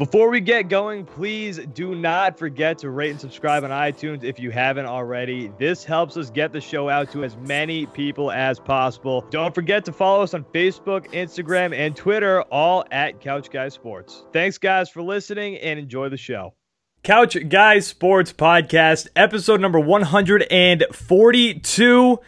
Before 0.00 0.28
we 0.30 0.40
get 0.40 0.68
going, 0.70 1.04
please 1.04 1.60
do 1.74 1.94
not 1.94 2.38
forget 2.38 2.78
to 2.78 2.88
rate 2.88 3.10
and 3.10 3.20
subscribe 3.20 3.64
on 3.64 3.70
iTunes 3.70 4.24
if 4.24 4.40
you 4.40 4.50
haven't 4.50 4.86
already. 4.86 5.52
This 5.58 5.84
helps 5.84 6.16
us 6.16 6.30
get 6.30 6.54
the 6.54 6.60
show 6.62 6.88
out 6.88 7.12
to 7.12 7.22
as 7.22 7.36
many 7.36 7.84
people 7.84 8.30
as 8.30 8.58
possible. 8.58 9.26
Don't 9.28 9.54
forget 9.54 9.84
to 9.84 9.92
follow 9.92 10.22
us 10.22 10.32
on 10.32 10.44
Facebook, 10.54 11.12
Instagram, 11.12 11.76
and 11.76 11.94
Twitter, 11.94 12.40
all 12.44 12.82
at 12.90 13.20
Couch 13.20 13.50
Guys 13.50 13.74
Sports. 13.74 14.24
Thanks, 14.32 14.56
guys, 14.56 14.88
for 14.88 15.02
listening 15.02 15.58
and 15.58 15.78
enjoy 15.78 16.08
the 16.08 16.16
show. 16.16 16.54
Couch 17.02 17.36
Guys 17.50 17.86
Sports 17.86 18.32
Podcast, 18.32 19.08
episode 19.14 19.60
number 19.60 19.78
142. 19.78 22.20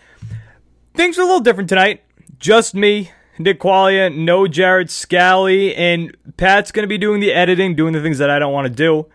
Things 0.92 1.18
are 1.18 1.22
a 1.22 1.24
little 1.24 1.40
different 1.40 1.70
tonight. 1.70 2.02
Just 2.38 2.74
me, 2.74 3.12
Nick 3.38 3.60
Qualia, 3.60 4.14
no 4.14 4.46
Jared 4.46 4.90
Scally, 4.90 5.74
and 5.74 6.16
Pat's 6.36 6.70
going 6.70 6.84
to 6.84 6.88
be 6.88 6.98
doing 6.98 7.20
the 7.20 7.32
editing, 7.32 7.74
doing 7.74 7.92
the 7.92 8.02
things 8.02 8.18
that 8.18 8.30
I 8.30 8.38
don't 8.38 8.52
want 8.52 8.66
to 8.66 8.72
do. 8.72 9.06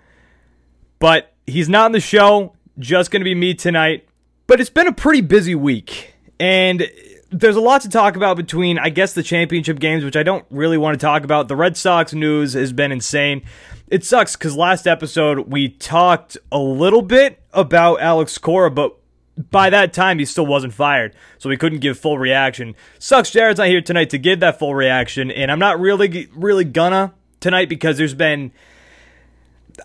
But 1.00 1.34
he's 1.46 1.70
not 1.70 1.86
on 1.86 1.92
the 1.92 2.00
show, 2.00 2.56
just 2.80 3.12
going 3.12 3.22
to 3.22 3.26
be 3.26 3.36
me 3.36 3.54
tonight. 3.54 4.08
But 4.48 4.60
it's 4.60 4.70
been 4.70 4.88
a 4.88 4.94
pretty 4.94 5.22
busy 5.22 5.56
week, 5.56 6.16
and 6.40 6.90
there's 7.30 7.56
a 7.56 7.62
lot 7.62 7.82
to 7.82 7.90
talk 7.90 8.16
about 8.16 8.38
between, 8.38 8.80
I 8.80 8.90
guess, 8.90 9.14
the 9.14 9.24
championship 9.24 9.80
games, 9.80 10.04
which 10.04 10.16
I 10.16 10.24
don't 10.24 10.46
really 10.50 10.78
want 10.78 11.00
to 11.00 11.06
talk 11.06 11.24
about. 11.24 11.48
The 11.48 11.56
Red 11.56 11.78
Sox 11.78 12.14
news 12.14 12.54
has 12.54 12.72
been 12.74 12.92
insane. 12.92 13.44
It 13.90 14.04
sucks 14.04 14.36
because 14.36 14.56
last 14.56 14.88
episode 14.88 15.52
we 15.52 15.70
talked 15.70 16.38
a 16.52 16.60
little 16.60 17.02
bit 17.02 17.42
about 17.54 18.02
Alex 18.02 18.38
Cora, 18.38 18.72
but 18.72 18.98
by 19.38 19.70
that 19.70 19.94
time, 19.94 20.20
he 20.20 20.26
still 20.26 20.46
wasn't 20.46 20.74
fired, 20.74 21.16
so 21.38 21.50
we 21.50 21.58
couldn't 21.58 21.80
give 21.80 22.00
full 22.00 22.18
reaction. 22.18 22.76
Sucks 23.00 23.32
Jared's 23.32 23.60
not 23.60 23.68
here 23.68 23.82
tonight 23.82 24.10
to 24.10 24.18
give 24.18 24.40
that 24.40 24.58
full 24.58 24.74
reaction, 24.74 25.30
and 25.30 25.52
I'm 25.52 25.60
not 25.60 25.80
really, 25.80 26.28
really 26.34 26.64
gonna 26.64 27.14
tonight 27.40 27.70
because 27.70 27.98
there's 27.98 28.16
been, 28.16 28.52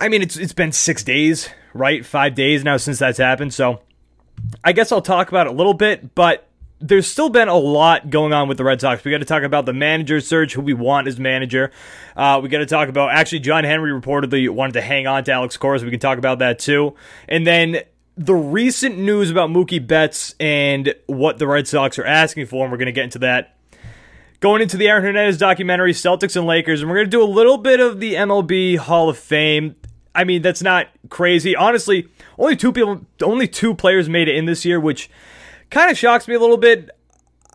I 0.01 0.09
mean, 0.09 0.23
it's 0.23 0.37
it's 0.37 0.55
been 0.55 0.73
six 0.73 1.05
days, 1.05 1.51
right? 1.75 2.05
Five 2.05 2.35
days 2.35 2.65
now 2.65 2.79
since 2.79 2.99
that's 2.99 3.19
happened, 3.19 3.53
so 3.53 3.83
I 4.65 4.73
guess 4.73 4.91
I'll 4.91 5.03
talk 5.03 5.29
about 5.29 5.47
it 5.47 5.53
a 5.53 5.57
little 5.57 5.75
bit, 5.75 6.15
but 6.15 6.49
there's 6.81 7.07
still 7.07 7.29
been 7.29 7.49
a 7.49 7.57
lot 7.57 8.11
going 8.11 8.33
on 8.33 8.49
with 8.49 8.59
the 8.59 8.65
Red 8.65 8.81
Sox. 8.81 9.05
We 9.05 9.13
got 9.13 9.19
to 9.19 9.25
talk 9.25 9.45
about 9.45 9.67
the 9.67 9.73
manager 9.73 10.21
search, 10.21 10.55
who 10.55 10.63
we 10.63 10.75
want 10.75 11.07
as 11.07 11.19
manager. 11.19 11.71
Uh, 12.17 12.41
we 12.43 12.49
got 12.49 12.59
to 12.59 12.67
talk 12.67 12.89
about 12.89 13.13
actually 13.13 13.39
John 13.39 13.63
Henry 13.63 13.93
reportedly 13.93 14.49
wanted 14.49 14.73
to 14.73 14.83
hang 14.83 15.07
on 15.07 15.23
to 15.25 15.33
Alex 15.33 15.57
Cora, 15.57 15.79
so 15.79 15.85
we 15.85 15.93
can 15.93 16.01
talk 16.01 16.19
about 16.19 16.41
that 16.41 16.59
too. 16.59 16.97
And 17.29 17.47
then 17.47 17.83
the 18.17 18.35
recent 18.35 18.99
news 18.99 19.31
about 19.31 19.51
Mookie 19.51 19.85
Betts 19.85 20.35
and 20.39 20.95
what 21.07 21.39
the 21.39 21.47
Red 21.47 21.67
Sox 21.67 21.99
are 21.99 22.05
asking 22.05 22.47
for, 22.47 22.65
and 22.65 22.73
we're 22.73 22.79
going 22.79 22.87
to 22.87 22.93
get 22.93 23.05
into 23.05 23.21
that. 23.21 23.57
Going 24.41 24.61
into 24.61 24.77
the 24.77 24.89
Aaron 24.89 25.05
Hernandez 25.05 25.39
documentary, 25.39 25.93
Celtics 25.93 26.37
and 26.37 26.47
Lakers, 26.47 26.81
and 26.81 26.91
we're 26.91 26.97
going 26.97 27.07
to 27.07 27.11
do 27.11 27.23
a 27.23 27.25
little 27.25 27.59
bit 27.59 27.81
of 27.81 28.01
the 28.01 28.15
MLB 28.15 28.77
Hall 28.77 29.09
of 29.09 29.17
Fame. 29.17 29.77
I 30.15 30.25
mean, 30.25 30.43
that's 30.43 30.63
not 30.63 30.89
crazy. 31.09 31.57
Honestly, 31.57 32.09
only 32.39 32.57
two 32.57 32.73
people, 32.73 33.07
only 33.23 33.47
two 33.49 33.75
players 33.75 34.09
made 34.09 34.29
it 34.29 34.37
in 34.37 34.47
this 34.47 34.65
year, 34.65 34.81
which 34.81 35.09
kind 35.71 35.91
of 35.91 35.97
shocks 35.97 36.29
me 36.29 36.35
a 36.35 36.41
little 36.41 36.57
bit. 36.57 36.91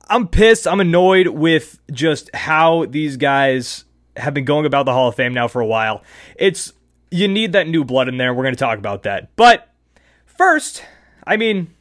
I'm 0.09 0.27
pissed. 0.27 0.65
I'm 0.65 0.79
annoyed 0.79 1.27
with 1.27 1.79
just 1.91 2.33
how 2.33 2.85
these 2.85 3.17
guys 3.17 3.83
have 4.15 4.33
been 4.33 4.45
going 4.45 4.65
about 4.65 4.85
the 4.85 4.93
Hall 4.93 5.09
of 5.09 5.15
Fame 5.15 5.33
now 5.33 5.47
for 5.47 5.61
a 5.61 5.67
while. 5.67 6.03
It's 6.37 6.73
you 7.11 7.27
need 7.27 7.51
that 7.51 7.67
new 7.67 7.83
blood 7.83 8.07
in 8.07 8.17
there. 8.17 8.33
We're 8.33 8.43
going 8.43 8.55
to 8.55 8.59
talk 8.59 8.79
about 8.79 9.03
that. 9.03 9.35
But 9.35 9.66
First, 10.37 10.83
I 11.25 11.35
mean, 11.35 11.73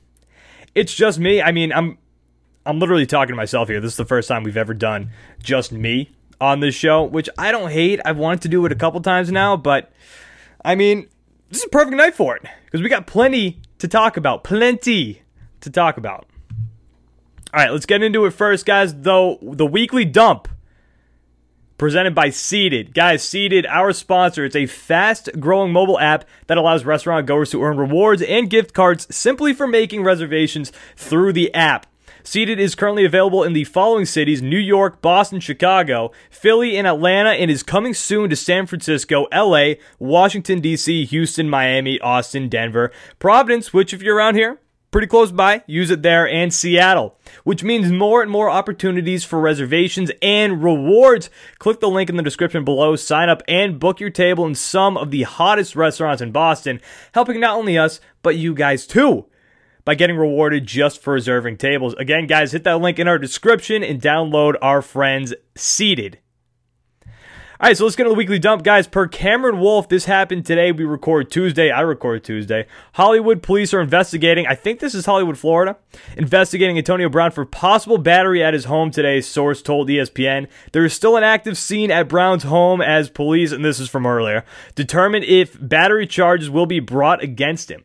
it's 0.74 0.94
just 0.94 1.18
me. 1.18 1.42
I 1.42 1.52
mean, 1.52 1.72
I'm 1.72 1.98
I'm 2.64 2.78
literally 2.78 3.06
talking 3.06 3.32
to 3.32 3.36
myself 3.36 3.68
here. 3.68 3.80
This 3.80 3.92
is 3.92 3.96
the 3.98 4.04
first 4.04 4.28
time 4.28 4.42
we've 4.42 4.56
ever 4.56 4.74
done 4.74 5.10
just 5.42 5.72
me 5.72 6.10
on 6.40 6.60
this 6.60 6.74
show, 6.74 7.04
which 7.04 7.28
I 7.38 7.52
don't 7.52 7.70
hate. 7.70 8.00
I've 8.04 8.16
wanted 8.16 8.42
to 8.42 8.48
do 8.48 8.64
it 8.66 8.72
a 8.72 8.76
couple 8.76 9.00
times 9.02 9.30
now, 9.30 9.56
but 9.56 9.92
I 10.64 10.74
mean, 10.74 11.06
this 11.50 11.58
is 11.58 11.64
a 11.66 11.68
perfect 11.68 11.96
night 11.96 12.14
for 12.14 12.34
it 12.34 12.42
because 12.64 12.82
we 12.82 12.88
got 12.88 13.06
plenty 13.06 13.60
to 13.78 13.88
talk 13.88 14.16
about. 14.16 14.42
Plenty 14.42 15.22
to 15.60 15.70
talk 15.70 15.98
about. 15.98 16.26
All 17.52 17.60
right, 17.62 17.70
let's 17.70 17.86
get 17.86 18.02
into 18.02 18.24
it 18.24 18.32
first, 18.32 18.66
guys. 18.66 18.94
Though 18.94 19.38
the 19.42 19.66
weekly 19.66 20.04
dump 20.04 20.48
presented 21.78 22.14
by 22.14 22.30
Seated. 22.30 22.94
Guys, 22.94 23.22
Seated, 23.22 23.66
our 23.66 23.92
sponsor, 23.92 24.44
it's 24.44 24.56
a 24.56 24.66
fast 24.66 25.28
growing 25.38 25.72
mobile 25.72 25.98
app 25.98 26.24
that 26.46 26.58
allows 26.58 26.84
restaurant 26.84 27.26
goers 27.26 27.50
to 27.50 27.62
earn 27.62 27.76
rewards 27.76 28.22
and 28.22 28.50
gift 28.50 28.72
cards 28.72 29.06
simply 29.14 29.52
for 29.52 29.66
making 29.66 30.02
reservations 30.02 30.72
through 30.96 31.32
the 31.32 31.52
app. 31.54 31.86
Seated 32.26 32.58
is 32.58 32.74
currently 32.74 33.04
available 33.04 33.44
in 33.44 33.52
the 33.52 33.62
following 33.62 34.04
cities 34.04 34.42
New 34.42 34.58
York, 34.58 35.00
Boston, 35.00 35.38
Chicago, 35.38 36.10
Philly, 36.28 36.76
and 36.76 36.84
Atlanta, 36.84 37.30
and 37.30 37.52
is 37.52 37.62
coming 37.62 37.94
soon 37.94 38.30
to 38.30 38.36
San 38.36 38.66
Francisco, 38.66 39.26
LA, 39.32 39.74
Washington, 40.00 40.60
D.C., 40.60 41.04
Houston, 41.04 41.48
Miami, 41.48 42.00
Austin, 42.00 42.48
Denver, 42.48 42.90
Providence, 43.20 43.72
which, 43.72 43.94
if 43.94 44.02
you're 44.02 44.16
around 44.16 44.34
here, 44.34 44.58
pretty 44.96 45.06
close 45.06 45.30
by. 45.30 45.62
Use 45.66 45.90
it 45.90 46.00
there 46.00 46.26
and 46.26 46.54
Seattle, 46.54 47.18
which 47.44 47.62
means 47.62 47.92
more 47.92 48.22
and 48.22 48.30
more 48.30 48.48
opportunities 48.48 49.24
for 49.24 49.38
reservations 49.38 50.10
and 50.22 50.64
rewards. 50.64 51.28
Click 51.58 51.80
the 51.80 51.90
link 51.90 52.08
in 52.08 52.16
the 52.16 52.22
description 52.22 52.64
below, 52.64 52.96
sign 52.96 53.28
up 53.28 53.42
and 53.46 53.78
book 53.78 54.00
your 54.00 54.08
table 54.08 54.46
in 54.46 54.54
some 54.54 54.96
of 54.96 55.10
the 55.10 55.24
hottest 55.24 55.76
restaurants 55.76 56.22
in 56.22 56.32
Boston, 56.32 56.80
helping 57.12 57.38
not 57.40 57.58
only 57.58 57.76
us, 57.76 58.00
but 58.22 58.36
you 58.36 58.54
guys 58.54 58.86
too 58.86 59.26
by 59.84 59.94
getting 59.94 60.16
rewarded 60.16 60.66
just 60.66 61.02
for 61.02 61.12
reserving 61.12 61.58
tables. 61.58 61.92
Again, 61.98 62.26
guys, 62.26 62.52
hit 62.52 62.64
that 62.64 62.80
link 62.80 62.98
in 62.98 63.06
our 63.06 63.18
description 63.18 63.84
and 63.84 64.00
download 64.00 64.54
our 64.62 64.80
friends 64.80 65.34
Seated. 65.54 66.20
All 67.58 67.68
right, 67.68 67.76
so 67.76 67.84
let's 67.84 67.96
get 67.96 68.02
to 68.02 68.10
the 68.10 68.14
weekly 68.14 68.38
dump, 68.38 68.64
guys. 68.64 68.86
Per 68.86 69.08
Cameron 69.08 69.60
Wolfe, 69.60 69.88
this 69.88 70.04
happened 70.04 70.44
today. 70.44 70.72
We 70.72 70.84
record 70.84 71.30
Tuesday. 71.30 71.70
I 71.70 71.80
record 71.80 72.22
Tuesday. 72.22 72.66
Hollywood 72.92 73.42
police 73.42 73.72
are 73.72 73.80
investigating. 73.80 74.46
I 74.46 74.54
think 74.54 74.78
this 74.78 74.94
is 74.94 75.06
Hollywood, 75.06 75.38
Florida, 75.38 75.78
investigating 76.18 76.76
Antonio 76.76 77.08
Brown 77.08 77.30
for 77.30 77.46
possible 77.46 77.96
battery 77.96 78.44
at 78.44 78.52
his 78.52 78.66
home 78.66 78.90
today. 78.90 79.22
Source 79.22 79.62
told 79.62 79.88
ESPN. 79.88 80.48
There 80.72 80.84
is 80.84 80.92
still 80.92 81.16
an 81.16 81.24
active 81.24 81.56
scene 81.56 81.90
at 81.90 82.10
Brown's 82.10 82.42
home 82.42 82.82
as 82.82 83.08
police, 83.08 83.52
and 83.52 83.64
this 83.64 83.80
is 83.80 83.88
from 83.88 84.04
earlier, 84.04 84.44
determine 84.74 85.22
if 85.22 85.56
battery 85.58 86.06
charges 86.06 86.50
will 86.50 86.66
be 86.66 86.80
brought 86.80 87.22
against 87.22 87.70
him. 87.70 87.84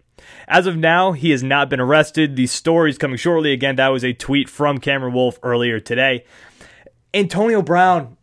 As 0.49 0.67
of 0.67 0.75
now, 0.75 1.13
he 1.13 1.31
has 1.31 1.43
not 1.43 1.69
been 1.69 1.79
arrested. 1.79 2.35
The 2.35 2.47
story 2.47 2.89
is 2.89 2.97
coming 2.97 3.15
shortly. 3.15 3.53
Again, 3.53 3.77
that 3.77 3.87
was 3.87 4.03
a 4.03 4.11
tweet 4.11 4.49
from 4.49 4.79
Cameron 4.79 5.13
Wolfe 5.13 5.39
earlier 5.43 5.79
today. 5.79 6.25
Antonio 7.13 7.61
Brown 7.61 8.17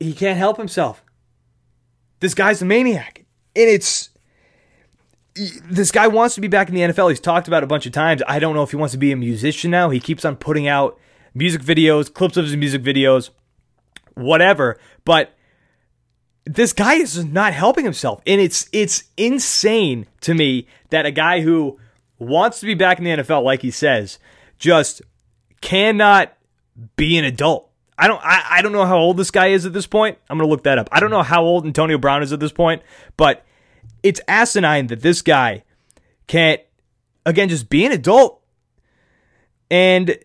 he 0.00 0.12
can't 0.12 0.38
help 0.38 0.56
himself. 0.56 1.02
This 2.20 2.34
guy's 2.34 2.62
a 2.62 2.64
maniac. 2.64 3.24
And 3.54 3.68
it's 3.68 4.10
this 5.34 5.92
guy 5.92 6.08
wants 6.08 6.34
to 6.34 6.40
be 6.40 6.48
back 6.48 6.68
in 6.68 6.74
the 6.74 6.80
NFL. 6.80 7.10
He's 7.10 7.20
talked 7.20 7.48
about 7.48 7.62
a 7.62 7.66
bunch 7.66 7.86
of 7.86 7.92
times. 7.92 8.22
I 8.26 8.38
don't 8.38 8.54
know 8.54 8.62
if 8.62 8.70
he 8.70 8.76
wants 8.76 8.92
to 8.92 8.98
be 8.98 9.12
a 9.12 9.16
musician 9.16 9.70
now. 9.70 9.90
He 9.90 10.00
keeps 10.00 10.24
on 10.24 10.36
putting 10.36 10.66
out 10.66 10.98
music 11.34 11.62
videos, 11.62 12.12
clips 12.12 12.36
of 12.36 12.44
his 12.44 12.56
music 12.56 12.82
videos, 12.82 13.30
whatever. 14.14 14.78
But 15.04 15.36
this 16.44 16.72
guy 16.72 16.94
is 16.94 17.24
not 17.24 17.52
helping 17.52 17.84
himself. 17.84 18.20
And 18.26 18.40
it's 18.40 18.68
it's 18.72 19.04
insane 19.16 20.06
to 20.22 20.34
me 20.34 20.66
that 20.90 21.06
a 21.06 21.10
guy 21.10 21.40
who 21.40 21.78
wants 22.18 22.60
to 22.60 22.66
be 22.66 22.74
back 22.74 22.98
in 22.98 23.04
the 23.04 23.10
NFL, 23.10 23.44
like 23.44 23.62
he 23.62 23.70
says, 23.70 24.18
just 24.58 25.02
cannot 25.60 26.36
be 26.96 27.16
an 27.16 27.24
adult. 27.24 27.67
I 27.98 28.06
don't 28.06 28.20
I, 28.22 28.44
I 28.50 28.62
don't 28.62 28.72
know 28.72 28.86
how 28.86 28.96
old 28.96 29.16
this 29.16 29.30
guy 29.30 29.48
is 29.48 29.66
at 29.66 29.72
this 29.72 29.86
point. 29.86 30.16
I'm 30.30 30.38
gonna 30.38 30.48
look 30.48 30.62
that 30.62 30.78
up. 30.78 30.88
I 30.92 31.00
don't 31.00 31.10
know 31.10 31.22
how 31.22 31.42
old 31.42 31.66
Antonio 31.66 31.98
Brown 31.98 32.22
is 32.22 32.32
at 32.32 32.40
this 32.40 32.52
point, 32.52 32.82
but 33.16 33.44
it's 34.02 34.20
asinine 34.28 34.86
that 34.86 35.02
this 35.02 35.20
guy 35.20 35.64
can't 36.28 36.60
again 37.26 37.48
just 37.48 37.68
be 37.68 37.84
an 37.84 37.92
adult 37.92 38.40
and 39.70 40.16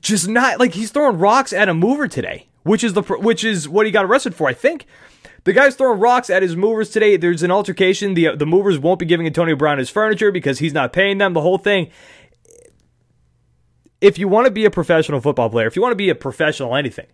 just 0.00 0.28
not 0.28 0.58
like 0.58 0.74
he's 0.74 0.90
throwing 0.90 1.18
rocks 1.18 1.52
at 1.52 1.68
a 1.68 1.74
mover 1.74 2.08
today, 2.08 2.48
which 2.62 2.82
is 2.82 2.94
the 2.94 3.02
which 3.02 3.44
is 3.44 3.68
what 3.68 3.84
he 3.84 3.92
got 3.92 4.06
arrested 4.06 4.34
for. 4.34 4.48
I 4.48 4.54
think 4.54 4.86
the 5.44 5.52
guy's 5.52 5.74
throwing 5.74 6.00
rocks 6.00 6.30
at 6.30 6.42
his 6.42 6.56
movers 6.56 6.90
today. 6.90 7.16
There's 7.16 7.42
an 7.42 7.50
altercation. 7.50 8.14
The 8.14 8.34
the 8.34 8.46
movers 8.46 8.78
won't 8.78 8.98
be 8.98 9.06
giving 9.06 9.26
Antonio 9.26 9.56
Brown 9.56 9.78
his 9.78 9.90
furniture 9.90 10.32
because 10.32 10.58
he's 10.60 10.72
not 10.72 10.92
paying 10.92 11.18
them. 11.18 11.34
The 11.34 11.42
whole 11.42 11.58
thing 11.58 11.90
if 14.02 14.18
you 14.18 14.26
want 14.28 14.46
to 14.46 14.50
be 14.50 14.64
a 14.64 14.70
professional 14.70 15.20
football 15.20 15.48
player, 15.48 15.66
if 15.66 15.76
you 15.76 15.80
want 15.80 15.92
to 15.92 15.96
be 15.96 16.10
a 16.10 16.14
professional 16.14 16.74
anything, 16.74 17.06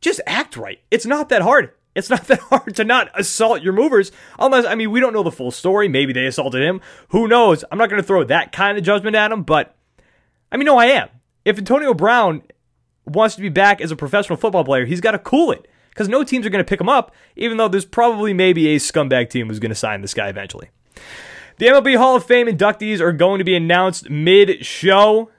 just 0.00 0.20
act 0.26 0.56
right. 0.56 0.80
It's 0.90 1.06
not 1.06 1.28
that 1.30 1.40
hard. 1.40 1.70
It's 1.94 2.10
not 2.10 2.24
that 2.26 2.40
hard 2.40 2.74
to 2.76 2.84
not 2.84 3.08
assault 3.14 3.62
your 3.62 3.72
movers. 3.72 4.10
Unless, 4.38 4.66
I 4.66 4.74
mean, 4.74 4.90
we 4.90 5.00
don't 5.00 5.12
know 5.12 5.22
the 5.22 5.30
full 5.30 5.52
story. 5.52 5.88
Maybe 5.88 6.12
they 6.12 6.26
assaulted 6.26 6.62
him. 6.62 6.80
Who 7.10 7.28
knows? 7.28 7.64
I'm 7.70 7.78
not 7.78 7.88
going 7.88 8.02
to 8.02 8.06
throw 8.06 8.24
that 8.24 8.50
kind 8.50 8.76
of 8.76 8.84
judgment 8.84 9.14
at 9.14 9.30
him, 9.30 9.44
but 9.44 9.76
I 10.50 10.56
mean, 10.56 10.66
no, 10.66 10.76
I 10.76 10.86
am. 10.86 11.08
If 11.44 11.58
Antonio 11.58 11.94
Brown 11.94 12.42
wants 13.06 13.36
to 13.36 13.42
be 13.42 13.48
back 13.48 13.80
as 13.80 13.92
a 13.92 13.96
professional 13.96 14.36
football 14.36 14.64
player, 14.64 14.86
he's 14.86 15.00
got 15.00 15.12
to 15.12 15.18
cool 15.18 15.52
it 15.52 15.68
because 15.90 16.08
no 16.08 16.24
teams 16.24 16.44
are 16.44 16.50
going 16.50 16.64
to 16.64 16.68
pick 16.68 16.80
him 16.80 16.88
up, 16.88 17.14
even 17.36 17.56
though 17.56 17.68
there's 17.68 17.84
probably 17.84 18.34
maybe 18.34 18.74
a 18.74 18.78
scumbag 18.78 19.30
team 19.30 19.46
who's 19.46 19.60
going 19.60 19.70
to 19.70 19.76
sign 19.76 20.00
this 20.00 20.14
guy 20.14 20.28
eventually. 20.28 20.70
The 21.58 21.66
MLB 21.66 21.96
Hall 21.96 22.16
of 22.16 22.24
Fame 22.24 22.48
inductees 22.48 22.98
are 22.98 23.12
going 23.12 23.38
to 23.38 23.44
be 23.44 23.54
announced 23.54 24.10
mid 24.10 24.66
show. 24.66 25.30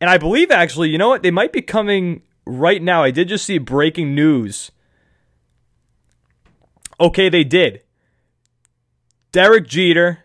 And 0.00 0.08
I 0.08 0.18
believe 0.18 0.50
actually, 0.50 0.88
you 0.90 0.98
know 0.98 1.08
what? 1.08 1.22
They 1.22 1.30
might 1.30 1.52
be 1.52 1.62
coming 1.62 2.22
right 2.46 2.82
now. 2.82 3.02
I 3.02 3.10
did 3.10 3.28
just 3.28 3.44
see 3.44 3.58
breaking 3.58 4.14
news 4.14 4.70
Okay, 7.00 7.30
they 7.30 7.44
did. 7.44 7.82
Derek 9.32 9.66
Jeter. 9.66 10.24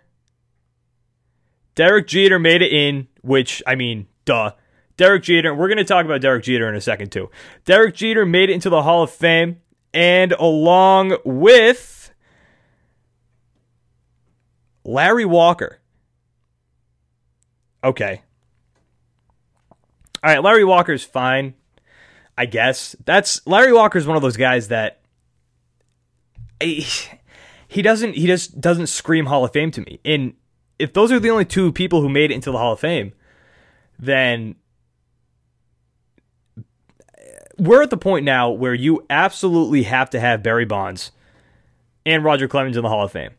Derek 1.74 2.08
Jeter 2.08 2.38
made 2.38 2.62
it 2.62 2.74
in, 2.74 3.08
which, 3.22 3.64
I 3.66 3.76
mean, 3.76 4.08
duh. 4.26 4.52
Derek 4.98 5.24
Jeter, 5.24 5.54
we're 5.54 5.68
going 5.68 5.78
to 5.78 5.86
talk 5.86 6.06
about 6.06 6.22
Derek 6.22 6.44
Jeter 6.44 6.68
in 6.68 6.76
a 6.76 6.82
second, 6.82 7.12
too. 7.12 7.30
Derek 7.64 7.96
Jeter 7.96 8.26
made 8.26 8.50
it 8.50 8.54
into 8.54 8.70
the 8.70 8.84
Hall 8.84 9.04
of 9.04 9.12
Fame, 9.12 9.62
and 9.94 10.34
along 10.34 11.18
with 11.24 12.14
Larry 14.84 15.26
Walker. 15.26 15.80
Okay. 17.84 18.22
All 20.26 20.32
right, 20.32 20.42
Larry 20.42 20.66
Walker's 20.66 21.04
fine, 21.04 21.54
I 22.36 22.48
guess. 22.48 22.96
That's 23.06 23.46
Larry 23.46 23.72
Walker's 23.72 24.08
one 24.08 24.16
of 24.16 24.24
those 24.24 24.38
guys 24.38 24.70
that 24.70 25.02
he, 26.60 26.84
he 27.68 27.84
doesn't 27.84 28.16
he 28.16 28.26
just 28.26 28.60
doesn't 28.60 28.88
scream 28.88 29.28
Hall 29.28 29.46
of 29.46 29.54
Fame 29.54 29.70
to 29.70 29.82
me. 29.82 30.00
And 30.04 30.34
if 30.80 30.94
those 30.94 31.12
are 31.12 31.20
the 31.20 31.30
only 31.30 31.46
two 31.46 31.72
people 31.72 32.02
who 32.02 32.10
made 32.10 32.32
it 32.32 32.34
into 32.34 32.52
the 32.52 32.58
Hall 32.58 32.74
of 32.74 32.80
Fame, 32.80 33.14
then 34.00 34.56
we're 37.60 37.84
at 37.84 37.92
the 37.92 37.98
point 37.98 38.26
now 38.26 38.50
where 38.50 38.74
you 38.74 39.06
absolutely 39.12 39.84
have 39.84 40.10
to 40.10 40.20
have 40.20 40.42
Barry 40.42 40.66
Bonds 40.66 41.12
and 42.04 42.24
Roger 42.24 42.48
Clemens 42.48 42.78
in 42.78 42.82
the 42.82 42.90
Hall 42.90 43.06
of 43.06 43.12
Fame. 43.12 43.36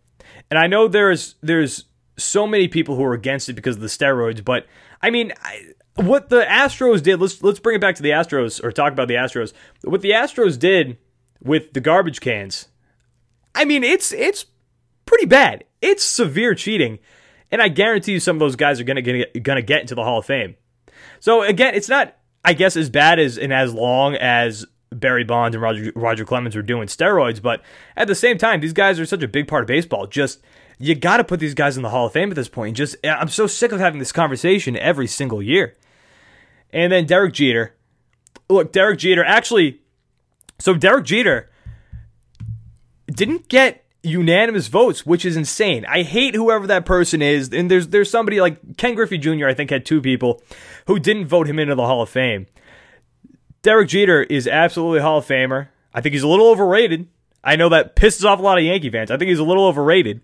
And 0.53 0.57
I 0.57 0.69
know 0.69 0.87
there's 0.87 1.35
there's 1.43 1.87
so 2.17 2.47
many 2.47 2.69
people 2.69 2.95
who 2.95 3.03
are 3.03 3.13
against 3.13 3.49
it 3.49 3.55
because 3.55 3.75
of 3.75 3.83
the 3.83 3.89
steroids, 3.89 4.45
but 4.45 4.67
I 5.03 5.11
mean, 5.11 5.33
I, 5.43 5.73
what 5.97 6.29
the 6.29 6.43
Astros 6.43 7.03
did, 7.03 7.21
let's 7.21 7.43
let's 7.43 7.59
bring 7.59 7.77
it 7.77 7.81
back 7.81 7.97
to 7.97 8.03
the 8.03 8.11
Astros 8.11 8.63
or 8.63 8.73
talk 8.73 8.93
about 8.93 9.09
the 9.09 9.15
Astros. 9.15 9.53
What 9.83 10.01
the 10.01 10.11
Astros 10.11 10.59
did 10.59 10.99
with 11.43 11.73
the 11.73 11.81
garbage 11.81 12.21
cans, 12.21 12.69
I 13.55 13.65
mean, 13.65 13.83
it's 13.83 14.13
it's 14.13 14.47
pretty 15.07 15.27
bad. 15.27 15.65
It's 15.81 16.05
severe 16.05 16.55
cheating, 16.55 16.99
and 17.51 17.63
I 17.63 17.69
guarantee 17.69 18.13
you 18.13 18.21
some 18.21 18.37
of 18.37 18.41
those 18.41 18.57
guys 18.57 18.81
are 18.81 18.85
gonna 18.85 19.03
get 19.03 19.43
gonna 19.43 19.63
get 19.63 19.81
into 19.81 19.95
the 19.95 20.05
Hall 20.05 20.19
of 20.19 20.27
Fame. 20.27 20.57
So 21.21 21.43
again, 21.43 21.75
it's 21.75 21.89
not 21.89 22.17
I 22.45 22.53
guess 22.53 22.77
as 22.77 22.91
bad 22.91 23.19
as 23.19 23.39
and 23.39 23.53
as 23.53 23.73
long 23.75 24.15
as 24.15 24.67
Barry 24.91 25.25
Bonds 25.25 25.55
and 25.55 25.63
Roger 25.63 25.93
Roger 25.95 26.25
Clemens 26.25 26.55
were 26.57 26.63
doing 26.63 26.89
steroids, 26.89 27.41
but 27.41 27.63
at 27.97 28.09
the 28.09 28.15
same 28.15 28.39
time, 28.39 28.61
these 28.61 28.73
guys 28.73 29.01
are 29.01 29.07
such 29.07 29.23
a 29.23 29.29
big 29.29 29.49
part 29.49 29.63
of 29.63 29.67
baseball. 29.67 30.07
Just 30.07 30.41
you 30.79 30.95
got 30.95 31.17
to 31.17 31.25
put 31.25 31.41
these 31.41 31.55
guys 31.55 31.77
in 31.77 31.83
the 31.83 31.89
Hall 31.91 32.07
of 32.07 32.13
Fame 32.13 32.31
at 32.31 32.37
this 32.37 32.49
point. 32.49 32.77
Just 32.77 32.97
I'm 33.05 33.29
so 33.29 33.47
sick 33.47 33.73
of 33.73 33.81
having 33.81 33.99
this 33.99 34.13
conversation 34.13 34.77
every 34.77 35.07
single 35.07 35.43
year. 35.43 35.75
And 36.73 36.93
then 36.93 37.07
Derek 37.07 37.35
Jeter. 37.35 37.75
Look, 38.49 38.73
Derek 38.73 38.99
Jeter 38.99 39.25
actually. 39.25 39.81
So 40.59 40.75
Derek 40.75 41.05
Jeter 41.05 41.51
didn't 43.07 43.49
get 43.49 43.85
unanimous 44.03 44.69
votes, 44.69 45.05
which 45.05 45.25
is 45.25 45.37
insane. 45.37 45.85
I 45.87 46.03
hate 46.03 46.35
whoever 46.35 46.67
that 46.69 46.87
person 46.87 47.21
is. 47.21 47.53
And 47.53 47.71
there's 47.71 47.89
there's 47.89 48.11
somebody 48.11 48.41
like 48.41 48.77
Ken 48.77 48.95
Griffey 48.95 49.19
Jr. 49.19 49.47
I 49.47 49.55
think 49.55 49.71
had 49.71 49.85
two 49.85 50.01
people 50.01 50.43
who 50.87 50.99
didn't 50.99 51.27
vote 51.27 51.49
him 51.49 51.59
into 51.59 51.75
the 51.75 51.87
Hall 51.87 52.03
of 52.03 52.09
Fame. 52.09 52.47
Derek 53.63 53.89
Jeter 53.89 54.23
is 54.23 54.47
absolutely 54.47 55.01
Hall 55.01 55.19
of 55.19 55.27
Famer. 55.27 55.69
I 55.93 56.01
think 56.01 56.13
he's 56.13 56.23
a 56.23 56.29
little 56.29 56.49
overrated. 56.49 57.09
I 57.43 57.57
know 57.57 57.69
that 57.71 57.97
pisses 57.97 58.25
off 58.25 58.39
a 58.39 58.43
lot 58.43 58.59
of 58.59 58.65
Yankee 58.65 58.91
fans. 58.91 59.11
I 59.11 59.17
think 59.17 59.29
he's 59.29 59.39
a 59.39 59.45
little 59.45 59.67
overrated. 59.67 60.21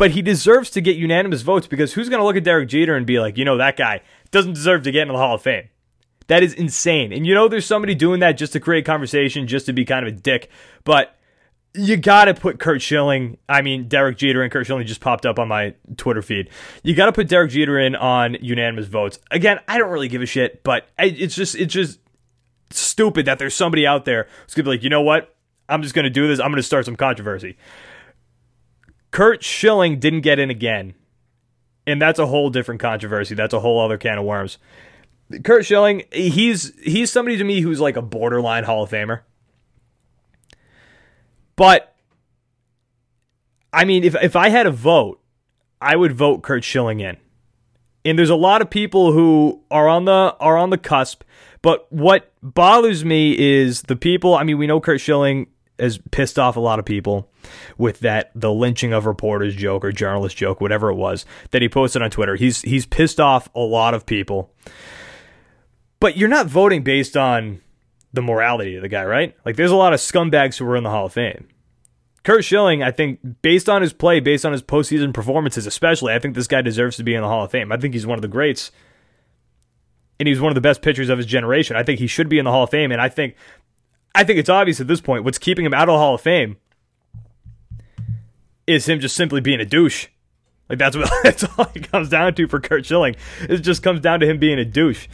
But 0.00 0.12
he 0.12 0.22
deserves 0.22 0.70
to 0.70 0.80
get 0.80 0.96
unanimous 0.96 1.42
votes 1.42 1.66
because 1.66 1.92
who's 1.92 2.08
going 2.08 2.20
to 2.20 2.24
look 2.24 2.34
at 2.34 2.42
Derek 2.42 2.70
Jeter 2.70 2.96
and 2.96 3.04
be 3.04 3.20
like, 3.20 3.36
you 3.36 3.44
know, 3.44 3.58
that 3.58 3.76
guy 3.76 4.00
doesn't 4.30 4.54
deserve 4.54 4.82
to 4.84 4.90
get 4.90 5.02
into 5.02 5.12
the 5.12 5.18
Hall 5.18 5.34
of 5.34 5.42
Fame? 5.42 5.68
That 6.28 6.42
is 6.42 6.54
insane. 6.54 7.12
And 7.12 7.26
you 7.26 7.34
know, 7.34 7.48
there's 7.48 7.66
somebody 7.66 7.94
doing 7.94 8.20
that 8.20 8.38
just 8.38 8.54
to 8.54 8.60
create 8.60 8.86
conversation, 8.86 9.46
just 9.46 9.66
to 9.66 9.74
be 9.74 9.84
kind 9.84 10.08
of 10.08 10.14
a 10.14 10.16
dick. 10.16 10.48
But 10.84 11.14
you 11.74 11.98
got 11.98 12.24
to 12.24 12.32
put 12.32 12.58
Curt 12.58 12.80
Schilling. 12.80 13.36
I 13.46 13.60
mean, 13.60 13.88
Derek 13.88 14.16
Jeter 14.16 14.42
and 14.42 14.50
Curt 14.50 14.64
Schilling 14.64 14.86
just 14.86 15.02
popped 15.02 15.26
up 15.26 15.38
on 15.38 15.48
my 15.48 15.74
Twitter 15.98 16.22
feed. 16.22 16.48
You 16.82 16.94
got 16.94 17.04
to 17.04 17.12
put 17.12 17.28
Derek 17.28 17.50
Jeter 17.50 17.78
in 17.78 17.94
on 17.94 18.38
unanimous 18.40 18.86
votes. 18.86 19.18
Again, 19.30 19.60
I 19.68 19.76
don't 19.76 19.90
really 19.90 20.08
give 20.08 20.22
a 20.22 20.26
shit, 20.26 20.62
but 20.62 20.88
it's 20.98 21.34
just 21.34 21.54
it's 21.56 21.74
just 21.74 21.98
stupid 22.70 23.26
that 23.26 23.38
there's 23.38 23.54
somebody 23.54 23.86
out 23.86 24.06
there 24.06 24.28
who's 24.46 24.54
gonna 24.54 24.64
be 24.64 24.70
like, 24.70 24.82
you 24.82 24.88
know 24.88 25.02
what? 25.02 25.36
I'm 25.68 25.82
just 25.82 25.94
gonna 25.94 26.08
do 26.08 26.26
this. 26.26 26.40
I'm 26.40 26.50
gonna 26.50 26.62
start 26.62 26.86
some 26.86 26.96
controversy. 26.96 27.58
Curt 29.10 29.42
Schilling 29.42 29.98
didn't 29.98 30.20
get 30.20 30.38
in 30.38 30.50
again. 30.50 30.94
And 31.86 32.00
that's 32.00 32.18
a 32.18 32.26
whole 32.26 32.50
different 32.50 32.80
controversy. 32.80 33.34
That's 33.34 33.54
a 33.54 33.60
whole 33.60 33.80
other 33.80 33.98
can 33.98 34.18
of 34.18 34.24
worms. 34.24 34.58
Curt 35.44 35.64
Schilling, 35.64 36.02
he's 36.12 36.72
he's 36.82 37.10
somebody 37.10 37.36
to 37.36 37.44
me 37.44 37.60
who's 37.60 37.80
like 37.80 37.96
a 37.96 38.02
borderline 38.02 38.64
Hall 38.64 38.82
of 38.82 38.90
Famer. 38.90 39.20
But 41.56 41.94
I 43.72 43.84
mean, 43.84 44.04
if 44.04 44.14
if 44.22 44.36
I 44.36 44.48
had 44.48 44.66
a 44.66 44.70
vote, 44.70 45.20
I 45.80 45.96
would 45.96 46.12
vote 46.12 46.42
Curt 46.42 46.64
Schilling 46.64 47.00
in. 47.00 47.16
And 48.04 48.18
there's 48.18 48.30
a 48.30 48.36
lot 48.36 48.62
of 48.62 48.70
people 48.70 49.12
who 49.12 49.62
are 49.70 49.88
on 49.88 50.04
the 50.04 50.36
are 50.40 50.56
on 50.56 50.70
the 50.70 50.78
cusp. 50.78 51.22
But 51.62 51.90
what 51.92 52.32
bothers 52.42 53.04
me 53.04 53.38
is 53.38 53.82
the 53.82 53.96
people. 53.96 54.34
I 54.34 54.42
mean, 54.44 54.58
we 54.58 54.66
know 54.66 54.80
Curt 54.80 55.00
Schilling 55.00 55.48
has 55.78 55.98
pissed 56.10 56.38
off 56.38 56.56
a 56.56 56.60
lot 56.60 56.78
of 56.78 56.84
people 56.84 57.29
with 57.78 58.00
that 58.00 58.30
the 58.34 58.52
lynching 58.52 58.92
of 58.92 59.06
reporters 59.06 59.54
joke 59.54 59.84
or 59.84 59.92
journalist 59.92 60.36
joke, 60.36 60.60
whatever 60.60 60.90
it 60.90 60.96
was 60.96 61.24
that 61.50 61.62
he 61.62 61.68
posted 61.68 62.02
on 62.02 62.10
Twitter. 62.10 62.36
He's 62.36 62.62
he's 62.62 62.86
pissed 62.86 63.20
off 63.20 63.48
a 63.54 63.60
lot 63.60 63.94
of 63.94 64.06
people. 64.06 64.52
But 65.98 66.16
you're 66.16 66.28
not 66.28 66.46
voting 66.46 66.82
based 66.82 67.16
on 67.16 67.60
the 68.12 68.22
morality 68.22 68.76
of 68.76 68.82
the 68.82 68.88
guy, 68.88 69.04
right? 69.04 69.36
Like 69.44 69.56
there's 69.56 69.70
a 69.70 69.76
lot 69.76 69.92
of 69.92 70.00
scumbags 70.00 70.58
who 70.58 70.64
were 70.64 70.76
in 70.76 70.84
the 70.84 70.90
Hall 70.90 71.06
of 71.06 71.12
Fame. 71.12 71.48
Curt 72.22 72.44
Schilling, 72.44 72.82
I 72.82 72.90
think, 72.90 73.20
based 73.40 73.68
on 73.68 73.80
his 73.80 73.92
play, 73.92 74.20
based 74.20 74.44
on 74.44 74.52
his 74.52 74.62
postseason 74.62 75.14
performances, 75.14 75.66
especially, 75.66 76.12
I 76.12 76.18
think 76.18 76.34
this 76.34 76.46
guy 76.46 76.60
deserves 76.60 76.96
to 76.98 77.02
be 77.02 77.14
in 77.14 77.22
the 77.22 77.28
Hall 77.28 77.44
of 77.44 77.50
Fame. 77.50 77.72
I 77.72 77.78
think 77.78 77.94
he's 77.94 78.06
one 78.06 78.18
of 78.18 78.22
the 78.22 78.28
greats, 78.28 78.70
and 80.18 80.28
he's 80.28 80.40
one 80.40 80.50
of 80.50 80.54
the 80.54 80.60
best 80.60 80.82
pitchers 80.82 81.08
of 81.08 81.16
his 81.16 81.26
generation. 81.26 81.76
I 81.76 81.82
think 81.82 81.98
he 81.98 82.06
should 82.06 82.28
be 82.28 82.38
in 82.38 82.44
the 82.44 82.50
Hall 82.50 82.64
of 82.64 82.70
Fame, 82.70 82.92
and 82.92 83.00
I 83.00 83.08
think 83.08 83.36
I 84.14 84.24
think 84.24 84.38
it's 84.38 84.48
obvious 84.48 84.80
at 84.80 84.86
this 84.86 85.00
point 85.00 85.24
what's 85.24 85.38
keeping 85.38 85.64
him 85.64 85.72
out 85.72 85.88
of 85.88 85.94
the 85.94 85.98
Hall 85.98 86.14
of 86.14 86.20
Fame 86.20 86.56
is 88.70 88.88
him 88.88 89.00
just 89.00 89.16
simply 89.16 89.40
being 89.40 89.60
a 89.60 89.64
douche. 89.64 90.08
Like 90.68 90.78
that's 90.78 90.96
what 90.96 91.10
that's 91.22 91.44
all 91.44 91.70
it 91.74 91.90
comes 91.90 92.08
down 92.08 92.34
to 92.34 92.46
for 92.46 92.60
Curt 92.60 92.86
Schilling. 92.86 93.16
It 93.42 93.58
just 93.58 93.82
comes 93.82 94.00
down 94.00 94.20
to 94.20 94.26
him 94.26 94.38
being 94.38 94.58
a 94.58 94.64
douche. 94.64 95.08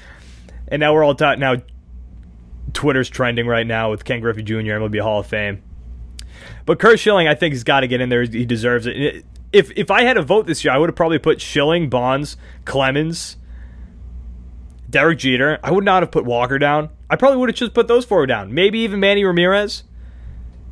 And 0.69 0.81
now 0.81 0.93
we're 0.93 1.05
all 1.05 1.15
taught 1.15 1.39
now 1.39 1.57
Twitter's 2.73 3.09
trending 3.09 3.47
right 3.47 3.67
now 3.67 3.91
with 3.91 4.05
Ken 4.05 4.21
Griffey 4.21 4.43
Jr. 4.43 4.73
and 4.73 4.83
will 4.83 4.89
be 4.89 4.99
a 4.99 5.03
Hall 5.03 5.21
of 5.21 5.27
Fame. 5.27 5.63
But 6.67 6.79
Curt 6.79 6.99
Schilling, 6.99 7.29
I 7.29 7.35
think, 7.35 7.55
he's 7.55 7.65
got 7.65 7.81
to 7.81 7.89
get 7.89 8.01
in 8.01 8.09
there. 8.09 8.23
He 8.25 8.45
deserves 8.45 8.87
it. 8.87 9.25
If 9.53 9.71
if 9.77 9.91
I 9.91 10.03
had 10.03 10.17
a 10.17 10.23
vote 10.23 10.47
this 10.47 10.65
year, 10.65 10.75
I 10.75 10.79
would 10.79 10.89
have 10.89 10.97
probably 10.97 11.19
put 11.19 11.41
Schilling, 11.41 11.89
Bonds, 11.89 12.37
Clemens, 12.65 13.37
Derek 14.91 15.19
Jeter. 15.19 15.59
I 15.63 15.71
would 15.71 15.85
not 15.85 16.03
have 16.03 16.11
put 16.11 16.25
Walker 16.25 16.59
down. 16.59 16.91
I 17.09 17.17
probably 17.17 17.39
would 17.39 17.49
have 17.49 17.57
just 17.57 17.73
put 17.73 17.89
those 17.89 18.05
four 18.05 18.27
down. 18.27 18.53
Maybe 18.53 18.81
even 18.81 19.01
Manny 19.01 19.25
Ramirez, 19.25 19.85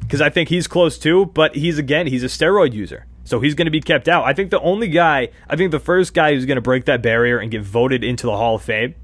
because 0.07 0.21
I 0.21 0.31
think 0.31 0.49
he's 0.49 0.67
close 0.67 0.99
too. 0.99 1.27
But 1.27 1.55
he's 1.57 1.79
again, 1.79 2.07
he's 2.07 2.23
a 2.23 2.29
steroid 2.29 2.73
user, 2.73 3.07
so 3.25 3.41
he's 3.41 3.55
going 3.55 3.67
to 3.67 3.71
be 3.71 3.81
kept 3.81 4.09
out. 4.09 4.25
I 4.25 4.33
think 4.33 4.51
the 4.51 4.61
only 4.61 4.89
guy, 4.89 5.31
I 5.49 5.57
think 5.57 5.71
the 5.71 5.81
first 5.81 6.15
guy 6.15 6.35
who's 6.35 6.47
going 6.47 6.57
to 6.57 6.63
break 6.63 6.85
that 6.87 7.03
barrier 7.03 7.39
and 7.39 7.51
get 7.51 7.63
voted 7.63 8.05
into 8.05 8.27
the 8.27 8.37
Hall 8.37 8.57
of 8.57 8.63
Fame, 8.63 8.95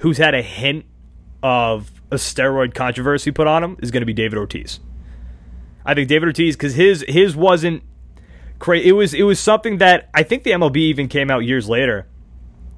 who's 0.00 0.18
had 0.18 0.34
a 0.34 0.42
hint 0.42 0.84
of 1.42 1.92
a 2.10 2.16
steroid 2.16 2.74
controversy 2.74 3.30
put 3.30 3.46
on 3.46 3.62
him, 3.62 3.76
is 3.82 3.90
going 3.90 4.02
to 4.02 4.06
be 4.06 4.14
David 4.14 4.38
Ortiz. 4.38 4.80
I 5.84 5.94
think 5.94 6.08
David 6.08 6.26
Ortiz 6.26 6.56
because 6.56 6.74
his 6.74 7.04
his 7.08 7.36
wasn't 7.36 7.82
crazy. 8.58 8.88
It 8.88 8.92
was 8.92 9.14
it 9.14 9.22
was 9.22 9.38
something 9.38 9.78
that 9.78 10.10
I 10.14 10.22
think 10.22 10.42
the 10.42 10.52
MLB 10.52 10.76
even 10.76 11.08
came 11.08 11.30
out 11.30 11.44
years 11.44 11.68
later 11.68 12.06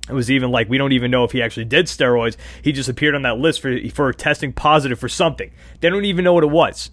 it 0.09 0.15
was 0.15 0.31
even 0.31 0.51
like 0.51 0.69
we 0.69 0.79
don't 0.79 0.93
even 0.93 1.11
know 1.11 1.25
if 1.25 1.33
he 1.33 1.43
actually 1.43 1.67
did 1.67 1.87
steroids. 1.87 2.37
He 2.63 2.73
just 2.73 2.89
appeared 2.89 3.15
on 3.15 3.23
that 3.23 3.39
list 3.39 3.61
for 3.61 3.77
for 3.91 4.13
testing 4.13 4.53
positive 4.53 4.99
for 4.99 5.09
something. 5.09 5.51
They 5.81 5.91
don't 5.91 6.05
even 6.05 6.25
know 6.25 6.33
what 6.33 6.45
it 6.45 6.51
was. 6.51 6.91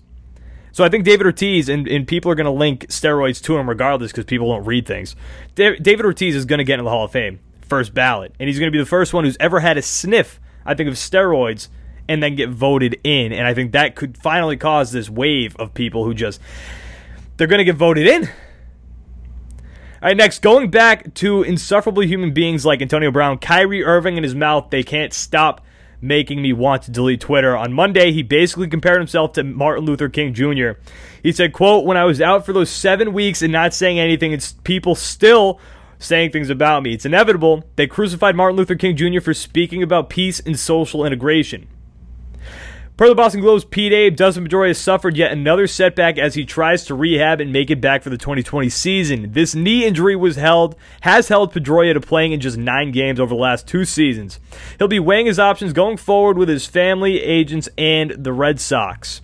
So 0.76 0.84
I 0.84 0.90
think 0.90 1.06
David 1.06 1.26
Ortiz 1.26 1.70
and, 1.70 1.88
and 1.88 2.06
people 2.06 2.30
are 2.30 2.36
going 2.36 2.44
to 2.48 2.52
link 2.52 2.88
steroids 2.88 3.42
to 3.44 3.56
him 3.58 3.70
regardless 3.70 4.12
because 4.12 4.26
people 4.26 4.50
don't 4.50 4.66
read 4.66 4.86
things. 4.86 5.16
David 5.56 6.04
Ortiz 6.04 6.36
is 6.36 6.44
going 6.44 6.58
to 6.58 6.66
get 6.66 6.80
in 6.80 6.84
the 6.84 6.92
Hall 6.92 7.06
of 7.06 7.14
Fame 7.14 7.40
first 7.62 7.94
ballot, 7.94 8.36
and 8.42 8.50
he's 8.50 8.60
going 8.60 8.68
to 8.68 8.76
be 8.76 8.78
the 8.78 8.86
first 8.86 9.14
one 9.14 9.24
who's 9.24 9.38
ever 9.40 9.62
had 9.62 9.78
a 9.78 9.82
sniff, 9.82 10.38
I 10.66 10.74
think, 10.74 10.90
of 10.90 10.96
steroids 10.96 11.70
and 12.10 12.22
then 12.22 12.36
get 12.36 12.50
voted 12.50 13.00
in. 13.06 13.32
And 13.32 13.48
I 13.48 13.54
think 13.54 13.72
that 13.72 13.96
could 13.96 14.18
finally 14.18 14.58
cause 14.58 14.92
this 14.92 15.10
wave 15.10 15.56
of 15.56 15.74
people 15.74 16.04
who 16.04 16.14
just 16.14 16.42
they're 17.38 17.48
going 17.48 17.60
to 17.60 17.64
get 17.64 17.78
voted 17.78 18.06
in 18.06 18.30
all 20.02 20.10
right, 20.10 20.18
next, 20.18 20.42
going 20.42 20.70
back 20.72 21.14
to 21.16 21.42
insufferable 21.44 22.04
human 22.04 22.34
beings 22.34 22.66
like 22.66 22.82
Antonio 22.82 23.12
Brown, 23.12 23.38
Kyrie 23.38 23.84
Irving 23.84 24.18
in 24.18 24.24
his 24.24 24.36
mouth, 24.36 24.70
they 24.70 24.84
can't 24.84 25.14
stop 25.14 25.66
making 26.08 26.42
me 26.42 26.54
want 26.54 26.84
to 26.84 26.92
delete 26.92 27.22
Twitter. 27.22 27.56
On 27.56 27.74
Monday, 27.74 28.12
he 28.12 28.24
basically 28.24 28.68
compared 28.68 29.00
himself 29.00 29.34
to 29.34 29.44
Martin 29.44 29.86
Luther 29.86 30.10
King 30.10 30.34
Jr. 30.34 30.72
He 31.22 31.32
said, 31.32 31.54
quote, 31.54 31.86
when 31.86 31.98
I 31.98 32.06
was 32.06 32.22
out 32.22 32.46
for 32.46 32.54
those 32.54 32.70
seven 32.70 33.14
weeks 33.14 33.42
and 33.42 33.52
not 33.52 33.74
saying 33.74 34.00
anything, 34.00 34.32
it's 34.32 34.54
people 34.64 34.96
still 34.96 35.60
saying 36.00 36.32
things 36.32 36.50
about 36.50 36.84
me. 36.84 36.94
It's 36.94 37.06
inevitable. 37.06 37.64
They 37.76 37.88
crucified 37.88 38.36
Martin 38.36 38.58
Luther 38.58 38.76
King 38.76 38.96
Jr. 38.96 39.22
for 39.22 39.34
speaking 39.34 39.82
about 39.82 40.10
peace 40.10 40.40
and 40.40 40.60
social 40.60 41.06
integration. 41.06 41.68
Per 42.98 43.10
the 43.10 43.16
Boston 43.16 43.42
Globe's 43.42 43.66
Pete 43.66 43.92
Abe, 43.92 44.16
Dustin 44.16 44.48
Pedroia 44.48 44.74
suffered 44.74 45.18
yet 45.18 45.34
another 45.34 45.68
setback 45.68 46.18
as 46.18 46.36
he 46.36 46.46
tries 46.46 46.86
to 46.86 46.96
rehab 46.96 47.42
and 47.42 47.52
make 47.52 47.70
it 47.70 47.82
back 47.82 48.02
for 48.02 48.10
the 48.10 48.18
2020 48.18 48.70
season. 48.70 49.34
This 49.34 49.54
knee 49.54 49.84
injury 49.84 50.16
was 50.16 50.38
held 50.38 50.78
has 51.02 51.28
held 51.28 51.54
Pedroia 51.54 51.94
to 51.94 52.00
playing 52.00 52.32
in 52.32 52.40
just 52.40 52.58
nine 52.58 52.94
games 52.94 53.20
over 53.20 53.36
the 53.36 53.42
last 53.42 53.68
two 53.68 53.84
seasons. 53.84 54.40
He'll 54.78 54.88
be 54.88 55.02
weighing 55.02 55.26
his 55.26 55.40
options 55.40 55.74
going 55.74 55.98
forward 55.98 56.38
with 56.38 56.48
his 56.48 56.68
family, 56.68 57.22
agents, 57.22 57.68
and 57.78 58.12
the 58.12 58.32
Red 58.32 58.62
Sox. 58.62 59.20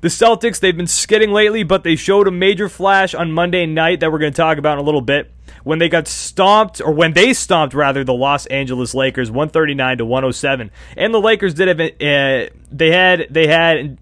The 0.00 0.08
Celtics, 0.08 0.60
they've 0.60 0.76
been 0.76 0.86
skidding 0.86 1.30
lately, 1.30 1.62
but 1.62 1.84
they 1.84 1.96
showed 1.96 2.28
a 2.28 2.30
major 2.30 2.68
flash 2.68 3.14
on 3.14 3.32
Monday 3.32 3.66
night 3.66 4.00
that 4.00 4.12
we're 4.12 4.18
going 4.18 4.32
to 4.32 4.36
talk 4.36 4.58
about 4.58 4.78
in 4.78 4.78
a 4.78 4.86
little 4.86 5.00
bit 5.00 5.30
when 5.64 5.78
they 5.78 5.88
got 5.88 6.06
stomped, 6.06 6.80
or 6.80 6.92
when 6.92 7.14
they 7.14 7.32
stomped 7.32 7.74
rather, 7.74 8.04
the 8.04 8.14
Los 8.14 8.46
Angeles 8.46 8.94
Lakers, 8.94 9.30
139 9.30 9.98
to 9.98 10.04
107. 10.04 10.70
And 10.96 11.14
the 11.14 11.20
Lakers 11.20 11.54
did 11.54 11.68
have, 11.68 11.80
uh, 11.80 12.54
they 12.70 12.90
had, 12.90 13.26
they 13.30 13.46
had, 13.46 13.98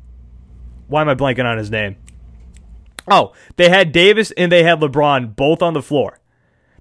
why 0.88 1.02
am 1.02 1.08
I 1.08 1.14
blanking 1.14 1.44
on 1.44 1.58
his 1.58 1.70
name? 1.70 1.96
Oh, 3.08 3.32
they 3.56 3.68
had 3.68 3.92
Davis 3.92 4.32
and 4.32 4.50
they 4.50 4.62
had 4.62 4.80
LeBron 4.80 5.34
both 5.34 5.62
on 5.62 5.74
the 5.74 5.82
floor. 5.82 6.18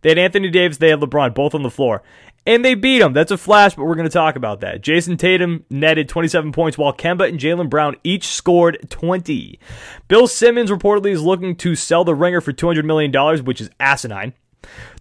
They 0.01 0.09
had 0.09 0.17
Anthony 0.17 0.49
Davis, 0.49 0.77
they 0.77 0.89
had 0.89 0.99
LeBron 0.99 1.35
both 1.35 1.53
on 1.53 1.63
the 1.63 1.69
floor. 1.69 2.01
And 2.51 2.65
they 2.65 2.75
beat 2.75 2.99
them. 2.99 3.13
That's 3.13 3.31
a 3.31 3.37
flash, 3.37 3.75
but 3.75 3.85
we're 3.85 3.95
going 3.95 4.09
to 4.09 4.13
talk 4.13 4.35
about 4.35 4.59
that. 4.59 4.81
Jayson 4.81 5.15
Tatum 5.17 5.63
netted 5.69 6.09
27 6.09 6.51
points, 6.51 6.77
while 6.77 6.91
Kemba 6.91 7.29
and 7.29 7.39
Jaylen 7.39 7.69
Brown 7.69 7.95
each 8.03 8.27
scored 8.27 8.89
20. 8.89 9.57
Bill 10.09 10.27
Simmons 10.27 10.69
reportedly 10.69 11.11
is 11.11 11.21
looking 11.23 11.55
to 11.55 11.75
sell 11.77 12.03
the 12.03 12.13
ringer 12.13 12.41
for 12.41 12.51
$200 12.51 12.83
million, 12.83 13.45
which 13.45 13.61
is 13.61 13.69
asinine. 13.79 14.33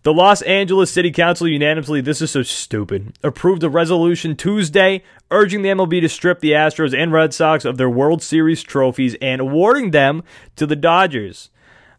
The 0.05 0.13
Los 0.13 0.43
Angeles 0.43 0.93
City 0.93 1.11
Council 1.11 1.49
unanimously, 1.49 2.01
this 2.01 2.23
is 2.23 2.31
so 2.31 2.45
stupid, 2.45 3.19
approved 3.25 3.65
a 3.65 3.69
resolution 3.69 4.37
Tuesday 4.37 5.03
urging 5.33 5.63
the 5.63 5.71
MLB 5.71 6.01
to 6.03 6.09
strip 6.09 6.39
the 6.39 6.53
Astros 6.53 6.97
and 6.97 7.13
Red 7.13 7.35
Sox 7.35 7.65
of 7.65 7.79
their 7.79 7.91
World 7.91 8.23
Series 8.23 8.63
trophies 8.63 9.17
and 9.21 9.41
awarding 9.41 9.91
them 9.91 10.23
to 10.55 10.69
the 10.69 10.77
Dodgers. 10.77 11.51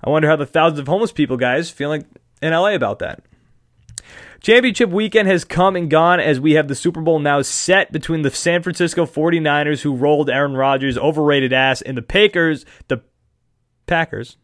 I 0.02 0.12
wonder 0.12 0.30
how 0.30 0.38
the 0.38 0.46
thousands 0.46 0.80
of 0.80 0.88
homeless 0.88 1.12
people, 1.12 1.36
guys, 1.36 1.70
feeling 1.70 2.06
in 2.42 2.54
LA 2.54 2.70
about 2.70 3.00
that. 3.00 3.26
Championship 4.42 4.90
weekend 4.90 5.28
has 5.28 5.46
come 5.46 5.76
and 5.76 5.88
gone 5.88 6.20
as 6.20 6.40
we 6.40 6.54
have 6.54 6.68
the 6.68 6.74
Super 6.74 7.00
Bowl 7.00 7.20
now 7.20 7.44
set 7.44 7.92
between 7.92 8.24
the 8.24 8.32
San 8.32 8.64
Francisco 8.64 9.06
49ers, 9.06 9.82
who 9.82 9.96
rolled 9.96 10.32
Aaron 10.32 10.56
Rodgers' 10.56 10.98
overrated 10.98 11.54
ass, 11.54 11.84
and 11.84 11.96
the 11.96 12.02
Packers, 12.02 12.66
the 12.88 13.04
Packers, 13.86 14.38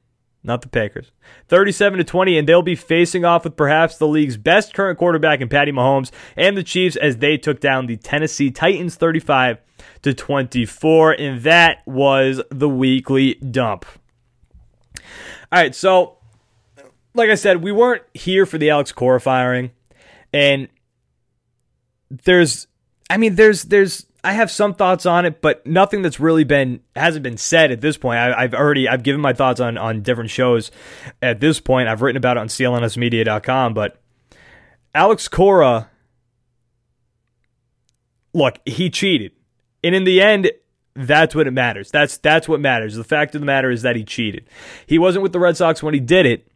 not 0.44 0.62
the 0.62 0.70
Packers. 0.70 1.12
37 1.48 1.98
to 1.98 2.04
20 2.04 2.38
and 2.38 2.48
they'll 2.48 2.62
be 2.62 2.76
facing 2.76 3.26
off 3.26 3.44
with 3.44 3.56
perhaps 3.56 3.98
the 3.98 4.08
league's 4.08 4.38
best 4.38 4.76
current 4.76 5.00
quarterback 5.00 5.42
in 5.42 5.50
Patty 5.50 5.72
Mahomes 5.72 6.12
and 6.36 6.56
the 6.56 6.64
Chiefs 6.64 6.96
as 6.96 7.18
they 7.18 7.36
took 7.36 7.60
down 7.60 7.88
the 7.88 7.98
Tennessee 7.98 8.52
Titans 8.52 8.96
35 8.96 9.58
to 10.04 10.14
24 10.14 11.14
and 11.14 11.42
that 11.42 11.82
was 11.88 12.40
the 12.52 12.70
weekly 12.70 13.34
dump. 13.36 13.86
All 15.52 15.60
right, 15.60 15.74
so 15.74 16.18
like 17.16 17.32
I 17.32 17.36
said, 17.36 17.64
we 17.64 17.72
weren't 17.72 18.04
here 18.14 18.46
for 18.46 18.60
the 18.60 18.70
Alex 18.70 18.92
Cora 18.92 19.20
firing 19.20 19.72
and 20.34 20.68
there's 22.10 22.68
I 23.10 23.18
mean 23.18 23.36
there's 23.36 23.64
there's 23.64 24.06
I 24.24 24.34
have 24.34 24.52
some 24.52 24.74
thoughts 24.74 25.06
on 25.06 25.26
it, 25.26 25.42
but 25.42 25.66
nothing 25.66 26.02
that's 26.02 26.20
really 26.20 26.44
been 26.44 26.82
hasn't 26.96 27.24
been 27.24 27.38
said 27.38 27.72
at 27.72 27.82
this 27.82 27.98
point. 27.98 28.20
I, 28.20 28.42
have 28.42 28.54
already 28.54 28.90
I've 28.90 29.04
given 29.04 29.22
my 29.22 29.34
thoughts 29.34 29.60
on 29.60 29.78
on 29.78 30.02
different 30.02 30.30
shows 30.30 30.72
at 31.22 31.40
this 31.40 31.60
point. 31.60 31.88
I've 31.88 32.02
written 32.02 32.18
about 32.18 32.38
it 32.38 32.42
on 32.42 32.48
clnsmedia.com, 32.48 33.74
but 33.74 34.02
Alex 34.94 35.28
Cora, 35.28 35.90
look, 38.34 38.60
he 38.66 38.90
cheated, 38.90 39.32
and 39.84 39.94
in 39.94 40.04
the 40.04 40.22
end, 40.22 40.52
that's 40.96 41.36
what 41.36 41.48
it 41.48 41.52
matters. 41.52 41.92
That's 41.92 42.18
that's 42.18 42.50
what 42.50 42.60
matters. 42.60 42.96
The 42.96 43.04
fact 43.04 43.36
of 43.36 43.42
the 43.42 43.46
matter 43.46 43.70
is 43.70 43.84
that 43.84 43.96
he 43.96 44.04
cheated. 44.04 44.50
He 44.88 44.98
wasn't 44.98 45.24
with 45.24 45.32
the 45.32 45.40
Red 45.40 45.56
Sox 45.56 45.84
when 45.84 45.94
he 45.94 46.00
did 46.00 46.26
it 46.26 46.52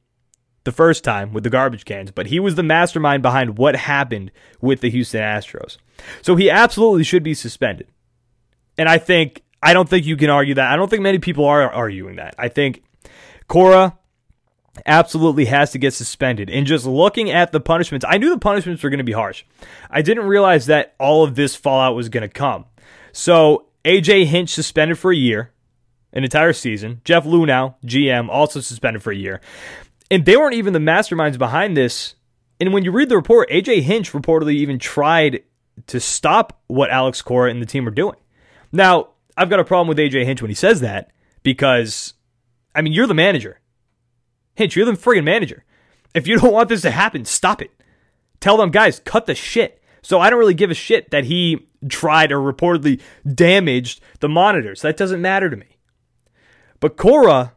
the 0.64 0.72
first 0.72 1.04
time 1.04 1.34
with 1.34 1.44
the 1.44 1.50
garbage 1.50 1.86
cans, 1.86 2.12
but 2.12 2.28
he 2.28 2.40
was 2.40 2.56
the 2.56 2.64
mastermind 2.64 3.24
behind 3.24 3.58
what 3.58 3.76
happened 3.76 4.32
with 4.60 4.82
the 4.82 4.90
Houston 4.90 5.22
Astros. 5.22 5.78
So 6.22 6.36
he 6.36 6.50
absolutely 6.50 7.04
should 7.04 7.24
be 7.24 7.34
suspended. 7.34 7.88
And 8.78 8.88
I 8.88 8.98
think, 8.98 9.44
I 9.62 9.74
don't 9.74 9.90
think 9.90 10.06
you 10.06 10.18
can 10.18 10.30
argue 10.30 10.56
that. 10.56 10.72
I 10.72 10.76
don't 10.76 10.90
think 10.90 11.02
many 11.02 11.20
people 11.20 11.46
are 11.46 11.72
arguing 11.72 12.18
that. 12.18 12.36
I 12.38 12.48
think 12.48 12.84
Cora 13.48 13.98
absolutely 14.86 15.46
has 15.46 15.72
to 15.72 15.78
get 15.78 15.94
suspended. 15.94 16.50
And 16.50 16.66
just 16.66 16.86
looking 16.86 17.30
at 17.30 17.52
the 17.52 17.60
punishments, 17.60 18.06
I 18.08 18.18
knew 18.18 18.30
the 18.30 18.40
punishments 18.40 18.84
were 18.84 18.90
going 18.90 19.00
to 19.00 19.04
be 19.04 19.12
harsh. 19.12 19.44
I 19.90 20.02
didn't 20.02 20.26
realize 20.26 20.68
that 20.68 20.96
all 21.00 21.24
of 21.24 21.36
this 21.36 21.56
fallout 21.56 21.96
was 21.96 22.10
going 22.10 22.22
to 22.22 22.30
come. 22.30 22.66
So 23.12 23.68
AJ 23.84 24.26
Hinch 24.26 24.50
suspended 24.50 24.98
for 24.98 25.12
a 25.12 25.16
year, 25.16 25.52
an 26.14 26.24
entire 26.24 26.54
season. 26.54 27.02
Jeff 27.04 27.26
Luhnow, 27.26 27.76
GM, 27.86 28.30
also 28.30 28.62
suspended 28.62 29.04
for 29.04 29.12
a 29.12 29.16
year. 29.16 29.42
And 30.12 30.26
they 30.26 30.36
weren't 30.36 30.56
even 30.56 30.74
the 30.74 30.80
masterminds 30.80 31.38
behind 31.38 31.76
this. 31.78 32.16
And 32.60 32.74
when 32.74 32.84
you 32.84 32.92
read 32.92 33.08
the 33.08 33.16
report, 33.16 33.50
AJ 33.50 33.84
Hinch 33.84 34.12
reportedly 34.12 34.56
even 34.56 34.78
tried 34.78 35.42
to 35.88 36.02
stop 36.02 36.62
what 36.68 36.92
Alex 36.92 37.22
Cora 37.22 37.50
and 37.50 37.62
the 37.62 37.66
team 37.66 37.86
were 37.86 37.92
doing. 37.92 38.18
Now, 38.74 39.12
I've 39.38 39.50
got 39.50 39.62
a 39.62 39.66
problem 39.66 39.88
with 39.88 39.98
AJ 39.98 40.26
Hinch 40.26 40.42
when 40.42 40.52
he 40.52 40.56
says 40.56 40.82
that 40.82 41.12
because, 41.44 42.14
I 42.76 42.82
mean, 42.82 42.92
you're 42.92 43.08
the 43.08 43.14
manager. 43.14 43.62
Hinch, 44.54 44.76
you're 44.76 44.86
the 44.86 44.92
friggin' 44.92 45.24
manager. 45.24 45.64
If 46.14 46.28
you 46.28 46.38
don't 46.40 46.54
want 46.54 46.68
this 46.68 46.82
to 46.82 46.92
happen, 46.92 47.24
stop 47.24 47.62
it. 47.62 47.72
Tell 48.42 48.58
them, 48.58 48.70
guys, 48.70 49.00
cut 49.00 49.28
the 49.28 49.36
shit. 49.36 49.82
So 50.02 50.20
I 50.20 50.30
don't 50.30 50.40
really 50.40 50.54
give 50.54 50.72
a 50.72 50.76
shit 50.76 51.12
that 51.12 51.26
he 51.26 51.68
tried 51.88 52.34
or 52.34 52.40
reportedly 52.40 53.00
damaged 53.34 54.02
the 54.20 54.28
monitors. 54.28 54.82
That 54.82 54.98
doesn't 54.98 55.22
matter 55.22 55.50
to 55.50 55.56
me. 55.56 55.78
But 56.82 56.98
Cora, 56.98 57.54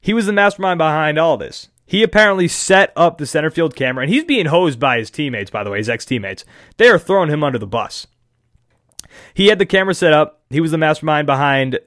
he 0.00 0.14
was 0.14 0.24
the 0.26 0.32
mastermind 0.32 0.78
behind 0.78 1.18
all 1.18 1.36
this. 1.36 1.68
He 1.92 2.02
apparently 2.02 2.48
set 2.48 2.90
up 2.96 3.18
the 3.18 3.26
center 3.26 3.50
field 3.50 3.76
camera, 3.76 4.04
and 4.04 4.10
he's 4.10 4.24
being 4.24 4.46
hosed 4.46 4.80
by 4.80 4.96
his 4.96 5.10
teammates, 5.10 5.50
by 5.50 5.62
the 5.62 5.68
way, 5.68 5.76
his 5.76 5.90
ex 5.90 6.06
teammates. 6.06 6.42
They 6.78 6.88
are 6.88 6.98
throwing 6.98 7.28
him 7.28 7.44
under 7.44 7.58
the 7.58 7.66
bus. 7.66 8.06
He 9.34 9.48
had 9.48 9.58
the 9.58 9.66
camera 9.66 9.92
set 9.92 10.14
up. 10.14 10.40
He 10.48 10.62
was 10.62 10.70
the 10.70 10.78
mastermind 10.78 11.26
behind 11.26 11.80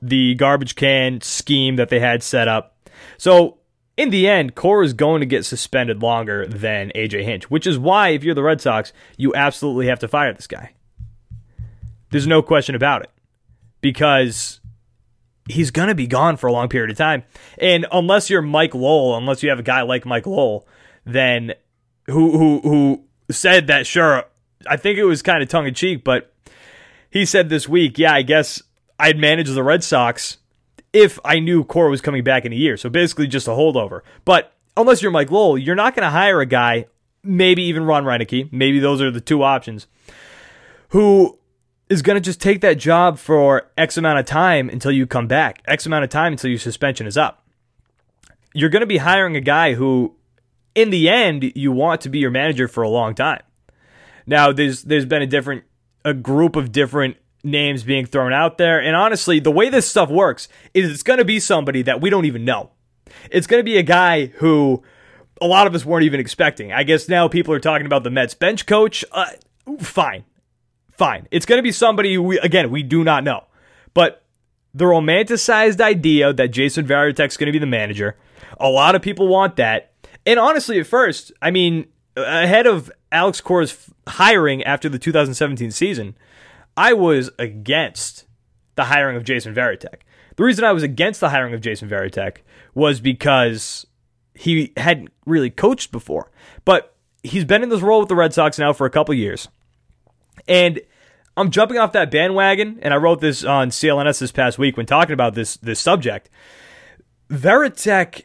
the 0.00 0.36
garbage 0.36 0.76
can 0.76 1.20
scheme 1.22 1.74
that 1.74 1.88
they 1.88 1.98
had 1.98 2.22
set 2.22 2.46
up. 2.46 2.88
So, 3.18 3.58
in 3.96 4.10
the 4.10 4.28
end, 4.28 4.54
Cora 4.54 4.84
is 4.84 4.92
going 4.92 5.18
to 5.22 5.26
get 5.26 5.44
suspended 5.44 6.00
longer 6.00 6.46
than 6.46 6.92
AJ 6.94 7.24
Hinch, 7.24 7.50
which 7.50 7.66
is 7.66 7.80
why, 7.80 8.10
if 8.10 8.22
you're 8.22 8.32
the 8.32 8.44
Red 8.44 8.60
Sox, 8.60 8.92
you 9.16 9.34
absolutely 9.34 9.88
have 9.88 9.98
to 9.98 10.06
fire 10.06 10.32
this 10.32 10.46
guy. 10.46 10.70
There's 12.10 12.28
no 12.28 12.42
question 12.42 12.76
about 12.76 13.02
it. 13.02 13.10
Because 13.80 14.60
he's 15.48 15.70
going 15.70 15.88
to 15.88 15.94
be 15.94 16.06
gone 16.06 16.36
for 16.36 16.46
a 16.46 16.52
long 16.52 16.68
period 16.68 16.90
of 16.90 16.96
time. 16.96 17.24
And 17.58 17.86
unless 17.92 18.30
you're 18.30 18.42
Mike 18.42 18.74
Lowell, 18.74 19.16
unless 19.16 19.42
you 19.42 19.50
have 19.50 19.58
a 19.58 19.64
guy 19.64 19.82
like 19.82 20.06
Mike 20.06 20.26
Lowell, 20.26 20.66
then 21.04 21.54
who 22.06 22.38
who 22.38 22.60
who 22.60 23.04
said 23.30 23.66
that 23.68 23.86
sure, 23.86 24.24
I 24.68 24.76
think 24.76 24.98
it 24.98 25.04
was 25.04 25.22
kind 25.22 25.42
of 25.42 25.48
tongue 25.48 25.66
in 25.66 25.74
cheek, 25.74 26.04
but 26.04 26.32
he 27.10 27.24
said 27.24 27.48
this 27.48 27.68
week, 27.68 27.98
yeah, 27.98 28.12
I 28.12 28.22
guess 28.22 28.62
I'd 28.98 29.18
manage 29.18 29.48
the 29.50 29.62
Red 29.62 29.84
Sox 29.84 30.38
if 30.92 31.18
I 31.24 31.38
knew 31.40 31.64
Cora 31.64 31.90
was 31.90 32.00
coming 32.00 32.24
back 32.24 32.44
in 32.44 32.52
a 32.52 32.56
year. 32.56 32.76
So 32.76 32.88
basically 32.88 33.26
just 33.26 33.48
a 33.48 33.52
holdover. 33.52 34.00
But 34.24 34.52
unless 34.76 35.02
you're 35.02 35.10
Mike 35.10 35.30
Lowell, 35.30 35.58
you're 35.58 35.74
not 35.74 35.94
going 35.94 36.04
to 36.04 36.10
hire 36.10 36.40
a 36.40 36.46
guy, 36.46 36.86
maybe 37.22 37.62
even 37.64 37.84
Ron 37.84 38.04
Roenicke, 38.04 38.52
maybe 38.52 38.78
those 38.78 39.00
are 39.02 39.10
the 39.10 39.20
two 39.20 39.42
options, 39.42 39.86
who 40.90 41.38
is 41.88 42.02
going 42.02 42.16
to 42.16 42.20
just 42.20 42.40
take 42.40 42.60
that 42.62 42.78
job 42.78 43.18
for 43.18 43.70
X 43.76 43.96
amount 43.96 44.18
of 44.18 44.26
time 44.26 44.68
until 44.68 44.90
you 44.90 45.06
come 45.06 45.26
back, 45.26 45.62
X 45.66 45.86
amount 45.86 46.04
of 46.04 46.10
time 46.10 46.32
until 46.32 46.50
your 46.50 46.58
suspension 46.58 47.06
is 47.06 47.16
up. 47.16 47.44
You're 48.54 48.70
going 48.70 48.80
to 48.80 48.86
be 48.86 48.98
hiring 48.98 49.36
a 49.36 49.40
guy 49.40 49.74
who, 49.74 50.14
in 50.74 50.90
the 50.90 51.08
end, 51.08 51.52
you 51.54 51.72
want 51.72 52.00
to 52.02 52.08
be 52.08 52.18
your 52.18 52.30
manager 52.30 52.68
for 52.68 52.82
a 52.82 52.88
long 52.88 53.14
time. 53.14 53.42
Now, 54.26 54.52
there's 54.52 54.82
there's 54.82 55.04
been 55.04 55.22
a 55.22 55.26
different 55.26 55.64
a 56.04 56.14
group 56.14 56.56
of 56.56 56.72
different 56.72 57.16
names 57.44 57.84
being 57.84 58.06
thrown 58.06 58.32
out 58.32 58.58
there, 58.58 58.80
and 58.80 58.96
honestly, 58.96 59.38
the 59.38 59.50
way 59.50 59.68
this 59.68 59.88
stuff 59.88 60.08
works 60.08 60.48
is 60.74 60.90
it's 60.90 61.02
going 61.02 61.18
to 61.18 61.24
be 61.24 61.38
somebody 61.38 61.82
that 61.82 62.00
we 62.00 62.10
don't 62.10 62.24
even 62.24 62.44
know. 62.44 62.70
It's 63.30 63.46
going 63.46 63.60
to 63.60 63.64
be 63.64 63.76
a 63.76 63.82
guy 63.82 64.26
who 64.26 64.82
a 65.40 65.46
lot 65.46 65.66
of 65.66 65.74
us 65.74 65.84
weren't 65.84 66.04
even 66.04 66.18
expecting. 66.18 66.72
I 66.72 66.82
guess 66.82 67.08
now 67.08 67.28
people 67.28 67.54
are 67.54 67.60
talking 67.60 67.86
about 67.86 68.02
the 68.02 68.10
Mets 68.10 68.34
bench 68.34 68.66
coach. 68.66 69.04
Uh, 69.12 69.26
fine, 69.80 70.24
fine. 70.96 71.28
It's 71.30 71.46
going 71.46 71.58
to 71.58 71.62
be 71.62 71.72
somebody 71.72 72.18
we 72.18 72.38
again 72.38 72.70
we 72.70 72.82
do 72.82 73.04
not 73.04 73.24
know, 73.24 73.44
but 73.94 74.22
the 74.74 74.84
romanticized 74.84 75.80
idea 75.80 76.32
that 76.32 76.48
Jason 76.48 76.86
Varitek's 76.86 77.36
going 77.36 77.46
to 77.46 77.52
be 77.52 77.58
the 77.58 77.66
manager, 77.66 78.16
a 78.60 78.68
lot 78.68 78.94
of 78.94 79.02
people 79.02 79.26
want 79.26 79.56
that. 79.56 79.92
And 80.26 80.38
honestly, 80.38 80.78
at 80.78 80.86
first, 80.86 81.32
I 81.40 81.50
mean, 81.50 81.86
ahead 82.14 82.66
of 82.66 82.90
Alex 83.10 83.40
Cora's 83.40 83.90
hiring 84.06 84.62
after 84.64 84.88
the 84.88 84.98
2017 84.98 85.70
season, 85.70 86.16
I 86.76 86.92
was 86.92 87.30
against 87.38 88.26
the 88.74 88.84
hiring 88.84 89.16
of 89.16 89.24
Jason 89.24 89.54
Varitek. 89.54 90.00
The 90.36 90.44
reason 90.44 90.64
I 90.64 90.72
was 90.72 90.82
against 90.82 91.20
the 91.20 91.30
hiring 91.30 91.54
of 91.54 91.62
Jason 91.62 91.88
Varitek 91.88 92.38
was 92.74 93.00
because 93.00 93.86
he 94.34 94.72
hadn't 94.76 95.08
really 95.24 95.48
coached 95.48 95.90
before. 95.90 96.30
But 96.66 96.94
he's 97.22 97.44
been 97.44 97.62
in 97.62 97.70
this 97.70 97.80
role 97.80 98.00
with 98.00 98.10
the 98.10 98.14
Red 98.14 98.34
Sox 98.34 98.58
now 98.58 98.74
for 98.74 98.86
a 98.86 98.90
couple 98.90 99.14
years. 99.14 99.48
And 100.48 100.80
I'm 101.36 101.50
jumping 101.50 101.78
off 101.78 101.92
that 101.92 102.10
bandwagon, 102.10 102.78
and 102.82 102.94
I 102.94 102.96
wrote 102.96 103.20
this 103.20 103.44
on 103.44 103.70
CLNS 103.70 104.20
this 104.20 104.32
past 104.32 104.58
week 104.58 104.76
when 104.76 104.86
talking 104.86 105.12
about 105.12 105.34
this 105.34 105.56
this 105.58 105.80
subject. 105.80 106.30
Varitek, 107.30 108.24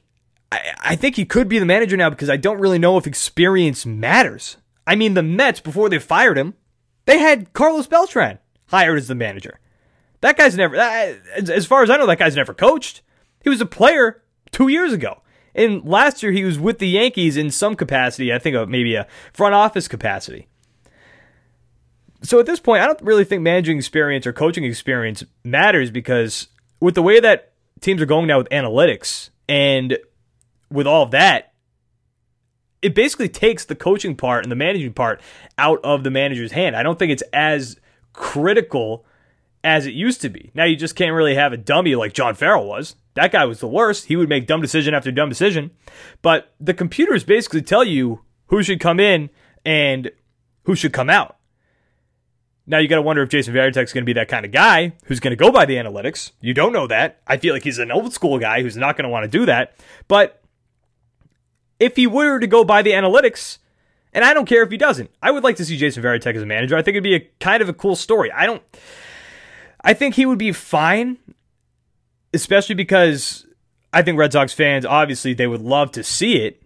I, 0.52 0.62
I 0.80 0.96
think 0.96 1.16
he 1.16 1.26
could 1.26 1.50
be 1.50 1.60
the 1.60 1.66
manager 1.66 1.98
now 1.98 2.10
because 2.10 2.30
I 2.30 2.38
don't 2.38 2.60
really 2.60 2.80
know 2.80 2.98
if 2.98 3.08
experience 3.08 3.86
matters. 3.86 4.58
I 4.88 4.96
mean, 4.96 5.14
the 5.14 5.24
Mets 5.24 5.60
before 5.60 5.90
they 5.90 6.00
fired 6.00 6.38
him, 6.38 6.54
they 7.06 7.20
had 7.20 7.54
Carlos 7.54 7.88
Beltran 7.88 8.40
hired 8.68 8.98
as 8.98 9.08
the 9.08 9.16
manager. 9.16 9.60
That 10.22 10.38
guy's 10.38 10.56
never, 10.56 10.76
as 10.76 11.66
far 11.66 11.84
as 11.84 11.90
I 11.90 11.98
know, 11.98 12.06
that 12.06 12.20
guy's 12.20 12.36
never 12.36 12.54
coached. 12.54 13.02
He 13.44 13.50
was 13.50 13.60
a 13.60 13.66
player 13.66 14.22
two 14.52 14.68
years 14.68 14.94
ago. 14.94 15.22
And 15.54 15.84
last 15.84 16.24
year 16.24 16.32
he 16.32 16.44
was 16.44 16.60
with 16.60 16.80
the 16.80 16.88
Yankees 16.88 17.38
in 17.38 17.50
some 17.52 17.76
capacity. 17.76 18.32
I 18.32 18.40
think 18.40 18.70
maybe 18.70 18.96
a 18.96 19.08
front 19.34 19.56
office 19.56 19.88
capacity. 19.88 20.48
So 22.24 22.40
at 22.40 22.46
this 22.46 22.60
point, 22.60 22.84
I 22.84 22.88
don't 22.88 23.02
really 23.02 23.26
think 23.26 23.42
managing 23.42 23.78
experience 23.78 24.28
or 24.28 24.34
coaching 24.34 24.64
experience 24.64 25.24
matters 25.44 25.90
because 25.90 26.48
with 26.80 26.96
the 26.96 27.02
way 27.02 27.20
that 27.20 27.54
teams 27.80 28.02
are 28.02 28.06
going 28.06 28.28
now 28.28 28.38
with 28.38 28.50
analytics 28.50 29.30
and 29.50 29.98
with 30.70 30.86
all 30.86 31.04
of 31.04 31.12
that, 31.12 31.54
it 32.82 32.96
basically 32.96 33.30
takes 33.30 33.66
the 33.66 33.76
coaching 33.76 34.16
part 34.16 34.44
and 34.44 34.52
the 34.52 34.56
managing 34.56 34.94
part 34.94 35.22
out 35.58 35.80
of 35.84 36.04
the 36.04 36.12
manager's 36.12 36.52
hand. 36.52 36.76
I 36.76 36.84
don't 36.84 36.98
think 36.98 37.12
it's 37.12 37.24
as 37.34 37.78
critical 38.14 39.06
as 39.64 39.86
it 39.86 39.94
used 39.94 40.22
to 40.22 40.30
be. 40.30 40.52
Now 40.54 40.66
you 40.66 40.76
just 40.76 40.96
can't 40.96 41.14
really 41.14 41.36
have 41.36 41.54
a 41.54 41.58
dummy 41.58 41.96
like 41.96 42.14
John 42.14 42.34
Farrell 42.36 42.66
was. 42.66 42.96
That 43.14 43.32
guy 43.32 43.46
was 43.46 43.60
the 43.60 43.68
worst. 43.68 44.06
He 44.06 44.16
would 44.16 44.30
make 44.30 44.48
dumb 44.48 44.62
decision 44.62 44.94
after 44.94 45.12
dumb 45.12 45.30
decision. 45.30 45.72
But 46.22 46.54
the 46.60 46.74
computers 46.74 47.24
basically 47.24 47.62
tell 47.62 47.84
you 47.84 48.22
who 48.48 48.64
should 48.64 48.80
come 48.80 49.00
in 49.00 49.30
and 49.66 50.12
who 50.64 50.76
should 50.76 50.94
come 50.94 51.10
out. 51.10 51.38
Now 52.72 52.78
you 52.78 52.88
got 52.88 52.96
to 52.96 53.02
wonder 53.02 53.22
if 53.22 53.28
Jason 53.28 53.54
Varitek's 53.54 53.92
going 53.92 54.04
to 54.04 54.06
be 54.06 54.14
that 54.14 54.30
kind 54.30 54.46
of 54.46 54.54
guy 54.54 54.94
who's 55.04 55.20
going 55.20 55.32
to 55.32 55.36
go 55.36 55.52
by 55.52 55.66
the 55.66 55.76
analytics. 55.76 56.32
You 56.40 56.54
don't 56.54 56.72
know 56.72 56.88
that. 56.88 57.20
I 57.28 57.36
feel 57.36 57.54
like 57.54 57.64
he's 57.64 57.80
an 57.80 57.92
old 57.92 58.14
school 58.14 58.40
guy 58.40 58.62
who's 58.62 58.78
not 58.78 58.96
going 58.96 59.04
to 59.04 59.10
want 59.10 59.30
to 59.30 59.30
do 59.30 59.46
that. 59.46 59.76
But 60.08 60.42
if 61.82 61.98
he 61.98 62.08
were 62.08 62.40
to 62.40 62.48
go 62.48 62.64
by 62.64 62.82
the 62.82 62.92
analytics, 62.92 63.58
and 64.14 64.24
I 64.24 64.34
don't 64.34 64.46
care 64.46 64.64
if 64.64 64.72
he 64.72 64.78
doesn't, 64.78 65.12
I 65.22 65.32
would 65.32 65.44
like 65.44 65.58
to 65.58 65.66
see 65.66 65.76
Jason 65.76 66.02
Varitek 66.02 66.34
as 66.34 66.44
a 66.44 66.46
manager. 66.46 66.78
I 66.78 66.82
think 66.82 66.96
it'd 66.96 67.04
be 67.04 67.16
a 67.16 67.30
kind 67.42 67.62
of 67.62 67.68
a 67.68 67.74
cool 67.74 67.98
story. 67.98 68.32
I 68.32 68.46
don't. 68.46 68.64
I 69.84 69.94
think 69.94 70.16
he 70.16 70.26
would 70.26 70.40
be 70.40 70.54
fine, 70.54 71.18
especially 72.34 72.76
because 72.76 73.46
I 73.92 74.02
think 74.02 74.18
Red 74.18 74.32
Sox 74.32 74.54
fans 74.54 74.86
obviously 74.86 75.34
they 75.34 75.48
would 75.48 75.62
love 75.62 75.92
to 75.92 76.06
see 76.06 76.38
it. 76.38 76.64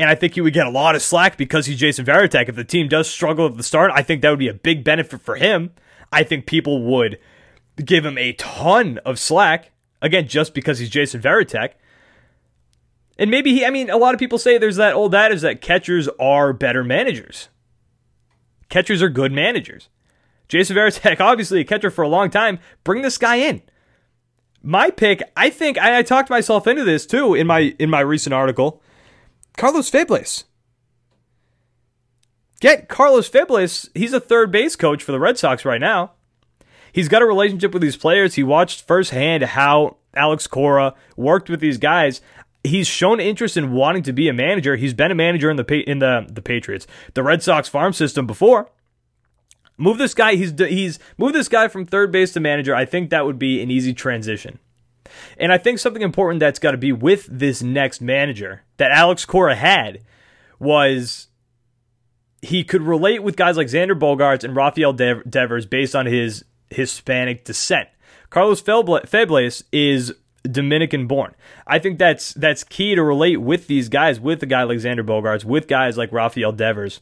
And 0.00 0.08
I 0.08 0.14
think 0.14 0.32
he 0.34 0.40
would 0.40 0.54
get 0.54 0.66
a 0.66 0.70
lot 0.70 0.94
of 0.94 1.02
slack 1.02 1.36
because 1.36 1.66
he's 1.66 1.78
Jason 1.78 2.06
Varitek. 2.06 2.48
If 2.48 2.56
the 2.56 2.64
team 2.64 2.88
does 2.88 3.08
struggle 3.08 3.44
at 3.44 3.58
the 3.58 3.62
start, 3.62 3.90
I 3.94 4.02
think 4.02 4.22
that 4.22 4.30
would 4.30 4.38
be 4.38 4.48
a 4.48 4.54
big 4.54 4.82
benefit 4.82 5.20
for 5.20 5.36
him. 5.36 5.72
I 6.10 6.22
think 6.22 6.46
people 6.46 6.82
would 6.84 7.18
give 7.76 8.06
him 8.06 8.16
a 8.16 8.32
ton 8.32 8.96
of 9.04 9.18
slack, 9.18 9.72
again, 10.00 10.26
just 10.26 10.54
because 10.54 10.78
he's 10.78 10.88
Jason 10.88 11.20
Varitek. 11.20 11.72
And 13.18 13.30
maybe 13.30 13.52
he, 13.52 13.66
I 13.66 13.68
mean, 13.68 13.90
a 13.90 13.98
lot 13.98 14.14
of 14.14 14.18
people 14.18 14.38
say 14.38 14.56
there's 14.56 14.76
that 14.76 14.94
oh, 14.94 15.00
old 15.00 15.14
adage 15.14 15.42
that 15.42 15.60
catchers 15.60 16.08
are 16.18 16.54
better 16.54 16.82
managers. 16.82 17.50
Catchers 18.70 19.02
are 19.02 19.10
good 19.10 19.32
managers. 19.32 19.90
Jason 20.48 20.76
Varitek, 20.76 21.20
obviously 21.20 21.60
a 21.60 21.64
catcher 21.64 21.90
for 21.90 22.00
a 22.00 22.08
long 22.08 22.30
time. 22.30 22.58
Bring 22.84 23.02
this 23.02 23.18
guy 23.18 23.36
in. 23.36 23.60
My 24.62 24.88
pick, 24.88 25.22
I 25.36 25.50
think 25.50 25.76
I, 25.76 25.98
I 25.98 26.02
talked 26.02 26.30
myself 26.30 26.66
into 26.66 26.84
this 26.84 27.04
too 27.04 27.34
in 27.34 27.46
my 27.46 27.74
in 27.78 27.90
my 27.90 28.00
recent 28.00 28.32
article. 28.32 28.82
Carlos 29.56 29.88
Febles. 29.88 30.44
Get 32.60 32.88
Carlos 32.88 33.28
Febles. 33.28 33.88
He's 33.94 34.12
a 34.12 34.20
third 34.20 34.50
base 34.50 34.76
coach 34.76 35.02
for 35.02 35.12
the 35.12 35.20
Red 35.20 35.38
Sox 35.38 35.64
right 35.64 35.80
now. 35.80 36.12
He's 36.92 37.08
got 37.08 37.22
a 37.22 37.26
relationship 37.26 37.72
with 37.72 37.82
these 37.82 37.96
players. 37.96 38.34
He 38.34 38.42
watched 38.42 38.86
firsthand 38.86 39.42
how 39.42 39.96
Alex 40.14 40.46
Cora 40.46 40.94
worked 41.16 41.48
with 41.48 41.60
these 41.60 41.78
guys. 41.78 42.20
He's 42.62 42.86
shown 42.86 43.20
interest 43.20 43.56
in 43.56 43.72
wanting 43.72 44.02
to 44.02 44.12
be 44.12 44.28
a 44.28 44.34
manager. 44.34 44.76
He's 44.76 44.92
been 44.92 45.10
a 45.10 45.14
manager 45.14 45.50
in 45.50 45.56
the 45.56 45.90
in 45.90 46.00
the 46.00 46.26
the 46.28 46.42
Patriots, 46.42 46.86
the 47.14 47.22
Red 47.22 47.42
Sox 47.42 47.68
farm 47.68 47.92
system 47.92 48.26
before. 48.26 48.70
Move 49.78 49.96
this 49.96 50.12
guy. 50.12 50.34
He's 50.34 50.52
he's 50.58 50.98
move 51.16 51.32
this 51.32 51.48
guy 51.48 51.68
from 51.68 51.86
third 51.86 52.12
base 52.12 52.32
to 52.34 52.40
manager. 52.40 52.74
I 52.74 52.84
think 52.84 53.08
that 53.10 53.24
would 53.24 53.38
be 53.38 53.62
an 53.62 53.70
easy 53.70 53.94
transition. 53.94 54.58
And 55.38 55.52
I 55.52 55.58
think 55.58 55.78
something 55.78 56.02
important 56.02 56.40
that's 56.40 56.58
got 56.58 56.72
to 56.72 56.76
be 56.76 56.92
with 56.92 57.26
this 57.30 57.62
next 57.62 58.00
manager 58.00 58.62
that 58.76 58.90
Alex 58.90 59.24
Cora 59.24 59.54
had 59.54 60.00
was 60.58 61.28
he 62.42 62.64
could 62.64 62.82
relate 62.82 63.22
with 63.22 63.36
guys 63.36 63.56
like 63.56 63.66
Xander 63.66 63.98
Bogaerts 63.98 64.44
and 64.44 64.56
Rafael 64.56 64.92
Devers 64.92 65.66
based 65.66 65.94
on 65.94 66.06
his 66.06 66.44
Hispanic 66.70 67.44
descent. 67.44 67.88
Carlos 68.30 68.60
Febles 68.60 69.64
is 69.72 70.14
Dominican 70.44 71.06
born. 71.06 71.34
I 71.66 71.78
think 71.78 71.98
that's 71.98 72.32
that's 72.34 72.64
key 72.64 72.94
to 72.94 73.02
relate 73.02 73.38
with 73.38 73.66
these 73.66 73.88
guys, 73.88 74.20
with 74.20 74.42
a 74.42 74.46
guy 74.46 74.62
like 74.62 74.78
Xander 74.78 75.04
Bogaerts, 75.04 75.44
with 75.44 75.68
guys 75.68 75.98
like 75.98 76.12
Rafael 76.12 76.52
Devers 76.52 77.00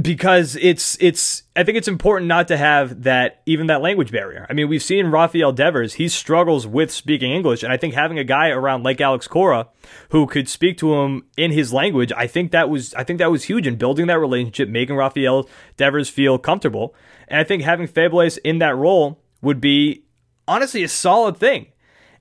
because 0.00 0.56
it's 0.56 0.96
it's 1.00 1.42
I 1.54 1.62
think 1.62 1.78
it's 1.78 1.88
important 1.88 2.28
not 2.28 2.48
to 2.48 2.56
have 2.56 3.04
that 3.04 3.42
even 3.46 3.66
that 3.68 3.80
language 3.80 4.10
barrier. 4.10 4.46
I 4.48 4.52
mean, 4.52 4.68
we've 4.68 4.82
seen 4.82 5.06
Rafael 5.06 5.52
Devers, 5.52 5.94
he 5.94 6.08
struggles 6.08 6.66
with 6.66 6.90
speaking 6.90 7.32
English, 7.32 7.62
and 7.62 7.72
I 7.72 7.76
think 7.76 7.94
having 7.94 8.18
a 8.18 8.24
guy 8.24 8.48
around 8.48 8.82
like 8.82 9.00
Alex 9.00 9.26
Cora 9.26 9.68
who 10.10 10.26
could 10.26 10.48
speak 10.48 10.78
to 10.78 10.94
him 10.94 11.26
in 11.36 11.52
his 11.52 11.72
language, 11.72 12.12
I 12.16 12.26
think 12.26 12.52
that 12.52 12.68
was 12.68 12.94
I 12.94 13.04
think 13.04 13.18
that 13.18 13.30
was 13.30 13.44
huge 13.44 13.66
in 13.66 13.76
building 13.76 14.06
that 14.06 14.18
relationship, 14.18 14.68
making 14.68 14.96
Rafael 14.96 15.48
Devers 15.76 16.08
feel 16.08 16.38
comfortable. 16.38 16.94
And 17.28 17.40
I 17.40 17.44
think 17.44 17.62
having 17.62 17.86
Febles 17.86 18.36
in 18.38 18.58
that 18.58 18.76
role 18.76 19.20
would 19.42 19.60
be 19.60 20.04
honestly 20.46 20.82
a 20.82 20.88
solid 20.88 21.36
thing. 21.36 21.68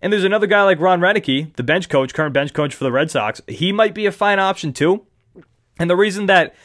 And 0.01 0.13
there's 0.13 0.23
another 0.23 0.47
guy 0.47 0.63
like 0.63 0.79
Ron 0.79 0.99
Roenicke, 0.99 1.55
the 1.55 1.63
bench 1.63 1.89
coach, 1.89 2.13
current 2.13 2.33
bench 2.33 2.53
coach 2.53 2.75
for 2.75 2.83
the 2.83 2.91
Red 2.91 3.09
Sox. 3.09 3.41
He 3.47 3.71
might 3.71 3.93
be 3.93 4.05
a 4.05 4.11
fine 4.11 4.39
option 4.39 4.71
too. 4.71 5.05
And 5.79 5.89
the 5.89 5.95
reason 5.95 6.27
that 6.27 6.55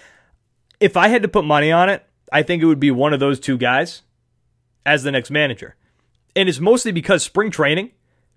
if 0.81 0.97
I 0.97 1.09
had 1.09 1.23
to 1.23 1.29
put 1.29 1.45
money 1.45 1.71
on 1.71 1.89
it, 1.89 2.05
I 2.33 2.43
think 2.43 2.63
it 2.63 2.67
would 2.67 2.81
be 2.81 2.91
one 2.91 3.13
of 3.13 3.21
those 3.21 3.39
two 3.39 3.59
guys 3.59 4.03
as 4.85 5.03
the 5.03 5.13
next 5.13 5.31
manager. 5.31 5.77
And 6.35 6.49
it's 6.49 6.61
mostly 6.61 6.93
because 6.93 7.23
spring 7.23 7.51
training, 7.51 7.93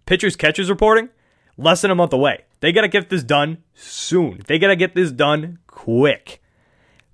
pitchers 0.06 0.36
catchers 0.36 0.70
reporting, 0.70 1.10
less 1.58 1.82
than 1.82 1.92
a 1.92 1.96
month 1.96 2.14
away. 2.14 2.46
They 2.60 2.72
got 2.72 2.82
to 2.82 2.88
get 2.88 3.10
this 3.10 3.24
done 3.24 3.64
soon. 3.74 4.42
They 4.48 4.60
got 4.60 4.68
to 4.68 4.76
get 4.76 4.96
this 4.96 5.12
done 5.12 5.60
quick. 5.68 6.42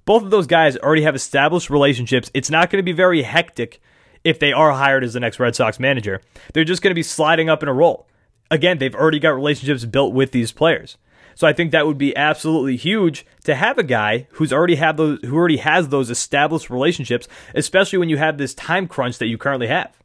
Both 0.06 0.24
of 0.24 0.32
those 0.32 0.48
guys 0.48 0.78
already 0.78 1.04
have 1.04 1.16
established 1.16 1.70
relationships. 1.70 2.32
It's 2.34 2.50
not 2.50 2.70
going 2.70 2.80
to 2.80 2.86
be 2.86 2.96
very 2.96 3.22
hectic 3.22 3.82
if 4.24 4.40
they 4.40 4.52
are 4.52 4.72
hired 4.72 5.04
as 5.04 5.14
the 5.14 5.20
next 5.20 5.40
Red 5.40 5.56
Sox 5.56 5.80
manager. 5.80 6.22
They're 6.54 6.64
just 6.64 6.82
going 6.82 6.92
to 6.92 6.96
be 6.96 7.04
sliding 7.04 7.50
up 7.50 7.62
in 7.62 7.70
a 7.70 7.74
role. 7.74 8.08
Again, 8.50 8.80
they've 8.80 8.96
already 8.96 9.20
got 9.20 9.36
relationships 9.36 9.86
built 9.86 10.14
with 10.14 10.32
these 10.32 10.52
players. 10.52 10.98
So 11.40 11.48
I 11.48 11.54
think 11.54 11.72
that 11.72 11.88
would 11.88 11.98
be 11.98 12.14
absolutely 12.18 12.76
huge 12.76 13.26
to 13.46 13.56
have 13.56 13.78
a 13.78 13.84
guy 13.84 14.28
who's 14.32 14.52
already 14.52 14.76
have 14.76 14.98
those 14.98 15.20
who 15.24 15.38
already 15.38 15.56
has 15.56 15.88
those 15.88 16.10
established 16.10 16.70
relationships, 16.70 17.30
especially 17.56 17.98
when 17.98 18.10
you 18.10 18.18
have 18.18 18.38
this 18.38 18.54
time 18.54 18.90
crunch 18.90 19.20
that 19.20 19.28
you 19.28 19.38
currently 19.38 19.68
have. 19.68 19.98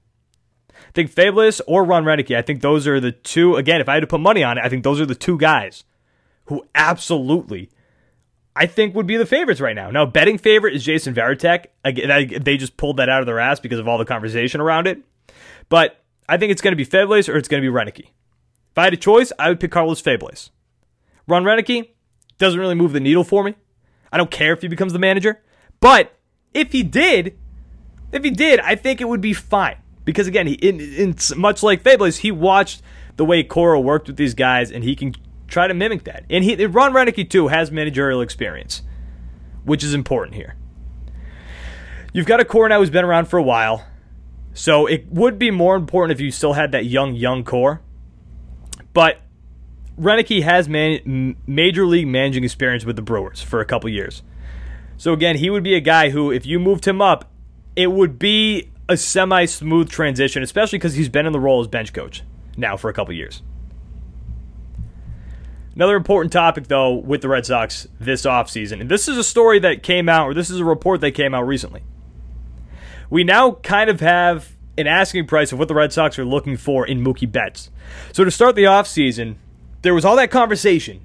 I 0.71 0.93
think 0.95 1.11
Febles 1.11 1.61
or 1.67 1.83
Ron 1.83 2.05
Roenicke, 2.05 2.37
I 2.37 2.43
think 2.43 2.61
those 2.61 2.87
are 2.87 3.01
the 3.01 3.11
two. 3.11 3.57
Again, 3.57 3.81
if 3.81 3.89
I 3.89 3.95
had 3.95 4.03
to 4.03 4.07
put 4.07 4.21
money 4.21 4.45
on 4.45 4.59
it, 4.59 4.65
I 4.65 4.69
think 4.69 4.85
those 4.85 5.01
are 5.01 5.07
the 5.07 5.17
two 5.17 5.37
guys 5.37 5.83
who 6.45 6.65
absolutely 6.73 7.69
I 8.55 8.67
think 8.67 8.95
would 8.95 9.09
be 9.09 9.17
the 9.17 9.27
favorites 9.27 9.61
right 9.61 9.75
now. 9.75 9.91
Now, 9.91 10.07
betting 10.07 10.39
favorite 10.39 10.77
is 10.77 10.85
Jason 10.85 11.17
Varitek. 11.17 11.67
Again, 11.85 12.45
they 12.45 12.57
just 12.57 12.77
pulled 12.77 12.99
that 12.99 13.09
out 13.09 13.23
of 13.23 13.27
their 13.27 13.41
ass 13.41 13.59
because 13.59 13.81
of 13.81 13.89
all 13.89 13.99
the 13.99 14.05
conversation 14.05 14.61
around 14.61 14.87
it. 14.87 15.03
But 15.69 16.01
I 16.29 16.37
think 16.37 16.53
it's 16.53 16.63
going 16.63 16.75
to 16.75 16.77
be 16.77 16.85
Febles 16.85 17.29
or 17.29 17.37
it's 17.37 17.49
going 17.49 17.61
to 17.61 17.69
be 17.69 17.77
Roenicke. 17.77 18.07
If 18.71 18.79
I 18.79 18.85
had 18.85 18.95
a 18.95 18.97
choice, 18.97 19.33
I 19.37 19.49
would 19.49 19.59
pick 19.59 19.73
Carlos 19.73 20.01
Febles. 20.01 20.51
Ron 21.27 21.45
Roenicke 21.45 21.89
doesn't 22.39 22.59
really 22.59 22.75
move 22.75 22.93
the 22.93 23.01
needle 23.01 23.25
for 23.25 23.45
me. 23.45 23.55
I 24.13 24.17
don't 24.17 24.31
care 24.31 24.53
if 24.53 24.63
he 24.63 24.69
becomes 24.69 24.93
the 24.93 24.99
manager, 24.99 25.43
but 25.81 26.17
if 26.53 26.73
he 26.73 26.83
did, 26.83 27.37
if 28.13 28.23
he 28.23 28.31
did, 28.31 28.61
I 28.61 28.77
think 28.77 29.01
it 29.01 29.09
would 29.09 29.21
be 29.21 29.33
fine 29.33 29.77
because 30.05 30.27
again, 30.27 30.47
he 30.47 30.55
in, 30.55 30.81
in 30.81 31.17
much 31.37 31.63
like 31.63 31.83
Febles, 31.83 32.19
he 32.19 32.31
watched 32.31 32.83
the 33.17 33.25
way 33.25 33.43
Cora 33.43 33.81
worked 33.81 34.07
with 34.07 34.17
these 34.17 34.35
guys, 34.35 34.71
and 34.71 34.85
he 34.85 34.95
can 34.95 35.15
try 35.49 35.67
to 35.67 35.75
mimic 35.75 36.05
that. 36.05 36.25
And 36.29 36.45
he 36.45 36.65
Ron 36.67 36.93
Roenicke 36.93 37.29
too 37.29 37.49
has 37.49 37.71
managerial 37.71 38.21
experience, 38.21 38.83
which 39.65 39.83
is 39.83 39.95
important 39.95 40.37
here. 40.37 40.57
You've 42.13 42.27
got 42.27 42.41
a 42.41 42.45
core 42.45 42.69
now 42.69 42.79
who's 42.79 42.91
been 42.91 43.05
around 43.05 43.27
for 43.27 43.39
a 43.39 43.43
while, 43.43 43.87
so 44.53 44.87
it 44.87 45.07
would 45.09 45.39
be 45.39 45.51
more 45.51 45.75
important 45.75 46.17
if 46.17 46.21
you 46.21 46.31
still 46.31 46.53
had 46.53 46.73
that 46.73 46.85
young 46.85 47.15
young 47.15 47.45
core. 47.45 47.81
But 48.93 49.21
Roenicke 49.99 50.43
has 50.43 50.69
man- 50.69 51.37
major 51.47 51.87
league 51.87 52.09
managing 52.09 52.45
experience 52.45 52.85
with 52.85 52.97
the 52.97 53.03
Brewers 53.03 53.41
for 53.41 53.61
a 53.61 53.65
couple 53.65 53.89
years. 53.91 54.23
So 54.97 55.13
again, 55.13 55.37
he 55.37 55.51
would 55.51 55.63
be 55.63 55.75
a 55.75 55.81
guy 55.81 56.11
who, 56.11 56.31
if 56.31 56.47
you 56.47 56.59
moved 56.59 56.87
him 56.87 57.01
up, 57.01 57.31
it 57.77 57.89
would 57.89 58.19
be 58.19 58.71
a 58.89 58.97
semi 58.97 59.45
smooth 59.45 59.89
transition, 59.89 60.43
especially 60.43 60.79
because 60.79 60.95
he's 60.95 61.09
been 61.09 61.27
in 61.27 61.33
the 61.33 61.41
role 61.41 61.61
as 61.61 61.69
bench 61.69 61.93
coach 61.93 62.23
now 62.57 62.77
for 62.77 62.89
a 62.91 62.93
couple 62.93 63.15
years. 63.15 63.43
Another 65.75 65.97
important 65.97 66.33
topic, 66.33 66.69
though, 66.69 66.95
with 66.95 67.21
the 67.21 67.29
Red 67.29 67.47
Sox 67.47 67.89
this 67.99 68.25
offseason, 68.25 68.81
and 68.81 68.89
this 68.89 69.09
is 69.09 69.19
a 69.19 69.25
story 69.25 69.59
that 69.59 69.83
came 69.83 70.09
out, 70.09 70.29
or 70.29 70.35
this 70.35 70.49
is 70.49 70.61
a 70.61 70.65
report 70.65 71.01
that 71.01 71.13
came 71.13 71.35
out 71.35 71.47
recently. 71.47 71.83
we 73.11 73.25
now 73.25 73.53
kind 73.53 73.91
of 73.91 73.99
have 74.01 74.55
an 74.79 74.87
asking 74.87 75.27
price 75.27 75.53
of 75.53 75.59
what 75.59 75.67
the 75.69 75.75
Red 75.75 75.93
Sox 75.93 76.19
are 76.19 76.25
looking 76.25 76.57
for 76.57 76.87
in 76.87 77.03
Mookie 77.03 77.31
Betts. 77.31 77.71
So 78.13 78.25
to 78.25 78.31
start 78.31 78.55
the 78.55 78.65
offseason, 78.65 79.37
there 79.85 79.95
was 79.95 80.05
all 80.05 80.17
that 80.17 80.31
conversation 80.31 81.01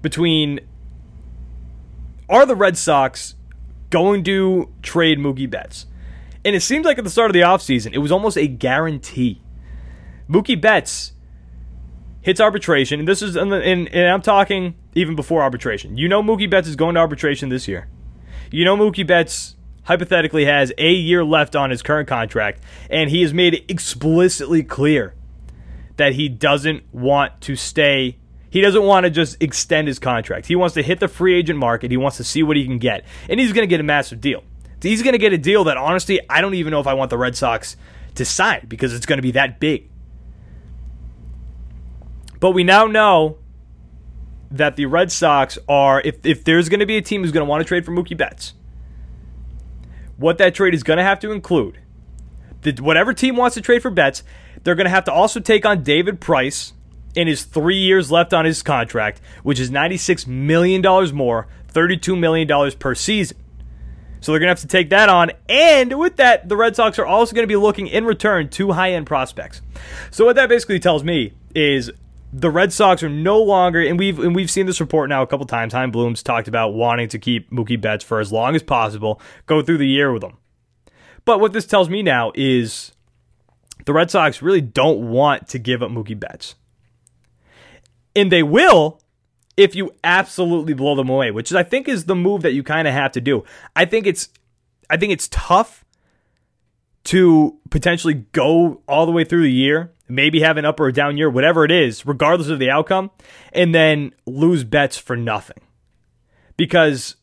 between 0.00 0.60
are 2.28 2.46
the 2.46 2.56
Red 2.56 2.76
Sox 2.76 3.34
going 3.90 4.24
to 4.24 4.72
trade 4.82 5.18
Mookie 5.18 5.48
Betts? 5.48 5.86
And 6.44 6.56
it 6.56 6.60
seemed 6.60 6.86
like 6.86 6.98
at 6.98 7.04
the 7.04 7.10
start 7.10 7.30
of 7.30 7.34
the 7.34 7.40
offseason, 7.40 7.92
it 7.92 7.98
was 7.98 8.10
almost 8.10 8.38
a 8.38 8.46
guarantee. 8.46 9.42
Mookie 10.28 10.60
Betts 10.60 11.12
hits 12.22 12.40
arbitration, 12.40 12.98
and 12.98 13.06
this 13.06 13.20
is, 13.20 13.36
and, 13.36 13.52
and 13.52 13.88
I'm 13.94 14.22
talking 14.22 14.74
even 14.94 15.14
before 15.14 15.42
arbitration. 15.42 15.98
You 15.98 16.08
know 16.08 16.22
Mookie 16.22 16.50
Betts 16.50 16.66
is 16.66 16.76
going 16.76 16.94
to 16.94 17.00
arbitration 17.00 17.50
this 17.50 17.68
year. 17.68 17.88
You 18.50 18.64
know 18.64 18.76
Mookie 18.76 19.06
Betts 19.06 19.56
hypothetically 19.84 20.46
has 20.46 20.72
a 20.78 20.92
year 20.92 21.24
left 21.24 21.54
on 21.54 21.68
his 21.68 21.82
current 21.82 22.08
contract, 22.08 22.62
and 22.88 23.10
he 23.10 23.20
has 23.20 23.34
made 23.34 23.52
it 23.52 23.64
explicitly 23.68 24.62
clear 24.62 25.14
that 25.98 26.14
he 26.14 26.28
doesn't 26.28 26.82
want 26.92 27.40
to 27.42 27.54
stay. 27.54 28.16
He 28.50 28.60
doesn't 28.60 28.82
want 28.82 29.04
to 29.04 29.10
just 29.10 29.40
extend 29.42 29.86
his 29.86 29.98
contract. 29.98 30.46
He 30.46 30.56
wants 30.56 30.74
to 30.74 30.82
hit 30.82 31.00
the 31.00 31.08
free 31.08 31.34
agent 31.34 31.58
market. 31.58 31.90
He 31.90 31.96
wants 31.96 32.16
to 32.16 32.24
see 32.24 32.42
what 32.42 32.56
he 32.56 32.64
can 32.64 32.78
get, 32.78 33.04
and 33.28 33.38
he's 33.38 33.52
going 33.52 33.62
to 33.62 33.68
get 33.68 33.80
a 33.80 33.84
massive 33.84 34.20
deal. 34.20 34.42
He's 34.80 35.02
going 35.02 35.12
to 35.12 35.18
get 35.18 35.32
a 35.32 35.38
deal 35.38 35.64
that 35.64 35.76
honestly, 35.76 36.20
I 36.30 36.40
don't 36.40 36.54
even 36.54 36.70
know 36.70 36.80
if 36.80 36.86
I 36.86 36.94
want 36.94 37.10
the 37.10 37.18
Red 37.18 37.36
Sox 37.36 37.76
to 38.14 38.24
sign 38.24 38.66
because 38.68 38.94
it's 38.94 39.06
going 39.06 39.18
to 39.18 39.22
be 39.22 39.32
that 39.32 39.60
big. 39.60 39.90
But 42.40 42.52
we 42.52 42.62
now 42.62 42.86
know 42.86 43.38
that 44.50 44.76
the 44.76 44.86
Red 44.86 45.10
Sox 45.10 45.58
are, 45.68 46.00
if, 46.00 46.24
if 46.24 46.44
there's 46.44 46.68
going 46.68 46.80
to 46.80 46.86
be 46.86 46.96
a 46.96 47.02
team 47.02 47.22
who's 47.22 47.32
going 47.32 47.44
to 47.44 47.50
want 47.50 47.60
to 47.60 47.64
trade 47.64 47.84
for 47.84 47.92
Mookie 47.92 48.16
Betts, 48.16 48.54
what 50.16 50.38
that 50.38 50.54
trade 50.54 50.74
is 50.74 50.82
going 50.82 50.96
to 50.96 51.02
have 51.02 51.18
to 51.20 51.32
include, 51.32 51.80
the, 52.62 52.72
whatever 52.80 53.12
team 53.12 53.36
wants 53.36 53.54
to 53.54 53.60
trade 53.60 53.82
for 53.82 53.90
Betts, 53.90 54.22
they're 54.64 54.74
going 54.74 54.86
to 54.86 54.90
have 54.90 55.04
to 55.04 55.12
also 55.12 55.40
take 55.40 55.64
on 55.64 55.82
David 55.82 56.20
Price 56.20 56.72
in 57.14 57.26
his 57.26 57.44
three 57.44 57.78
years 57.78 58.10
left 58.10 58.32
on 58.32 58.44
his 58.44 58.62
contract, 58.62 59.20
which 59.42 59.58
is 59.58 59.70
$96 59.70 60.26
million 60.26 60.82
more, 61.14 61.48
$32 61.72 62.18
million 62.18 62.72
per 62.78 62.94
season. 62.94 63.36
So 64.20 64.32
they're 64.32 64.40
going 64.40 64.48
to 64.48 64.52
have 64.52 64.60
to 64.60 64.66
take 64.66 64.90
that 64.90 65.08
on. 65.08 65.30
And 65.48 65.98
with 65.98 66.16
that, 66.16 66.48
the 66.48 66.56
Red 66.56 66.74
Sox 66.76 66.98
are 66.98 67.06
also 67.06 67.34
going 67.34 67.44
to 67.44 67.48
be 67.48 67.56
looking 67.56 67.86
in 67.86 68.04
return 68.04 68.48
to 68.50 68.72
high 68.72 68.92
end 68.92 69.06
prospects. 69.06 69.62
So 70.10 70.24
what 70.24 70.36
that 70.36 70.48
basically 70.48 70.80
tells 70.80 71.04
me 71.04 71.34
is 71.54 71.90
the 72.32 72.50
Red 72.50 72.72
Sox 72.72 73.02
are 73.02 73.08
no 73.08 73.40
longer, 73.40 73.80
and 73.80 73.98
we've 73.98 74.18
and 74.18 74.34
we've 74.34 74.50
seen 74.50 74.66
this 74.66 74.80
report 74.80 75.08
now 75.08 75.22
a 75.22 75.26
couple 75.26 75.46
times. 75.46 75.72
Chaim 75.72 75.90
Bloom's 75.90 76.22
talked 76.22 76.48
about 76.48 76.74
wanting 76.74 77.08
to 77.08 77.18
keep 77.18 77.50
Mookie 77.50 77.80
Betts 77.80 78.04
for 78.04 78.20
as 78.20 78.32
long 78.32 78.54
as 78.54 78.62
possible, 78.62 79.20
go 79.46 79.62
through 79.62 79.78
the 79.78 79.88
year 79.88 80.12
with 80.12 80.22
him. 80.22 80.36
But 81.24 81.40
what 81.40 81.52
this 81.52 81.66
tells 81.66 81.88
me 81.88 82.02
now 82.02 82.32
is 82.34 82.92
the 83.84 83.92
Red 83.92 84.10
Sox 84.10 84.42
really 84.42 84.60
don't 84.60 85.10
want 85.10 85.48
to 85.48 85.58
give 85.58 85.82
up 85.82 85.90
Mookie 85.90 86.18
Betts, 86.18 86.54
and 88.14 88.30
they 88.32 88.42
will 88.42 89.00
if 89.56 89.74
you 89.74 89.92
absolutely 90.04 90.72
blow 90.72 90.94
them 90.94 91.08
away, 91.08 91.30
which 91.30 91.52
I 91.52 91.64
think 91.64 91.88
is 91.88 92.04
the 92.04 92.14
move 92.14 92.42
that 92.42 92.52
you 92.52 92.62
kind 92.62 92.86
of 92.86 92.94
have 92.94 93.12
to 93.12 93.20
do. 93.20 93.44
I 93.74 93.84
think 93.84 94.06
it's 94.06 94.28
I 94.88 94.96
think 94.96 95.12
it's 95.12 95.28
tough 95.28 95.84
to 97.04 97.58
potentially 97.70 98.14
go 98.14 98.82
all 98.86 99.06
the 99.06 99.12
way 99.12 99.24
through 99.24 99.42
the 99.42 99.52
year 99.52 99.92
maybe 100.08 100.40
have 100.40 100.56
an 100.56 100.64
up 100.64 100.80
or 100.80 100.88
a 100.88 100.92
down 100.92 101.16
year, 101.16 101.30
whatever 101.30 101.64
it 101.64 101.70
is, 101.70 102.06
regardless 102.06 102.48
of 102.48 102.58
the 102.58 102.70
outcome, 102.70 103.10
and 103.52 103.74
then 103.74 104.12
lose 104.26 104.64
Betts 104.64 104.96
for 104.96 105.16
nothing. 105.16 105.58
Because 106.56 107.16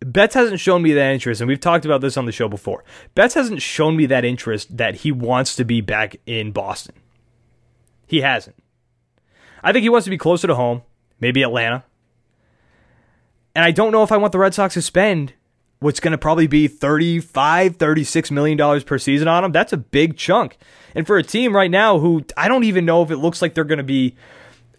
Betts 0.00 0.34
hasn't 0.34 0.60
shown 0.60 0.82
me 0.82 0.92
that 0.92 1.12
interest, 1.12 1.40
and 1.40 1.48
we've 1.48 1.60
talked 1.60 1.84
about 1.84 2.00
this 2.00 2.16
on 2.16 2.26
the 2.26 2.32
show 2.32 2.48
before. 2.48 2.84
Betts 3.14 3.34
hasn't 3.34 3.62
shown 3.62 3.96
me 3.96 4.06
that 4.06 4.24
interest 4.24 4.76
that 4.76 4.96
he 4.96 5.10
wants 5.10 5.56
to 5.56 5.64
be 5.64 5.80
back 5.80 6.16
in 6.24 6.52
Boston. 6.52 6.94
He 8.06 8.20
hasn't. 8.20 8.56
I 9.62 9.72
think 9.72 9.82
he 9.82 9.88
wants 9.88 10.04
to 10.04 10.10
be 10.10 10.18
closer 10.18 10.46
to 10.46 10.54
home, 10.54 10.82
maybe 11.20 11.42
Atlanta. 11.42 11.84
And 13.56 13.64
I 13.64 13.72
don't 13.72 13.90
know 13.90 14.04
if 14.04 14.12
I 14.12 14.16
want 14.16 14.32
the 14.32 14.38
Red 14.38 14.54
Sox 14.54 14.74
to 14.74 14.82
spend 14.82 15.34
what's 15.80 16.00
going 16.00 16.12
to 16.12 16.18
probably 16.18 16.46
be 16.46 16.68
35 16.68 17.76
36 17.76 18.30
million 18.30 18.58
dollars 18.58 18.82
per 18.82 18.98
season 18.98 19.28
on 19.28 19.44
him 19.44 19.52
that's 19.52 19.72
a 19.72 19.76
big 19.76 20.16
chunk 20.16 20.58
and 20.94 21.06
for 21.06 21.16
a 21.18 21.22
team 21.22 21.54
right 21.54 21.70
now 21.70 21.98
who 21.98 22.24
i 22.36 22.48
don't 22.48 22.64
even 22.64 22.84
know 22.84 23.02
if 23.02 23.10
it 23.10 23.16
looks 23.18 23.40
like 23.40 23.54
they're 23.54 23.64
going 23.64 23.78
to 23.78 23.84
be 23.84 24.16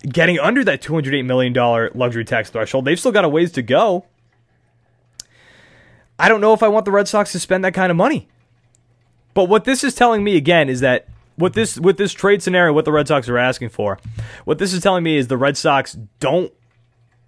getting 0.04 0.40
under 0.40 0.64
that 0.64 0.82
208 0.82 1.22
million 1.24 1.54
dollar 1.54 1.90
luxury 1.96 2.26
tax 2.26 2.50
threshold 2.50 2.86
they've 2.86 3.00
still 3.00 3.12
got 3.12 3.24
a 3.24 3.30
ways 3.30 3.52
to 3.52 3.62
go 3.62 4.06
i 6.20 6.30
don't 6.30 6.42
know 6.42 6.54
if 6.54 6.62
i 6.62 6.68
want 6.68 6.86
the 6.86 6.92
red 6.92 7.08
sox 7.08 7.32
to 7.32 7.40
spend 7.40 7.64
that 7.64 7.74
kind 7.74 7.92
of 7.92 7.98
money 7.98 8.28
but 9.34 9.46
what 9.46 9.66
this 9.66 9.84
is 9.84 9.96
telling 9.96 10.24
me 10.24 10.36
again 10.36 10.70
is 10.70 10.82
that 10.82 11.08
what 11.36 11.54
this 11.54 11.80
with 11.80 11.98
this 11.98 12.14
trade 12.14 12.44
scenario 12.44 12.74
what 12.74 12.86
the 12.86 12.92
red 12.92 13.08
sox 13.08 13.28
are 13.30 13.38
asking 13.38 13.70
for 13.70 13.98
what 14.46 14.58
this 14.58 14.74
is 14.74 14.82
telling 14.82 15.04
me 15.04 15.18
is 15.18 15.28
the 15.28 15.38
red 15.38 15.58
sox 15.58 15.98
don't 16.20 16.54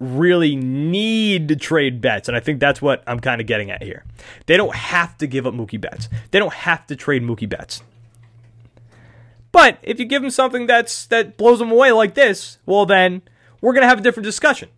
really 0.02 0.56
need 0.56 1.48
to 1.48 1.56
trade 1.56 2.00
Betts. 2.00 2.28
And 2.28 2.36
I 2.36 2.40
think 2.40 2.58
that's 2.60 2.82
what 2.82 3.02
I'm 3.06 3.20
kind 3.20 3.40
of 3.40 3.46
getting 3.46 3.70
at 3.70 3.82
here. 3.82 4.04
They 4.46 4.56
don't 4.56 4.74
have 4.74 5.16
to 5.18 5.26
give 5.26 5.46
up 5.46 5.54
Mookie 5.54 5.80
Betts. 5.80 6.08
They 6.32 6.38
don't 6.38 6.52
have 6.52 6.86
to 6.88 6.96
trade 6.96 7.22
Mookie 7.22 7.48
Betts. 7.48 7.82
But 9.52 9.78
if 9.82 10.00
you 10.00 10.06
give 10.06 10.22
them 10.22 10.30
something 10.30 10.66
that's 10.66 11.06
that 11.06 11.36
blows 11.36 11.58
them 11.58 11.70
away 11.70 11.92
like 11.92 12.14
this, 12.14 12.58
well 12.66 12.86
then 12.86 13.22
we're 13.60 13.74
gonna 13.74 13.86
have 13.86 13.98
a 13.98 14.02
different 14.02 14.24
discussion. 14.24 14.70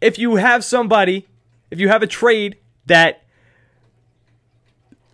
If 0.00 0.18
you 0.18 0.36
have 0.36 0.64
somebody, 0.64 1.26
if 1.70 1.80
you 1.80 1.88
have 1.88 2.02
a 2.02 2.06
trade 2.06 2.56
that 2.86 3.22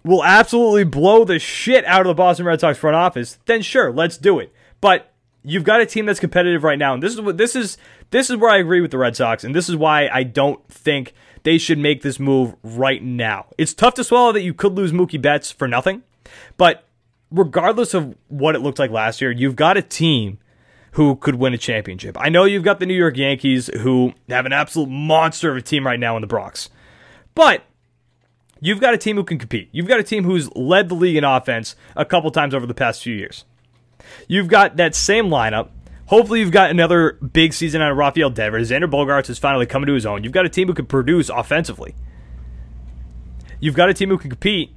will 0.04 0.24
absolutely 0.24 0.84
blow 0.84 1.24
the 1.24 1.38
shit 1.38 1.84
out 1.84 2.02
of 2.02 2.06
the 2.06 2.14
Boston 2.14 2.46
Red 2.46 2.60
Sox 2.60 2.78
front 2.78 2.96
office, 2.96 3.38
then 3.46 3.60
sure, 3.60 3.92
let's 3.92 4.16
do 4.16 4.38
it. 4.38 4.52
But 4.80 5.12
you've 5.42 5.64
got 5.64 5.80
a 5.80 5.86
team 5.86 6.06
that's 6.06 6.20
competitive 6.20 6.62
right 6.64 6.78
now, 6.78 6.94
and 6.94 7.02
this 7.02 7.12
is 7.12 7.20
what 7.20 7.38
this 7.38 7.56
is. 7.56 7.76
This 8.10 8.30
is 8.30 8.36
where 8.36 8.50
I 8.50 8.58
agree 8.58 8.80
with 8.80 8.92
the 8.92 8.98
Red 8.98 9.16
Sox, 9.16 9.42
and 9.42 9.54
this 9.54 9.68
is 9.68 9.74
why 9.74 10.08
I 10.08 10.22
don't 10.22 10.66
think 10.68 11.12
they 11.42 11.58
should 11.58 11.78
make 11.78 12.02
this 12.02 12.20
move 12.20 12.54
right 12.62 13.02
now. 13.02 13.46
It's 13.58 13.74
tough 13.74 13.94
to 13.94 14.04
swallow 14.04 14.32
that 14.32 14.42
you 14.42 14.54
could 14.54 14.74
lose 14.74 14.92
Mookie 14.92 15.20
Betts 15.20 15.50
for 15.50 15.66
nothing, 15.66 16.04
but 16.56 16.84
regardless 17.32 17.94
of 17.94 18.16
what 18.28 18.54
it 18.54 18.60
looked 18.60 18.78
like 18.78 18.92
last 18.92 19.20
year, 19.20 19.32
you've 19.32 19.56
got 19.56 19.76
a 19.76 19.82
team 19.82 20.38
who 20.92 21.16
could 21.16 21.34
win 21.34 21.52
a 21.52 21.58
championship. 21.58 22.16
I 22.18 22.28
know 22.28 22.44
you've 22.44 22.62
got 22.62 22.78
the 22.78 22.86
New 22.86 22.94
York 22.94 23.16
Yankees 23.16 23.68
who 23.80 24.14
have 24.28 24.46
an 24.46 24.52
absolute 24.52 24.88
monster 24.88 25.50
of 25.50 25.56
a 25.56 25.62
team 25.62 25.84
right 25.84 26.00
now 26.00 26.16
in 26.16 26.20
the 26.20 26.26
Bronx, 26.26 26.70
but 27.36 27.62
you've 28.60 28.80
got 28.80 28.94
a 28.94 28.98
team 28.98 29.14
who 29.14 29.22
can 29.22 29.38
compete. 29.38 29.68
You've 29.70 29.86
got 29.86 30.00
a 30.00 30.02
team 30.02 30.24
who's 30.24 30.52
led 30.56 30.88
the 30.88 30.96
league 30.96 31.14
in 31.14 31.22
offense 31.22 31.76
a 31.94 32.04
couple 32.04 32.32
times 32.32 32.52
over 32.52 32.66
the 32.66 32.74
past 32.74 33.04
few 33.04 33.14
years. 33.14 33.44
You've 34.26 34.48
got 34.48 34.76
that 34.78 34.96
same 34.96 35.26
lineup. 35.26 35.68
Hopefully, 36.06 36.40
you've 36.40 36.52
got 36.52 36.70
another 36.70 37.12
big 37.12 37.52
season 37.52 37.82
out 37.82 37.92
of 37.92 37.96
Rafael 37.96 38.30
Devers. 38.30 38.70
Xander 38.70 38.90
Bogaerts 38.90 39.28
is 39.28 39.38
finally 39.38 39.66
coming 39.66 39.86
to 39.88 39.92
his 39.92 40.06
own. 40.06 40.24
You've 40.24 40.32
got 40.32 40.46
a 40.46 40.48
team 40.48 40.68
who 40.68 40.74
can 40.74 40.86
produce 40.86 41.28
offensively. 41.28 41.94
You've 43.60 43.74
got 43.74 43.90
a 43.90 43.94
team 43.94 44.08
who 44.08 44.18
can 44.18 44.30
compete. 44.30 44.72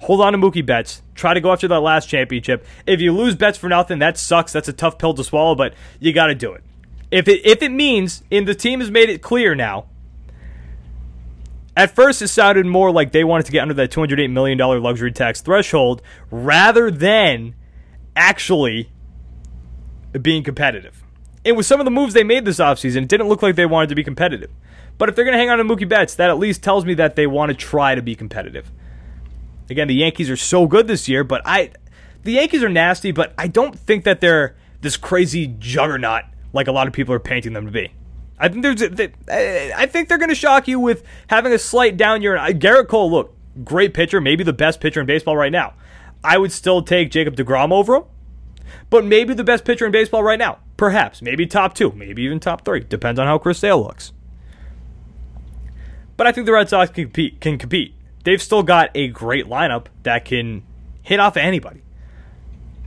Hold 0.00 0.20
on 0.20 0.32
to 0.32 0.38
Mookie 0.38 0.64
Betts. 0.64 1.02
Try 1.14 1.34
to 1.34 1.40
go 1.40 1.52
after 1.52 1.68
that 1.68 1.80
last 1.80 2.08
championship. 2.08 2.64
If 2.86 3.00
you 3.00 3.12
lose 3.12 3.36
Betts 3.36 3.58
for 3.58 3.68
nothing, 3.68 3.98
that 4.00 4.18
sucks. 4.18 4.52
That's 4.52 4.68
a 4.68 4.72
tough 4.72 4.98
pill 4.98 5.14
to 5.14 5.24
swallow, 5.24 5.54
but 5.54 5.74
you 6.00 6.12
got 6.12 6.26
to 6.26 6.34
do 6.34 6.52
it. 6.52 6.62
If 7.10 7.28
it 7.28 7.44
if 7.44 7.62
it 7.62 7.70
means, 7.70 8.22
and 8.30 8.48
the 8.48 8.54
team 8.54 8.80
has 8.80 8.90
made 8.90 9.10
it 9.10 9.20
clear 9.20 9.54
now. 9.54 9.86
At 11.76 11.94
first, 11.94 12.20
it 12.20 12.28
sounded 12.28 12.66
more 12.66 12.90
like 12.90 13.12
they 13.12 13.24
wanted 13.24 13.46
to 13.46 13.52
get 13.52 13.62
under 13.62 13.74
that 13.74 13.90
$208 13.90 14.30
million 14.30 14.58
luxury 14.58 15.10
tax 15.10 15.40
threshold 15.40 16.02
rather 16.30 16.90
than 16.90 17.54
actually 18.14 18.90
being 20.20 20.42
competitive. 20.42 21.02
And 21.44 21.56
with 21.56 21.66
some 21.66 21.80
of 21.80 21.84
the 21.84 21.90
moves 21.90 22.14
they 22.14 22.24
made 22.24 22.44
this 22.44 22.58
offseason, 22.58 23.04
it 23.04 23.08
didn't 23.08 23.28
look 23.28 23.42
like 23.42 23.56
they 23.56 23.66
wanted 23.66 23.88
to 23.88 23.94
be 23.94 24.04
competitive. 24.04 24.50
But 24.98 25.08
if 25.08 25.16
they're 25.16 25.24
going 25.24 25.32
to 25.32 25.38
hang 25.38 25.50
on 25.50 25.58
to 25.58 25.64
Mookie 25.64 25.88
Betts, 25.88 26.14
that 26.16 26.30
at 26.30 26.38
least 26.38 26.62
tells 26.62 26.84
me 26.84 26.94
that 26.94 27.16
they 27.16 27.26
want 27.26 27.50
to 27.50 27.56
try 27.56 27.94
to 27.94 28.02
be 28.02 28.14
competitive. 28.14 28.70
Again, 29.70 29.88
the 29.88 29.94
Yankees 29.94 30.28
are 30.28 30.36
so 30.36 30.66
good 30.66 30.86
this 30.86 31.08
year, 31.08 31.24
but 31.24 31.40
I 31.44 31.72
the 32.24 32.32
Yankees 32.32 32.62
are 32.62 32.68
nasty, 32.68 33.10
but 33.10 33.32
I 33.36 33.48
don't 33.48 33.76
think 33.76 34.04
that 34.04 34.20
they're 34.20 34.54
this 34.80 34.96
crazy 34.96 35.56
juggernaut 35.58 36.24
like 36.52 36.68
a 36.68 36.72
lot 36.72 36.86
of 36.86 36.92
people 36.92 37.14
are 37.14 37.20
painting 37.20 37.54
them 37.54 37.64
to 37.64 37.72
be. 37.72 37.92
I 38.42 38.48
think 38.48 38.64
there's 38.64 38.82
I 39.30 39.86
think 39.86 40.08
they're 40.08 40.18
going 40.18 40.28
to 40.28 40.34
shock 40.34 40.66
you 40.66 40.80
with 40.80 41.04
having 41.28 41.52
a 41.52 41.58
slight 41.60 41.96
down 41.96 42.22
year. 42.22 42.36
Gerrit 42.36 42.88
Cole, 42.88 43.08
look, 43.08 43.36
great 43.62 43.94
pitcher, 43.94 44.20
maybe 44.20 44.42
the 44.42 44.52
best 44.52 44.80
pitcher 44.80 45.00
in 45.00 45.06
baseball 45.06 45.36
right 45.36 45.52
now. 45.52 45.74
I 46.24 46.38
would 46.38 46.50
still 46.50 46.82
take 46.82 47.12
Jacob 47.12 47.36
DeGrom 47.36 47.70
over 47.70 47.94
him, 47.94 48.04
but 48.90 49.04
maybe 49.04 49.32
the 49.32 49.44
best 49.44 49.64
pitcher 49.64 49.86
in 49.86 49.92
baseball 49.92 50.24
right 50.24 50.40
now. 50.40 50.58
Perhaps. 50.76 51.22
Maybe 51.22 51.46
top 51.46 51.74
two, 51.74 51.92
maybe 51.92 52.22
even 52.22 52.40
top 52.40 52.64
three. 52.64 52.80
Depends 52.80 53.20
on 53.20 53.28
how 53.28 53.38
Chris 53.38 53.60
Sale 53.60 53.80
looks. 53.80 54.12
But 56.16 56.26
I 56.26 56.32
think 56.32 56.46
the 56.46 56.52
Red 56.52 56.68
Sox 56.68 56.90
can 56.90 57.04
compete. 57.04 57.40
Can 57.40 57.58
compete. 57.58 57.94
They've 58.24 58.42
still 58.42 58.64
got 58.64 58.90
a 58.96 59.06
great 59.06 59.46
lineup 59.46 59.86
that 60.02 60.24
can 60.24 60.64
hit 61.02 61.20
off 61.20 61.36
anybody. 61.36 61.82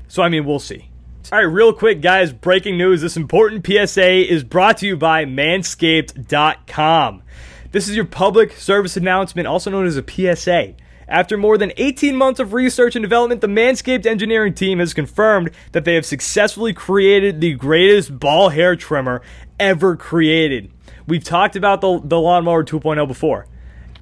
So, 0.10 0.22
I 0.22 0.28
mean, 0.28 0.46
we'll 0.46 0.60
see. 0.60 0.89
All 1.32 1.40
right, 1.40 1.52
real 1.52 1.74
quick, 1.74 2.02
guys, 2.02 2.32
breaking 2.32 2.78
news. 2.78 3.02
This 3.02 3.18
important 3.18 3.66
PSA 3.66 4.32
is 4.32 4.44
brought 4.44 4.78
to 4.78 4.86
you 4.86 4.96
by 4.96 5.26
Manscaped.com. 5.26 7.24
This 7.72 7.90
is 7.90 7.96
your 7.96 8.06
public 8.06 8.52
service 8.52 8.96
announcement, 8.96 9.48
also 9.48 9.72
known 9.72 9.88
as 9.88 9.98
a 9.98 10.04
PSA 10.08 10.76
After 11.08 11.36
more 11.36 11.58
than 11.58 11.74
18 11.78 12.16
months 12.16 12.40
of 12.40 12.54
research 12.54 12.96
and 12.96 13.02
development, 13.02 13.42
the 13.42 13.48
Manscaped 13.48 14.06
engineering 14.06 14.54
team 14.54 14.78
has 14.78 14.94
confirmed 14.94 15.50
that 15.72 15.84
they 15.84 15.96
have 15.96 16.06
successfully 16.06 16.74
created 16.74 17.42
the 17.42 17.56
greatest 17.56 18.20
ball 18.20 18.50
hair 18.50 18.76
trimmer 18.76 19.24
ever 19.60 19.96
created. 19.96 20.72
We've 21.08 21.24
talked 21.24 21.56
about 21.56 21.82
the, 21.82 22.02
the 22.04 22.20
Lawnmower 22.20 22.64
2.0 22.64 23.08
before. 23.08 23.48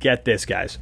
Get 0.01 0.25
this, 0.25 0.45
guys. 0.45 0.77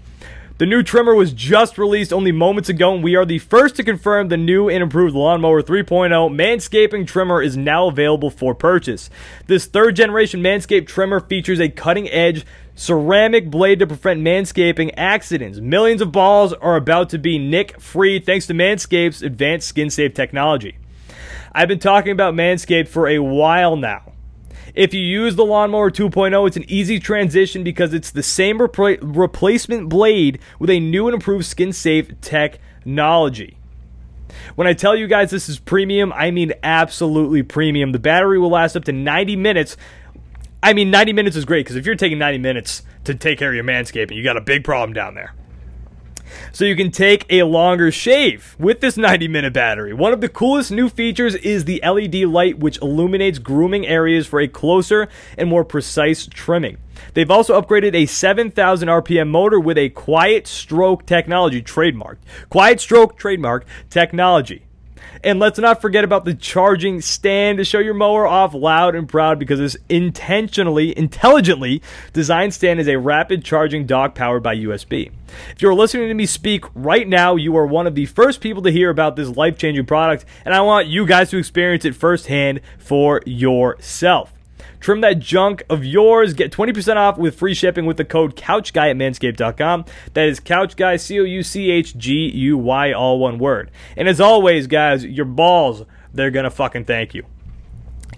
The 0.61 0.67
new 0.67 0.83
trimmer 0.83 1.15
was 1.15 1.33
just 1.33 1.79
released 1.79 2.13
only 2.13 2.31
moments 2.31 2.69
ago, 2.69 2.93
and 2.93 3.03
we 3.03 3.15
are 3.15 3.25
the 3.25 3.39
first 3.39 3.75
to 3.77 3.83
confirm 3.83 4.27
the 4.27 4.37
new 4.37 4.69
and 4.69 4.83
improved 4.83 5.15
Lawnmower 5.15 5.63
3.0 5.63 6.11
Manscaping 6.11 7.07
trimmer 7.07 7.41
is 7.41 7.57
now 7.57 7.87
available 7.87 8.29
for 8.29 8.53
purchase. 8.53 9.09
This 9.47 9.65
third 9.65 9.95
generation 9.95 10.43
Manscaped 10.43 10.85
trimmer 10.85 11.19
features 11.19 11.59
a 11.59 11.67
cutting 11.67 12.07
edge 12.09 12.45
ceramic 12.75 13.49
blade 13.49 13.79
to 13.79 13.87
prevent 13.87 14.21
manscaping 14.21 14.93
accidents. 14.95 15.57
Millions 15.57 15.99
of 15.99 16.11
balls 16.11 16.53
are 16.53 16.75
about 16.75 17.09
to 17.09 17.17
be 17.17 17.39
nick 17.39 17.81
free 17.81 18.19
thanks 18.19 18.45
to 18.45 18.53
Manscaped's 18.53 19.23
advanced 19.23 19.67
skin 19.67 19.89
safe 19.89 20.13
technology. 20.13 20.77
I've 21.53 21.69
been 21.69 21.79
talking 21.79 22.11
about 22.11 22.35
Manscaped 22.35 22.87
for 22.87 23.07
a 23.07 23.17
while 23.17 23.77
now. 23.77 24.13
If 24.73 24.93
you 24.93 25.01
use 25.01 25.35
the 25.35 25.45
Lawnmower 25.45 25.91
2.0, 25.91 26.47
it's 26.47 26.57
an 26.57 26.65
easy 26.67 26.99
transition 26.99 27.63
because 27.63 27.93
it's 27.93 28.11
the 28.11 28.23
same 28.23 28.59
repl- 28.59 28.99
replacement 29.01 29.89
blade 29.89 30.39
with 30.59 30.69
a 30.69 30.79
new 30.79 31.07
and 31.07 31.13
improved 31.13 31.45
skin 31.45 31.73
safe 31.73 32.19
technology. 32.21 33.57
When 34.55 34.67
I 34.67 34.73
tell 34.73 34.95
you 34.95 35.07
guys 35.07 35.31
this 35.31 35.49
is 35.49 35.59
premium, 35.59 36.13
I 36.13 36.31
mean 36.31 36.53
absolutely 36.63 37.43
premium. 37.43 37.91
The 37.91 37.99
battery 37.99 38.39
will 38.39 38.49
last 38.49 38.75
up 38.75 38.85
to 38.85 38.91
90 38.91 39.35
minutes. 39.35 39.75
I 40.63 40.73
mean, 40.73 40.91
90 40.91 41.13
minutes 41.13 41.35
is 41.35 41.45
great 41.45 41.65
because 41.65 41.75
if 41.75 41.85
you're 41.85 41.95
taking 41.95 42.19
90 42.19 42.37
minutes 42.37 42.83
to 43.03 43.15
take 43.15 43.39
care 43.39 43.49
of 43.49 43.55
your 43.55 43.63
manscaping, 43.63 44.15
you 44.15 44.23
got 44.23 44.37
a 44.37 44.41
big 44.41 44.63
problem 44.63 44.93
down 44.93 45.15
there 45.15 45.33
so 46.51 46.65
you 46.65 46.75
can 46.75 46.91
take 46.91 47.25
a 47.29 47.43
longer 47.43 47.91
shave 47.91 48.55
with 48.59 48.81
this 48.81 48.97
90 48.97 49.27
minute 49.27 49.53
battery. 49.53 49.93
One 49.93 50.13
of 50.13 50.21
the 50.21 50.29
coolest 50.29 50.71
new 50.71 50.89
features 50.89 51.35
is 51.35 51.65
the 51.65 51.81
LED 51.83 52.15
light, 52.25 52.59
which 52.59 52.81
illuminates 52.81 53.39
grooming 53.39 53.87
areas 53.87 54.27
for 54.27 54.39
a 54.39 54.47
closer 54.47 55.07
and 55.37 55.49
more 55.49 55.63
precise 55.63 56.27
trimming. 56.27 56.77
They've 57.13 57.31
also 57.31 57.59
upgraded 57.59 57.95
a 57.95 58.05
7,000 58.05 58.87
RPM 58.87 59.29
motor 59.29 59.59
with 59.59 59.77
a 59.77 59.89
quiet 59.89 60.47
stroke 60.47 61.05
technology 61.05 61.61
trademark. 61.61 62.19
Quiet 62.49 62.79
stroke 62.79 63.17
trademark 63.17 63.65
technology. 63.89 64.65
And 65.23 65.39
let's 65.39 65.59
not 65.59 65.81
forget 65.81 66.03
about 66.03 66.25
the 66.25 66.33
charging 66.33 67.01
stand 67.01 67.57
to 67.57 67.63
show 67.63 67.79
your 67.79 67.93
mower 67.93 68.25
off 68.25 68.53
loud 68.53 68.95
and 68.95 69.07
proud 69.07 69.39
because 69.39 69.59
this 69.59 69.77
intentionally, 69.89 70.97
intelligently 70.97 71.81
designed 72.13 72.53
stand 72.53 72.79
is 72.79 72.87
a 72.87 72.97
rapid 72.97 73.43
charging 73.43 73.85
dock 73.85 74.15
powered 74.15 74.43
by 74.43 74.55
USB. 74.55 75.11
If 75.55 75.61
you're 75.61 75.73
listening 75.73 76.07
to 76.09 76.13
me 76.13 76.25
speak 76.25 76.65
right 76.75 77.07
now, 77.07 77.35
you 77.35 77.55
are 77.57 77.65
one 77.65 77.87
of 77.87 77.95
the 77.95 78.05
first 78.05 78.41
people 78.41 78.61
to 78.63 78.71
hear 78.71 78.89
about 78.89 79.15
this 79.15 79.29
life 79.29 79.57
changing 79.57 79.85
product, 79.85 80.25
and 80.43 80.53
I 80.53 80.61
want 80.61 80.87
you 80.87 81.05
guys 81.05 81.29
to 81.29 81.37
experience 81.37 81.85
it 81.85 81.95
firsthand 81.95 82.61
for 82.77 83.21
yourself. 83.25 84.33
Trim 84.81 85.01
that 85.01 85.19
junk 85.19 85.63
of 85.69 85.85
yours. 85.85 86.33
Get 86.33 86.51
20% 86.51 86.97
off 86.97 87.17
with 87.17 87.37
free 87.37 87.53
shipping 87.53 87.85
with 87.85 87.97
the 87.97 88.03
code 88.03 88.35
CouchGuy 88.35 88.91
at 88.91 88.95
manscaped.com. 88.97 89.85
That 90.13 90.27
is 90.27 90.39
CouchGuy, 90.39 90.99
C 90.99 91.19
O 91.19 91.23
U 91.23 91.43
C 91.43 91.71
H 91.71 91.95
G 91.97 92.29
U 92.29 92.57
Y, 92.57 92.91
all 92.91 93.19
one 93.19 93.37
word. 93.37 93.71
And 93.95 94.09
as 94.09 94.19
always, 94.19 94.67
guys, 94.67 95.05
your 95.05 95.25
balls, 95.25 95.85
they're 96.13 96.31
going 96.31 96.43
to 96.43 96.49
fucking 96.49 96.85
thank 96.85 97.13
you. 97.13 97.25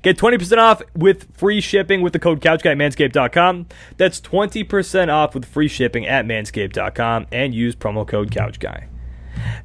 Get 0.01 0.17
20% 0.17 0.57
off 0.57 0.81
with 0.95 1.33
free 1.37 1.61
shipping 1.61 2.01
with 2.01 2.11
the 2.13 2.19
code 2.19 2.41
CouchGuy 2.41 2.71
at 2.71 2.77
manscaped.com. 2.77 3.67
That's 3.97 4.19
20% 4.19 5.09
off 5.09 5.33
with 5.33 5.45
free 5.45 5.69
shipping 5.69 6.05
at 6.05 6.25
manscaped.com 6.25 7.27
and 7.31 7.53
use 7.53 7.75
promo 7.75 8.05
code 8.07 8.31
CouchGuy. 8.31 8.87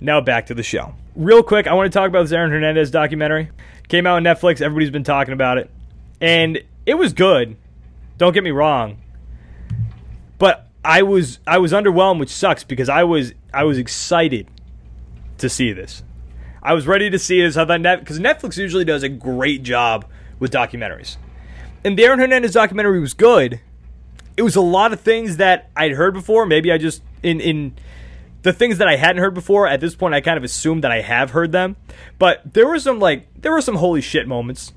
Now 0.00 0.20
back 0.20 0.46
to 0.46 0.54
the 0.54 0.62
show. 0.62 0.94
Real 1.16 1.42
quick, 1.42 1.66
I 1.66 1.74
want 1.74 1.92
to 1.92 1.96
talk 1.96 2.08
about 2.08 2.22
this 2.22 2.32
Aaron 2.32 2.50
Hernandez 2.52 2.90
documentary. 2.90 3.50
Came 3.88 4.06
out 4.06 4.16
on 4.16 4.22
Netflix. 4.22 4.60
Everybody's 4.60 4.90
been 4.90 5.04
talking 5.04 5.34
about 5.34 5.58
it. 5.58 5.70
And 6.20 6.60
it 6.88 6.96
was 6.96 7.12
good. 7.12 7.54
Don't 8.16 8.32
get 8.32 8.42
me 8.42 8.50
wrong. 8.50 8.96
But 10.38 10.66
I 10.82 11.02
was 11.02 11.38
I 11.46 11.58
was 11.58 11.72
underwhelmed, 11.72 12.18
which 12.18 12.30
sucks 12.30 12.64
because 12.64 12.88
I 12.88 13.04
was 13.04 13.34
I 13.52 13.64
was 13.64 13.76
excited 13.76 14.48
to 15.36 15.50
see 15.50 15.74
this. 15.74 16.02
I 16.62 16.72
was 16.72 16.86
ready 16.86 17.10
to 17.10 17.18
see 17.18 17.42
this. 17.42 17.58
I 17.58 17.66
thought 17.66 17.82
because 17.82 18.18
Netflix 18.18 18.56
usually 18.56 18.86
does 18.86 19.02
a 19.02 19.08
great 19.10 19.62
job 19.62 20.06
with 20.38 20.50
documentaries, 20.50 21.18
and 21.84 21.98
the 21.98 22.04
Aaron 22.04 22.20
Hernandez 22.20 22.54
documentary 22.54 23.00
was 23.00 23.12
good. 23.12 23.60
It 24.38 24.42
was 24.42 24.56
a 24.56 24.62
lot 24.62 24.94
of 24.94 25.00
things 25.00 25.36
that 25.36 25.68
I'd 25.76 25.92
heard 25.92 26.14
before. 26.14 26.46
Maybe 26.46 26.72
I 26.72 26.78
just 26.78 27.02
in 27.22 27.38
in 27.38 27.74
the 28.44 28.54
things 28.54 28.78
that 28.78 28.88
I 28.88 28.96
hadn't 28.96 29.20
heard 29.20 29.34
before. 29.34 29.68
At 29.68 29.80
this 29.80 29.94
point, 29.94 30.14
I 30.14 30.22
kind 30.22 30.38
of 30.38 30.44
assumed 30.44 30.84
that 30.84 30.90
I 30.90 31.02
have 31.02 31.32
heard 31.32 31.52
them, 31.52 31.76
but 32.18 32.54
there 32.54 32.66
were 32.66 32.78
some 32.78 32.98
like 32.98 33.26
there 33.34 33.52
were 33.52 33.60
some 33.60 33.76
holy 33.76 34.00
shit 34.00 34.26
moments, 34.26 34.72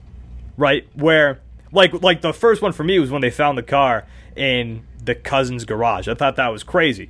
right? 0.58 0.86
Where 0.94 1.40
like 1.72 2.02
like 2.02 2.22
the 2.22 2.34
first 2.34 2.62
one 2.62 2.72
for 2.72 2.84
me 2.84 3.00
was 3.00 3.12
when 3.12 3.22
they 3.22 3.30
found 3.30 3.58
the 3.58 3.64
car 3.64 4.06
in 4.36 4.86
the 5.04 5.16
cousin's 5.16 5.66
garage. 5.66 6.08
I 6.08 6.14
thought 6.14 6.36
that 6.36 6.50
was 6.50 6.64
crazy. 6.64 7.10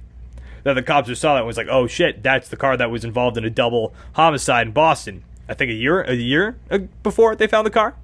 That 0.64 0.74
the 0.74 0.84
cops 0.84 1.08
just 1.08 1.22
saw 1.22 1.34
that 1.34 1.40
and 1.40 1.48
was 1.48 1.58
like, 1.58 1.68
"Oh 1.70 1.88
shit, 1.88 2.22
that's 2.22 2.50
the 2.50 2.58
car 2.58 2.78
that 2.78 2.92
was 2.92 3.04
involved 3.04 3.38
in 3.38 3.46
a 3.46 3.50
double 3.50 3.94
homicide 4.14 4.68
in 4.68 4.74
Boston." 4.74 5.24
I 5.50 5.54
think 5.54 5.72
a 5.72 5.74
year 5.74 6.02
a 6.02 6.14
year 6.14 6.56
uh, 6.70 6.80
before 7.04 7.36
they 7.36 7.48
found 7.48 7.66
the 7.66 7.72
car. 7.72 7.96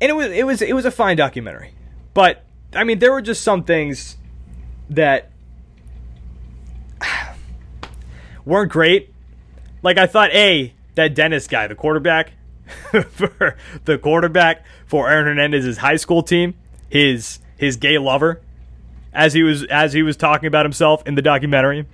And 0.00 0.10
it 0.10 0.14
was 0.14 0.26
it 0.26 0.46
was 0.46 0.62
it 0.62 0.74
was 0.74 0.84
a 0.84 0.90
fine 0.90 1.16
documentary. 1.16 1.72
But 2.12 2.44
I 2.74 2.84
mean, 2.84 2.98
there 2.98 3.12
were 3.12 3.22
just 3.22 3.42
some 3.42 3.64
things 3.64 4.16
that 4.90 5.30
weren't 8.44 8.70
great. 8.70 9.12
Like 9.82 9.98
I 9.98 10.06
thought, 10.06 10.30
a 10.32 10.74
that 10.94 11.14
Dennis 11.14 11.46
guy, 11.46 11.66
the 11.66 11.74
quarterback, 11.74 12.32
for 13.10 13.56
the 13.84 13.98
quarterback 13.98 14.64
for 14.86 15.10
Aaron 15.10 15.26
Hernandez's 15.26 15.78
high 15.78 15.96
school 15.96 16.22
team, 16.22 16.54
his 16.88 17.40
his 17.56 17.76
gay 17.76 17.98
lover, 17.98 18.40
as 19.12 19.34
he 19.34 19.42
was 19.42 19.64
as 19.64 19.92
he 19.92 20.02
was 20.02 20.16
talking 20.16 20.46
about 20.46 20.64
himself 20.64 21.02
in 21.06 21.14
the 21.14 21.22
documentary. 21.22 21.86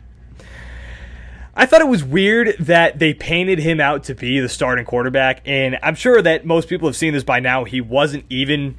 I 1.55 1.67
thought 1.67 1.81
it 1.81 1.89
was 1.89 2.05
weird 2.05 2.57
that 2.61 2.99
they 2.99 3.13
painted 3.13 3.59
him 3.59 3.81
out 3.81 4.05
to 4.05 4.15
be 4.15 4.41
the 4.41 4.49
starting 4.49 4.85
quarterback, 4.85 5.43
and 5.45 5.79
I'm 5.83 5.95
sure 5.95 6.23
that 6.23 6.47
most 6.47 6.69
people 6.69 6.89
have 6.89 6.97
seen 6.97 7.13
this 7.13 7.25
by 7.25 7.41
now. 7.41 7.65
He 7.65 7.81
wasn't 7.81 8.25
even 8.31 8.77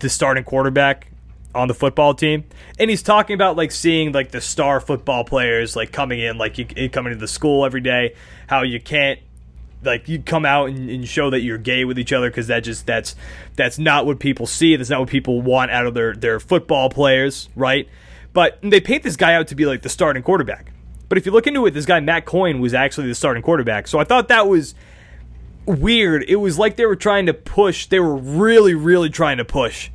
the 0.00 0.08
starting 0.08 0.44
quarterback 0.44 1.08
on 1.54 1.68
the 1.68 1.74
football 1.74 2.14
team, 2.14 2.44
and 2.78 2.90
he's 2.90 3.02
talking 3.02 3.34
about 3.34 3.56
like 3.56 3.72
seeing 3.72 4.12
like 4.12 4.30
the 4.30 4.40
star 4.40 4.78
football 4.80 5.24
players 5.24 5.74
like 5.74 5.90
coming 5.90 6.20
in, 6.20 6.36
like 6.36 6.58
you 6.58 6.88
coming 6.90 7.12
to 7.12 7.18
the 7.18 7.28
school 7.28 7.64
every 7.64 7.80
day, 7.80 8.14
how 8.46 8.62
you 8.62 8.78
can't 8.78 9.18
like 9.82 10.08
you 10.08 10.22
come 10.22 10.44
out 10.44 10.68
and, 10.68 10.88
and, 10.88 11.08
show 11.08 11.30
that 11.30 11.40
you're 11.40 11.58
gay 11.58 11.84
with 11.84 11.98
each 11.98 12.12
other 12.12 12.30
because 12.30 12.46
that 12.46 12.60
just 12.60 12.86
that's 12.86 13.16
that's 13.56 13.78
not 13.78 14.06
what 14.06 14.18
people 14.18 14.46
see. 14.46 14.76
That's 14.76 14.90
not 14.90 15.00
what 15.00 15.08
people 15.08 15.42
want 15.42 15.70
out 15.70 15.86
of 15.86 15.94
their 15.94 16.14
their 16.14 16.40
football 16.40 16.90
players, 16.90 17.48
right? 17.56 17.88
But 18.32 18.58
they 18.62 18.80
paint 18.80 19.02
this 19.02 19.16
guy 19.16 19.34
out 19.34 19.48
to 19.48 19.54
be 19.54 19.66
like 19.66 19.82
the 19.82 19.88
starting 19.88 20.22
quarterback. 20.22 20.72
But 21.08 21.18
if 21.18 21.26
you 21.26 21.32
look 21.32 21.46
into 21.46 21.66
it, 21.66 21.72
this 21.72 21.84
guy 21.84 22.00
Matt 22.00 22.24
Coyne 22.24 22.60
was 22.60 22.74
actually 22.74 23.08
the 23.08 23.14
starting 23.14 23.42
quarterback. 23.42 23.86
So 23.88 23.98
I 23.98 24.04
thought 24.04 24.28
that 24.28 24.48
was 24.48 24.74
weird. 25.66 26.24
It 26.28 26.36
was 26.36 26.58
like 26.58 26.76
they 26.76 26.86
were 26.86 26.96
trying 26.96 27.26
to 27.26 27.34
push. 27.34 27.86
They 27.86 28.00
were 28.00 28.16
really, 28.16 28.74
really 28.74 29.10
trying 29.10 29.38
to 29.38 29.44
push 29.44 29.90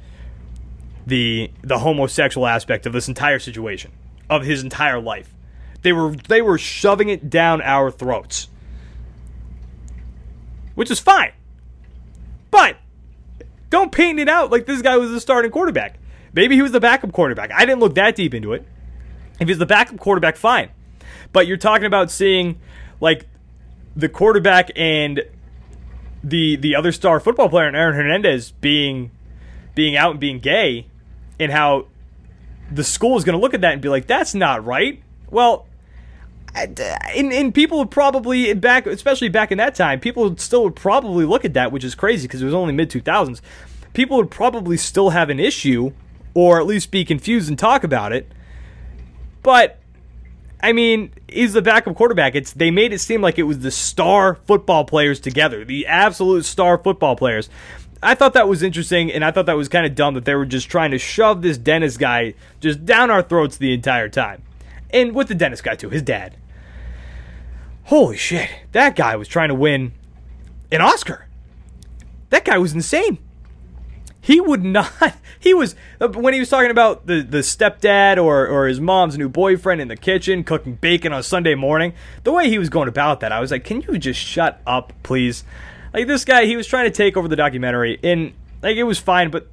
the 1.06 1.50
the 1.64 1.80
homosexual 1.80 2.46
aspect 2.46 2.86
of 2.86 2.94
this 2.94 3.08
entire 3.08 3.40
situation 3.40 3.92
of 4.30 4.44
his 4.44 4.64
entire 4.64 5.00
life. 5.00 5.34
They 5.82 5.94
were 5.94 6.16
they 6.28 6.42
were 6.42 6.58
shoving 6.58 7.10
it 7.10 7.30
down 7.30 7.62
our 7.62 7.92
throats 7.92 8.50
which 10.78 10.92
is 10.92 11.00
fine. 11.00 11.32
But 12.52 12.78
don't 13.72 13.92
paint 13.92 14.20
it 14.20 14.30
out 14.30 14.52
like 14.52 14.68
this 14.68 14.84
guy 14.84 14.96
was 14.98 15.10
the 15.10 15.20
starting 15.20 15.50
quarterback. 15.50 15.98
Maybe 16.34 16.54
he 16.54 16.62
was 16.62 16.72
the 16.72 16.80
backup 16.80 17.12
quarterback. 17.12 17.52
I 17.52 17.66
didn't 17.66 17.80
look 17.80 17.96
that 17.96 18.16
deep 18.16 18.36
into 18.36 18.54
it. 18.54 18.64
If 19.40 19.48
he's 19.48 19.58
the 19.58 19.66
backup 19.66 19.98
quarterback, 19.98 20.36
fine. 20.36 20.70
But 21.34 21.48
you're 21.48 21.58
talking 21.58 21.88
about 21.88 22.12
seeing 22.12 22.60
like 23.02 23.26
the 23.96 24.08
quarterback 24.08 24.70
and 24.76 25.24
the 26.24 26.58
the 26.58 26.76
other 26.76 26.92
star 26.92 27.20
football 27.20 27.50
player, 27.50 27.76
Aaron 27.76 27.96
Hernandez, 27.96 28.52
being 28.52 29.10
being 29.74 29.96
out 29.98 30.12
and 30.12 30.20
being 30.20 30.38
gay, 30.38 30.86
and 31.40 31.52
how 31.52 31.88
the 32.72 32.84
school 32.84 33.18
is 33.18 33.24
going 33.24 33.34
to 33.34 33.42
look 33.42 33.56
at 33.56 33.62
that 33.62 33.74
and 33.74 33.82
be 33.82 33.90
like, 33.90 34.06
"That's 34.06 34.36
not 34.36 34.64
right." 34.64 35.02
Well, 35.32 35.66
Uh, 36.58 36.98
and, 37.16 37.32
and 37.32 37.54
people 37.54 37.78
would 37.80 37.92
probably 37.92 38.54
back, 38.54 38.88
especially 38.88 39.30
back 39.30 39.52
in 39.52 39.58
that 39.58 39.76
time, 39.76 40.00
people 40.00 40.36
still 40.38 40.64
would 40.64 40.76
probably 40.76 41.26
look 41.26 41.46
at 41.46 41.54
that, 41.54 41.72
which 41.72 41.84
is 41.84 41.96
crazy 41.96 42.28
because 42.28 42.42
it 42.42 42.46
was 42.46 42.54
only 42.54 42.74
mid 42.74 42.90
two 42.90 43.02
thousands. 43.02 43.42
People 43.94 44.18
would 44.18 44.32
probably 44.32 44.78
still 44.78 45.12
have 45.12 45.30
an 45.30 45.40
issue, 45.40 45.92
or 46.34 46.60
at 46.60 46.66
least 46.66 46.92
be 46.92 47.06
confused 47.06 47.50
and 47.50 47.58
talk 47.58 47.84
about 47.84 48.14
it. 48.14 48.32
But 49.44 49.80
I 50.62 50.74
mean, 50.74 51.14
he's 51.30 51.54
the 51.54 51.62
backup 51.62 51.96
quarterback. 51.96 52.36
It's 52.36 52.54
they 52.54 52.72
made 52.72 52.94
it 52.94 53.00
seem 53.00 53.22
like 53.22 53.38
it 53.38 53.44
was 53.44 53.60
the 53.60 53.72
star 53.72 54.36
football 54.36 54.86
players 54.86 55.20
together, 55.20 55.64
the 55.64 55.86
absolute 55.88 56.46
star 56.46 56.78
football 56.78 57.16
players. 57.16 57.50
I 58.02 58.16
thought 58.16 58.34
that 58.34 58.48
was 58.48 58.62
interesting, 58.62 59.12
and 59.12 59.26
I 59.26 59.32
thought 59.32 59.48
that 59.48 59.58
was 59.58 59.70
kind 59.70 59.86
of 59.86 59.96
dumb 59.96 60.14
that 60.16 60.26
they 60.26 60.36
were 60.36 60.46
just 60.46 60.70
trying 60.70 60.92
to 60.92 61.00
shove 61.00 61.42
this 61.42 61.58
Dennis 61.58 61.98
guy 61.98 62.36
just 62.60 62.86
down 62.86 63.10
our 63.10 63.24
throats 63.24 63.58
the 63.58 63.74
entire 63.74 64.10
time. 64.10 64.44
And 64.92 65.14
with 65.16 65.28
the 65.28 65.36
Dennis 65.36 65.62
guy, 65.62 65.76
too, 65.76 65.90
his 65.90 66.02
dad. 66.02 66.36
Holy 67.88 68.18
shit. 68.18 68.50
That 68.74 68.98
guy 68.98 69.16
was 69.16 69.30
trying 69.30 69.48
to 69.48 69.56
win 69.56 69.94
an 70.74 70.82
Oscar. 70.82 71.26
That 72.32 72.44
guy 72.44 72.58
was 72.58 72.74
insane. 72.74 73.18
He 74.20 74.42
would 74.42 74.64
not. 74.64 74.92
He 75.40 75.54
was 75.54 75.76
uh, 76.02 76.08
when 76.10 76.34
he 76.34 76.40
was 76.40 76.50
talking 76.50 76.72
about 76.72 77.06
the 77.06 77.22
the 77.22 77.38
stepdad 77.38 78.22
or 78.22 78.48
or 78.48 78.68
his 78.68 78.82
mom's 78.82 79.20
new 79.20 79.30
boyfriend 79.30 79.80
in 79.80 79.88
the 79.88 79.96
kitchen 79.96 80.44
cooking 80.44 80.74
bacon 80.74 81.14
on 81.14 81.22
Sunday 81.22 81.54
morning. 81.54 81.94
The 82.24 82.32
way 82.32 82.50
he 82.50 82.58
was 82.58 82.70
going 82.70 82.90
about 82.90 83.20
that, 83.20 83.32
I 83.32 83.40
was 83.40 83.52
like, 83.52 83.64
"Can 83.64 83.82
you 83.82 84.00
just 84.00 84.20
shut 84.20 84.60
up, 84.66 84.92
please?" 85.04 85.44
Like 85.94 86.08
this 86.08 86.26
guy, 86.26 86.46
he 86.46 86.58
was 86.58 86.66
trying 86.66 86.86
to 86.86 86.92
take 86.92 87.16
over 87.16 87.28
the 87.28 87.36
documentary, 87.36 88.00
and 88.04 88.34
like 88.64 88.76
it 88.78 88.84
was 88.84 88.98
fine, 88.98 89.30
but 89.30 89.50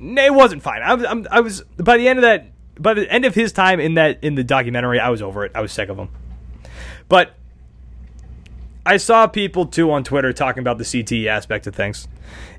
it 0.00 0.34
wasn't 0.34 0.62
fine. 0.62 0.80
I 0.82 0.94
was 0.94 1.04
I'm, 1.04 1.26
I 1.30 1.40
was 1.40 1.60
by 1.76 1.98
the 1.98 2.08
end 2.08 2.18
of 2.18 2.22
that 2.22 2.50
by 2.80 2.94
the 2.94 3.08
end 3.12 3.26
of 3.26 3.34
his 3.34 3.52
time 3.52 3.78
in 3.78 3.94
that 3.94 4.24
in 4.24 4.36
the 4.36 4.42
documentary, 4.42 4.98
I 4.98 5.10
was 5.10 5.20
over 5.20 5.44
it. 5.44 5.52
I 5.54 5.60
was 5.60 5.70
sick 5.70 5.90
of 5.90 5.98
him. 5.98 6.08
But 7.10 7.35
I 8.86 8.98
saw 8.98 9.26
people 9.26 9.66
too 9.66 9.90
on 9.90 10.04
Twitter 10.04 10.32
talking 10.32 10.60
about 10.60 10.78
the 10.78 10.84
CTE 10.84 11.26
aspect 11.26 11.66
of 11.66 11.74
things, 11.74 12.06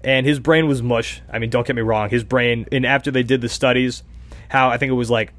and 0.04 0.26
his 0.26 0.40
brain 0.40 0.68
was 0.68 0.84
mush. 0.84 1.22
I 1.32 1.40
mean, 1.40 1.50
don't 1.50 1.66
get 1.66 1.76
me 1.76 1.82
wrong, 1.82 2.10
his 2.10 2.26
brain. 2.26 2.68
And 2.70 2.86
after 2.86 3.12
they 3.12 3.24
did 3.24 3.40
the 3.40 3.48
studies, 3.48 4.04
how 4.50 4.70
I 4.70 4.78
think 4.78 4.90
it 4.90 4.96
was 4.96 5.10
like 5.10 5.32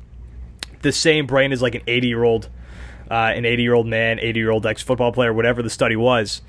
the 0.81 0.91
same 0.91 1.27
brain 1.27 1.53
as 1.53 1.61
like 1.61 1.75
an 1.75 1.83
80 1.87 2.09
year 2.09 2.25
old, 2.25 2.49
uh, 3.11 3.33
an 3.35 3.45
80 3.45 3.63
year 3.63 3.75
old 3.75 3.87
man, 3.87 4.19
80 4.19 4.41
year 4.41 4.51
old 4.51 4.65
ex 4.65 4.83
football 4.83 5.13
player, 5.13 5.33
whatever 5.33 5.63
the 5.63 5.71
study 5.71 5.95
was. 5.95 6.41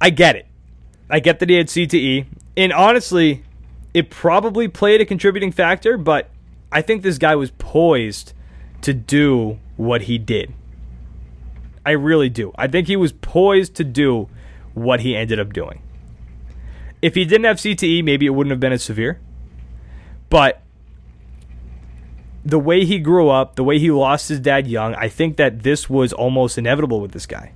I 0.00 0.10
get 0.10 0.36
it. 0.36 0.46
I 1.10 1.18
get 1.18 1.40
that 1.40 1.50
he 1.50 1.56
had 1.56 1.66
CTE, 1.66 2.26
and 2.56 2.72
honestly, 2.72 3.42
it 3.92 4.10
probably 4.10 4.68
played 4.68 5.00
a 5.00 5.04
contributing 5.04 5.50
factor. 5.50 5.98
But 5.98 6.30
I 6.70 6.82
think 6.82 7.02
this 7.02 7.18
guy 7.18 7.34
was 7.34 7.50
poised 7.50 8.32
to 8.82 8.94
do 8.94 9.58
what 9.76 10.02
he 10.02 10.18
did. 10.18 10.54
I 11.84 11.92
really 11.92 12.28
do. 12.28 12.52
I 12.56 12.68
think 12.68 12.86
he 12.86 12.96
was 12.96 13.12
poised 13.12 13.74
to 13.76 13.84
do 13.84 14.28
what 14.74 15.00
he 15.00 15.16
ended 15.16 15.40
up 15.40 15.52
doing. 15.52 15.82
If 17.00 17.14
he 17.14 17.24
didn't 17.24 17.44
have 17.44 17.56
CTE, 17.56 18.04
maybe 18.04 18.26
it 18.26 18.30
wouldn't 18.30 18.52
have 18.52 18.60
been 18.60 18.72
as 18.72 18.82
severe. 18.82 19.20
But 20.30 20.62
the 22.44 22.58
way 22.58 22.84
he 22.84 22.98
grew 22.98 23.28
up, 23.28 23.56
the 23.56 23.64
way 23.64 23.78
he 23.78 23.90
lost 23.90 24.28
his 24.28 24.40
dad 24.40 24.66
young, 24.66 24.94
I 24.94 25.08
think 25.08 25.36
that 25.36 25.62
this 25.62 25.90
was 25.90 26.12
almost 26.12 26.58
inevitable 26.58 27.00
with 27.00 27.12
this 27.12 27.26
guy. 27.26 27.52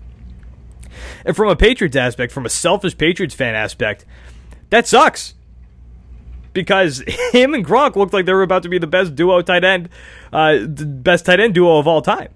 And 1.25 1.37
from 1.37 1.49
a 1.49 1.57
Patriots 1.57 1.97
aspect, 1.97 2.33
from 2.33 2.47
a 2.47 2.49
selfish 2.49 2.97
Patriots 2.97 3.35
fan 3.35 3.55
aspect, 3.55 4.05
that 4.71 4.87
sucks. 4.87 5.35
Because 6.53 7.03
him 7.33 7.55
and 7.55 7.65
Gronk 7.65 7.97
looked 7.97 8.13
like 8.13 8.27
they 8.27 8.33
were 8.33 8.43
about 8.43 8.63
to 8.65 8.69
be 8.69 8.79
the 8.79 8.87
best 8.87 9.15
duo 9.15 9.43
tight 9.43 9.65
end, 9.65 9.89
uh, 10.33 10.59
the 10.59 10.87
best 10.87 11.27
tight 11.27 11.41
end 11.41 11.55
duo 11.55 11.79
of 11.79 11.87
all 11.87 12.03
time. 12.03 12.29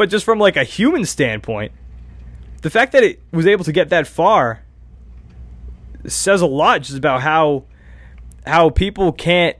But 0.00 0.08
just 0.08 0.24
from 0.24 0.38
like 0.38 0.56
a 0.56 0.64
human 0.64 1.04
standpoint, 1.04 1.72
the 2.62 2.70
fact 2.70 2.92
that 2.92 3.02
it 3.04 3.20
was 3.32 3.46
able 3.46 3.64
to 3.64 3.70
get 3.70 3.90
that 3.90 4.06
far 4.06 4.62
says 6.06 6.40
a 6.40 6.46
lot 6.46 6.80
just 6.80 6.96
about 6.96 7.20
how 7.20 7.64
how 8.46 8.70
people 8.70 9.12
can't 9.12 9.58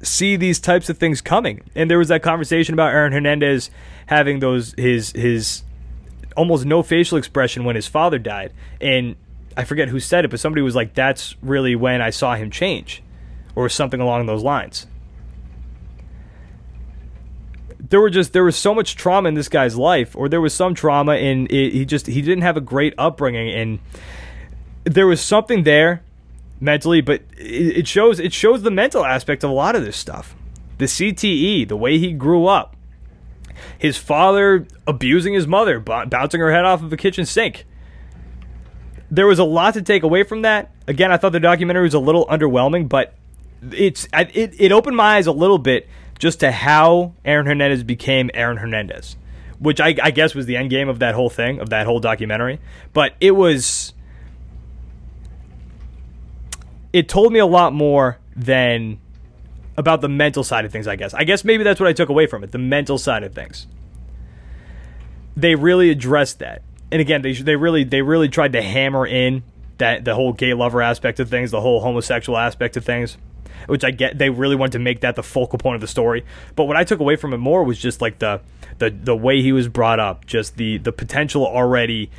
see 0.00 0.36
these 0.36 0.60
types 0.60 0.90
of 0.90 0.98
things 0.98 1.20
coming. 1.20 1.62
And 1.74 1.90
there 1.90 1.98
was 1.98 2.06
that 2.06 2.22
conversation 2.22 2.72
about 2.72 2.94
Aaron 2.94 3.12
Hernandez 3.12 3.68
having 4.06 4.38
those 4.38 4.76
his 4.78 5.10
his 5.10 5.64
almost 6.36 6.64
no 6.64 6.84
facial 6.84 7.18
expression 7.18 7.64
when 7.64 7.74
his 7.74 7.88
father 7.88 8.20
died. 8.20 8.52
And 8.80 9.16
I 9.56 9.64
forget 9.64 9.88
who 9.88 9.98
said 9.98 10.24
it, 10.24 10.30
but 10.30 10.38
somebody 10.38 10.62
was 10.62 10.76
like, 10.76 10.94
"That's 10.94 11.34
really 11.42 11.74
when 11.74 12.00
I 12.00 12.10
saw 12.10 12.36
him 12.36 12.52
change," 12.52 13.02
or 13.56 13.68
something 13.68 14.00
along 14.00 14.26
those 14.26 14.44
lines 14.44 14.86
there 17.90 18.00
were 18.00 18.10
just 18.10 18.32
there 18.32 18.44
was 18.44 18.56
so 18.56 18.74
much 18.74 18.96
trauma 18.96 19.28
in 19.28 19.34
this 19.34 19.48
guy's 19.48 19.76
life, 19.76 20.16
or 20.16 20.28
there 20.28 20.40
was 20.40 20.54
some 20.54 20.74
trauma, 20.74 21.12
and 21.12 21.50
he 21.50 21.84
just 21.84 22.06
he 22.06 22.22
didn't 22.22 22.42
have 22.42 22.56
a 22.56 22.60
great 22.60 22.94
upbringing, 22.96 23.52
and 23.52 23.80
there 24.84 25.06
was 25.06 25.20
something 25.20 25.64
there 25.64 26.02
mentally, 26.60 27.00
but 27.00 27.22
it, 27.36 27.88
shows 27.88 28.20
it 28.20 28.32
shows 28.32 28.62
the 28.62 28.70
mental 28.70 29.04
aspect 29.04 29.42
of 29.42 29.50
a 29.50 29.52
lot 29.52 29.74
of 29.74 29.84
this 29.84 29.96
stuff. 29.96 30.36
The 30.78 30.84
CTE, 30.84 31.68
the 31.68 31.76
way 31.76 31.98
he 31.98 32.12
grew 32.12 32.46
up, 32.46 32.76
his 33.76 33.96
father 33.96 34.66
abusing 34.86 35.34
his 35.34 35.46
mother, 35.46 35.80
bouncing 35.80 36.40
her 36.40 36.52
head 36.52 36.64
off 36.64 36.82
of 36.82 36.92
a 36.92 36.96
kitchen 36.96 37.26
sink. 37.26 37.66
There 39.10 39.26
was 39.26 39.40
a 39.40 39.44
lot 39.44 39.74
to 39.74 39.82
take 39.82 40.04
away 40.04 40.22
from 40.22 40.42
that. 40.42 40.70
Again, 40.86 41.10
I 41.10 41.16
thought 41.16 41.32
the 41.32 41.40
documentary 41.40 41.82
was 41.82 41.94
a 41.94 41.98
little 41.98 42.24
underwhelming, 42.26 42.88
but 42.88 43.14
it's 43.72 44.06
it, 44.12 44.54
it 44.58 44.70
opened 44.70 44.96
my 44.96 45.16
eyes 45.16 45.26
a 45.26 45.32
little 45.32 45.58
bit 45.58 45.88
just 46.20 46.40
to 46.40 46.52
how 46.52 47.14
Aaron 47.24 47.46
Hernandez 47.46 47.82
became 47.82 48.30
Aaron 48.34 48.58
Hernandez, 48.58 49.16
which 49.58 49.80
I, 49.80 49.96
I 50.00 50.10
guess 50.10 50.34
was 50.34 50.46
the 50.46 50.56
end 50.56 50.68
game 50.68 50.88
of 50.88 51.00
that 51.00 51.14
whole 51.14 51.30
thing, 51.30 51.58
of 51.58 51.70
that 51.70 51.86
whole 51.86 51.98
documentary. 51.98 52.60
But 52.92 53.14
it 53.20 53.32
was. 53.32 53.94
It 56.92 57.08
told 57.08 57.32
me 57.32 57.38
a 57.38 57.46
lot 57.46 57.72
more 57.72 58.18
than 58.36 58.98
about 59.76 60.02
the 60.02 60.08
mental 60.08 60.44
side 60.44 60.64
of 60.64 60.72
things, 60.72 60.86
I 60.86 60.96
guess. 60.96 61.14
I 61.14 61.24
guess 61.24 61.42
maybe 61.42 61.64
that's 61.64 61.80
what 61.80 61.88
I 61.88 61.92
took 61.92 62.10
away 62.10 62.26
from 62.26 62.44
it 62.44 62.52
the 62.52 62.58
mental 62.58 62.98
side 62.98 63.22
of 63.22 63.34
things. 63.34 63.66
They 65.36 65.54
really 65.54 65.90
addressed 65.90 66.40
that. 66.40 66.62
And 66.92 67.00
again, 67.00 67.22
they, 67.22 67.32
they 67.32 67.56
really 67.56 67.84
they 67.84 68.02
really 68.02 68.28
tried 68.28 68.52
to 68.52 68.62
hammer 68.62 69.06
in 69.06 69.42
that 69.78 70.04
the 70.04 70.14
whole 70.14 70.34
gay 70.34 70.52
lover 70.52 70.82
aspect 70.82 71.18
of 71.18 71.30
things, 71.30 71.50
the 71.50 71.62
whole 71.62 71.80
homosexual 71.80 72.36
aspect 72.36 72.76
of 72.76 72.84
things 72.84 73.16
which 73.66 73.84
I 73.84 73.90
get 73.90 74.18
they 74.18 74.30
really 74.30 74.56
wanted 74.56 74.72
to 74.72 74.78
make 74.78 75.00
that 75.00 75.16
the 75.16 75.22
focal 75.22 75.58
point 75.58 75.76
of 75.76 75.80
the 75.80 75.88
story. 75.88 76.24
But 76.56 76.64
what 76.64 76.76
I 76.76 76.84
took 76.84 77.00
away 77.00 77.16
from 77.16 77.32
it 77.32 77.38
more 77.38 77.64
was 77.64 77.78
just 77.78 78.00
like 78.00 78.18
the 78.18 78.40
the 78.78 78.90
the 78.90 79.16
way 79.16 79.42
he 79.42 79.52
was 79.52 79.68
brought 79.68 80.00
up, 80.00 80.26
just 80.26 80.56
the 80.56 80.78
the 80.78 80.92
potential 80.92 81.46
already. 81.46 82.10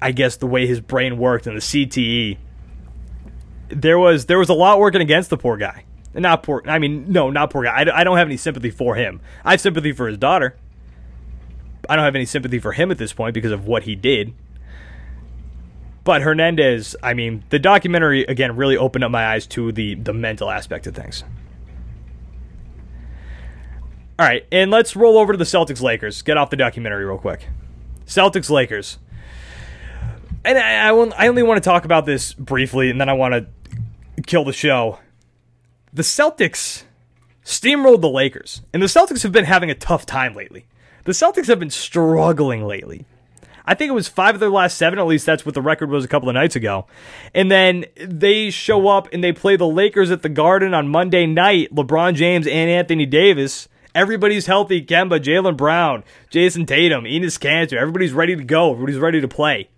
I 0.00 0.12
guess 0.12 0.36
the 0.36 0.46
way 0.46 0.66
his 0.66 0.80
brain 0.80 1.18
worked 1.18 1.46
and 1.46 1.56
the 1.56 1.60
CTE. 1.60 2.38
There 3.68 3.98
was 3.98 4.26
there 4.26 4.38
was 4.38 4.48
a 4.48 4.54
lot 4.54 4.78
working 4.78 5.00
against 5.00 5.30
the 5.30 5.36
poor 5.36 5.56
guy. 5.56 5.84
Not 6.14 6.42
poor. 6.42 6.62
I 6.66 6.78
mean, 6.78 7.12
no, 7.12 7.30
not 7.30 7.50
poor 7.50 7.64
guy. 7.64 7.82
I, 7.82 8.00
I 8.00 8.04
don't 8.04 8.16
have 8.16 8.28
any 8.28 8.36
sympathy 8.36 8.70
for 8.70 8.94
him. 8.94 9.20
I 9.44 9.52
have 9.52 9.60
sympathy 9.60 9.92
for 9.92 10.06
his 10.08 10.16
daughter. 10.16 10.56
I 11.88 11.96
don't 11.96 12.04
have 12.04 12.14
any 12.14 12.24
sympathy 12.24 12.58
for 12.58 12.72
him 12.72 12.90
at 12.90 12.98
this 12.98 13.12
point 13.12 13.34
because 13.34 13.52
of 13.52 13.66
what 13.66 13.84
he 13.84 13.94
did. 13.94 14.32
But 16.06 16.22
Hernandez, 16.22 16.94
I 17.02 17.14
mean, 17.14 17.42
the 17.48 17.58
documentary 17.58 18.22
again 18.22 18.54
really 18.54 18.76
opened 18.76 19.02
up 19.02 19.10
my 19.10 19.26
eyes 19.26 19.44
to 19.48 19.72
the 19.72 19.96
the 19.96 20.12
mental 20.12 20.48
aspect 20.48 20.86
of 20.86 20.94
things. 20.94 21.24
All 24.16 24.24
right, 24.24 24.46
and 24.52 24.70
let's 24.70 24.94
roll 24.94 25.18
over 25.18 25.32
to 25.32 25.36
the 25.36 25.44
Celtics 25.44 25.82
Lakers. 25.82 26.22
Get 26.22 26.36
off 26.36 26.50
the 26.50 26.56
documentary 26.56 27.04
real 27.04 27.18
quick. 27.18 27.48
Celtics 28.06 28.48
Lakers. 28.48 28.98
And 30.44 30.56
I, 30.56 30.90
I, 30.90 31.24
I 31.24 31.26
only 31.26 31.42
want 31.42 31.60
to 31.60 31.68
talk 31.68 31.84
about 31.84 32.06
this 32.06 32.32
briefly, 32.34 32.88
and 32.88 33.00
then 33.00 33.08
I 33.08 33.12
want 33.14 33.34
to 33.34 34.22
kill 34.22 34.44
the 34.44 34.52
show. 34.52 35.00
The 35.92 36.02
Celtics 36.02 36.84
steamrolled 37.44 38.00
the 38.00 38.08
Lakers, 38.08 38.62
and 38.72 38.80
the 38.80 38.86
Celtics 38.86 39.24
have 39.24 39.32
been 39.32 39.44
having 39.44 39.72
a 39.72 39.74
tough 39.74 40.06
time 40.06 40.34
lately. 40.34 40.66
The 41.02 41.10
Celtics 41.10 41.48
have 41.48 41.58
been 41.58 41.70
struggling 41.70 42.64
lately. 42.64 43.06
I 43.66 43.74
think 43.74 43.88
it 43.90 43.94
was 43.94 44.06
five 44.06 44.34
of 44.34 44.40
their 44.40 44.50
last 44.50 44.78
seven. 44.78 44.98
At 44.98 45.06
least 45.06 45.26
that's 45.26 45.44
what 45.44 45.54
the 45.54 45.62
record 45.62 45.90
was 45.90 46.04
a 46.04 46.08
couple 46.08 46.28
of 46.28 46.34
nights 46.34 46.54
ago. 46.54 46.86
And 47.34 47.50
then 47.50 47.86
they 47.96 48.50
show 48.50 48.88
up 48.88 49.08
and 49.12 49.24
they 49.24 49.32
play 49.32 49.56
the 49.56 49.66
Lakers 49.66 50.10
at 50.10 50.22
the 50.22 50.28
Garden 50.28 50.72
on 50.72 50.88
Monday 50.88 51.26
night. 51.26 51.74
LeBron 51.74 52.14
James 52.14 52.46
and 52.46 52.70
Anthony 52.70 53.06
Davis. 53.06 53.68
Everybody's 53.94 54.46
healthy. 54.46 54.84
Kemba, 54.84 55.18
Jaylen 55.18 55.56
Brown, 55.56 56.04
Jayson 56.30 56.66
Tatum, 56.66 57.04
Enes 57.04 57.38
Kanter. 57.38 57.78
Everybody's 57.78 58.12
ready 58.12 58.36
to 58.36 58.44
go. 58.44 58.72
Everybody's 58.72 58.98
ready 58.98 59.20
to 59.20 59.28
play. 59.28 59.68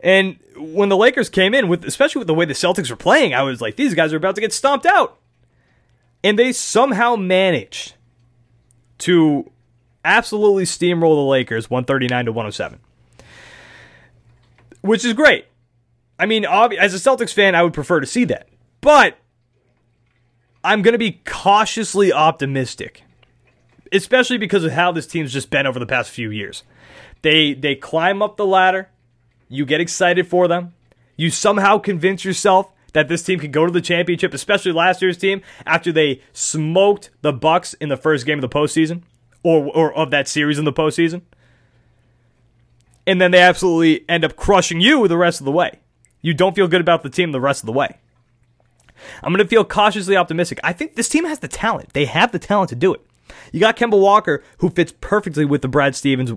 And 0.00 0.38
when 0.56 0.88
the 0.88 0.96
Lakers 0.96 1.28
came 1.28 1.52
in, 1.52 1.68
with 1.68 1.84
especially 1.84 2.20
with 2.20 2.28
the 2.28 2.34
way 2.34 2.44
the 2.44 2.54
Celtics 2.54 2.88
were 2.88 2.96
playing, 2.96 3.34
I 3.34 3.42
was 3.42 3.60
like, 3.60 3.76
these 3.76 3.92
guys 3.92 4.12
are 4.12 4.16
about 4.16 4.36
to 4.36 4.40
get 4.40 4.52
stomped 4.52 4.86
out. 4.86 5.18
And 6.22 6.38
they 6.38 6.52
somehow 6.52 7.16
managed 7.16 7.94
to 8.98 9.50
absolutely 10.06 10.64
steamroll 10.64 11.16
the 11.16 11.28
Lakers 11.28 11.68
139 11.68 12.26
to 12.26 12.32
107. 12.32 12.78
Which 14.80 15.04
is 15.04 15.12
great. 15.12 15.46
I 16.18 16.24
mean, 16.24 16.46
as 16.46 16.94
a 16.94 16.98
Celtics 16.98 17.34
fan, 17.34 17.54
I 17.54 17.62
would 17.62 17.74
prefer 17.74 18.00
to 18.00 18.06
see 18.06 18.24
that. 18.24 18.48
But 18.80 19.18
I'm 20.64 20.80
going 20.80 20.92
to 20.92 20.98
be 20.98 21.20
cautiously 21.24 22.12
optimistic, 22.12 23.02
especially 23.92 24.38
because 24.38 24.64
of 24.64 24.72
how 24.72 24.92
this 24.92 25.06
team's 25.06 25.32
just 25.32 25.50
been 25.50 25.66
over 25.66 25.78
the 25.78 25.86
past 25.86 26.10
few 26.10 26.30
years. 26.30 26.62
They 27.22 27.52
they 27.52 27.74
climb 27.74 28.22
up 28.22 28.36
the 28.36 28.46
ladder, 28.46 28.88
you 29.48 29.66
get 29.66 29.80
excited 29.80 30.28
for 30.28 30.46
them, 30.46 30.74
you 31.16 31.30
somehow 31.30 31.78
convince 31.78 32.24
yourself 32.24 32.70
that 32.92 33.08
this 33.08 33.22
team 33.22 33.40
can 33.40 33.50
go 33.50 33.66
to 33.66 33.72
the 33.72 33.80
championship, 33.80 34.32
especially 34.32 34.72
last 34.72 35.02
year's 35.02 35.18
team 35.18 35.42
after 35.66 35.92
they 35.92 36.22
smoked 36.32 37.10
the 37.22 37.32
Bucks 37.32 37.74
in 37.74 37.88
the 37.88 37.96
first 37.96 38.24
game 38.24 38.38
of 38.38 38.42
the 38.42 38.48
postseason 38.48 39.02
or, 39.42 39.64
or 39.64 39.94
of 39.94 40.10
that 40.10 40.28
series 40.28 40.58
in 40.58 40.64
the 40.64 40.72
postseason. 40.72 41.22
And 43.06 43.20
then 43.20 43.30
they 43.30 43.40
absolutely 43.40 44.08
end 44.08 44.24
up 44.24 44.36
crushing 44.36 44.80
you 44.80 45.06
the 45.06 45.16
rest 45.16 45.40
of 45.40 45.44
the 45.44 45.52
way. 45.52 45.80
You 46.20 46.34
don't 46.34 46.56
feel 46.56 46.66
good 46.66 46.80
about 46.80 47.02
the 47.02 47.10
team 47.10 47.32
the 47.32 47.40
rest 47.40 47.62
of 47.62 47.66
the 47.66 47.72
way. 47.72 47.98
I'm 49.22 49.32
going 49.32 49.44
to 49.44 49.48
feel 49.48 49.64
cautiously 49.64 50.16
optimistic. 50.16 50.58
I 50.64 50.72
think 50.72 50.96
this 50.96 51.08
team 51.08 51.24
has 51.24 51.38
the 51.38 51.48
talent. 51.48 51.92
They 51.92 52.06
have 52.06 52.32
the 52.32 52.38
talent 52.38 52.70
to 52.70 52.74
do 52.74 52.94
it. 52.94 53.00
You 53.52 53.60
got 53.60 53.76
Kemba 53.76 54.00
Walker, 54.00 54.42
who 54.58 54.70
fits 54.70 54.92
perfectly 55.00 55.44
with 55.44 55.62
the 55.62 55.68
Brad 55.68 55.94
Stevens 55.94 56.32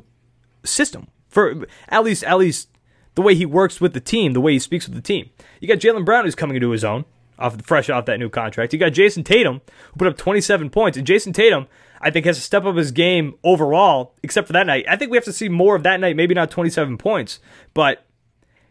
system. 0.63 1.07
For 1.27 1.65
at 1.87 2.03
least, 2.03 2.23
at 2.23 2.37
least 2.37 2.69
the 3.15 3.21
way 3.21 3.35
he 3.35 3.45
works 3.45 3.79
with 3.79 3.93
the 3.93 3.99
team, 3.99 4.33
the 4.33 4.41
way 4.41 4.53
he 4.53 4.59
speaks 4.59 4.87
with 4.87 4.95
the 4.95 5.01
team. 5.01 5.29
You 5.59 5.67
got 5.67 5.79
Jaylen 5.79 6.05
Brown, 6.05 6.25
who's 6.25 6.35
coming 6.35 6.55
into 6.55 6.71
his 6.71 6.83
own, 6.83 7.05
off 7.37 7.59
fresh 7.61 7.89
off 7.89 8.05
that 8.05 8.19
new 8.19 8.29
contract. 8.29 8.73
You 8.73 8.79
got 8.79 8.93
Jayson 8.93 9.23
Tatum, 9.23 9.61
who 9.91 9.97
put 9.97 10.07
up 10.07 10.17
27 10.17 10.69
points, 10.69 10.97
and 10.97 11.07
Jayson 11.07 11.33
Tatum, 11.33 11.67
I 12.01 12.11
think, 12.11 12.25
has 12.25 12.37
to 12.37 12.41
step 12.41 12.65
up 12.65 12.75
his 12.75 12.91
game 12.91 13.35
overall. 13.43 14.15
Except 14.23 14.47
for 14.47 14.53
that 14.53 14.67
night, 14.67 14.85
I 14.87 14.95
think 14.95 15.11
we 15.11 15.17
have 15.17 15.25
to 15.25 15.33
see 15.33 15.49
more 15.49 15.75
of 15.75 15.83
that 15.83 15.99
night. 15.99 16.15
Maybe 16.15 16.33
not 16.33 16.51
27 16.51 16.97
points, 16.97 17.39
but 17.73 18.05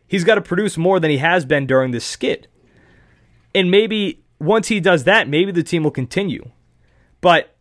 he's 0.06 0.24
got 0.24 0.36
to 0.36 0.40
produce 0.40 0.76
more 0.76 0.98
than 1.00 1.10
he 1.10 1.18
has 1.18 1.44
been 1.44 1.66
during 1.66 1.90
this 1.90 2.04
skid. 2.04 2.48
And 3.54 3.70
maybe 3.70 4.22
once 4.38 4.68
he 4.68 4.80
does 4.80 5.04
that, 5.04 5.28
maybe 5.28 5.52
the 5.52 5.62
team 5.62 5.82
will 5.82 5.90
continue. 5.90 6.50
But 7.20 7.54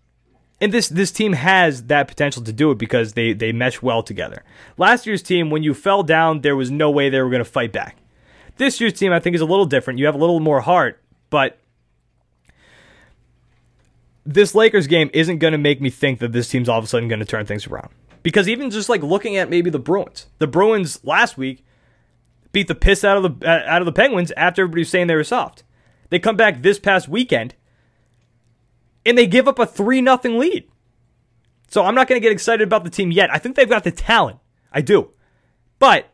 and 0.59 0.71
this 0.71 0.87
this 0.87 1.11
team 1.11 1.33
has 1.33 1.83
that 1.83 2.07
potential 2.07 2.43
to 2.43 2.53
do 2.53 2.71
it 2.71 2.77
because 2.77 3.13
they 3.13 3.33
they 3.33 3.51
mesh 3.51 3.81
well 3.81 4.03
together. 4.03 4.43
Last 4.77 5.05
year's 5.05 5.21
team, 5.21 5.49
when 5.49 5.63
you 5.63 5.73
fell 5.73 6.03
down, 6.03 6.41
there 6.41 6.55
was 6.55 6.71
no 6.71 6.89
way 6.89 7.09
they 7.09 7.21
were 7.21 7.29
going 7.29 7.43
to 7.43 7.45
fight 7.45 7.71
back. 7.71 7.97
This 8.57 8.81
year's 8.81 8.93
team, 8.93 9.13
I 9.13 9.19
think, 9.19 9.35
is 9.35 9.41
a 9.41 9.45
little 9.45 9.65
different. 9.65 9.99
You 9.99 10.07
have 10.07 10.15
a 10.15 10.19
little 10.19 10.39
more 10.39 10.61
heart, 10.61 11.01
but 11.29 11.59
this 14.27 14.53
Lakers 14.53 14.87
game 14.87 15.09
isn't 15.13 15.37
going 15.37 15.53
to 15.53 15.57
make 15.57 15.79
me 15.79 15.89
think 15.89 16.19
that 16.19 16.33
this 16.33 16.49
team's 16.49 16.67
all 16.67 16.77
of 16.77 16.83
a 16.83 16.87
sudden 16.87 17.07
going 17.07 17.19
to 17.19 17.25
turn 17.25 17.45
things 17.45 17.65
around. 17.65 17.89
Because 18.23 18.49
even 18.49 18.69
just 18.69 18.89
like 18.89 19.01
looking 19.01 19.37
at 19.37 19.49
maybe 19.49 19.69
the 19.69 19.79
Bruins, 19.79 20.27
the 20.37 20.47
Bruins 20.47 21.03
last 21.05 21.37
week 21.37 21.63
beat 22.51 22.67
the 22.67 22.75
piss 22.75 23.05
out 23.05 23.17
of 23.17 23.39
the 23.39 23.47
uh, 23.47 23.63
out 23.65 23.81
of 23.81 23.85
the 23.85 23.93
Penguins 23.93 24.31
after 24.35 24.63
everybody 24.63 24.81
was 24.81 24.89
saying 24.89 25.07
they 25.07 25.15
were 25.15 25.23
soft. 25.23 25.63
They 26.09 26.19
come 26.19 26.35
back 26.35 26.61
this 26.61 26.77
past 26.77 27.07
weekend 27.07 27.55
and 29.05 29.17
they 29.17 29.27
give 29.27 29.47
up 29.47 29.59
a 29.59 29.65
3 29.65 30.01
nothing 30.01 30.37
lead. 30.37 30.69
So 31.69 31.85
I'm 31.85 31.95
not 31.95 32.07
going 32.07 32.19
to 32.19 32.23
get 32.23 32.33
excited 32.33 32.67
about 32.67 32.83
the 32.83 32.89
team 32.89 33.11
yet. 33.11 33.33
I 33.33 33.37
think 33.37 33.55
they've 33.55 33.69
got 33.69 33.85
the 33.85 33.91
talent. 33.91 34.39
I 34.73 34.81
do. 34.81 35.11
But 35.79 36.09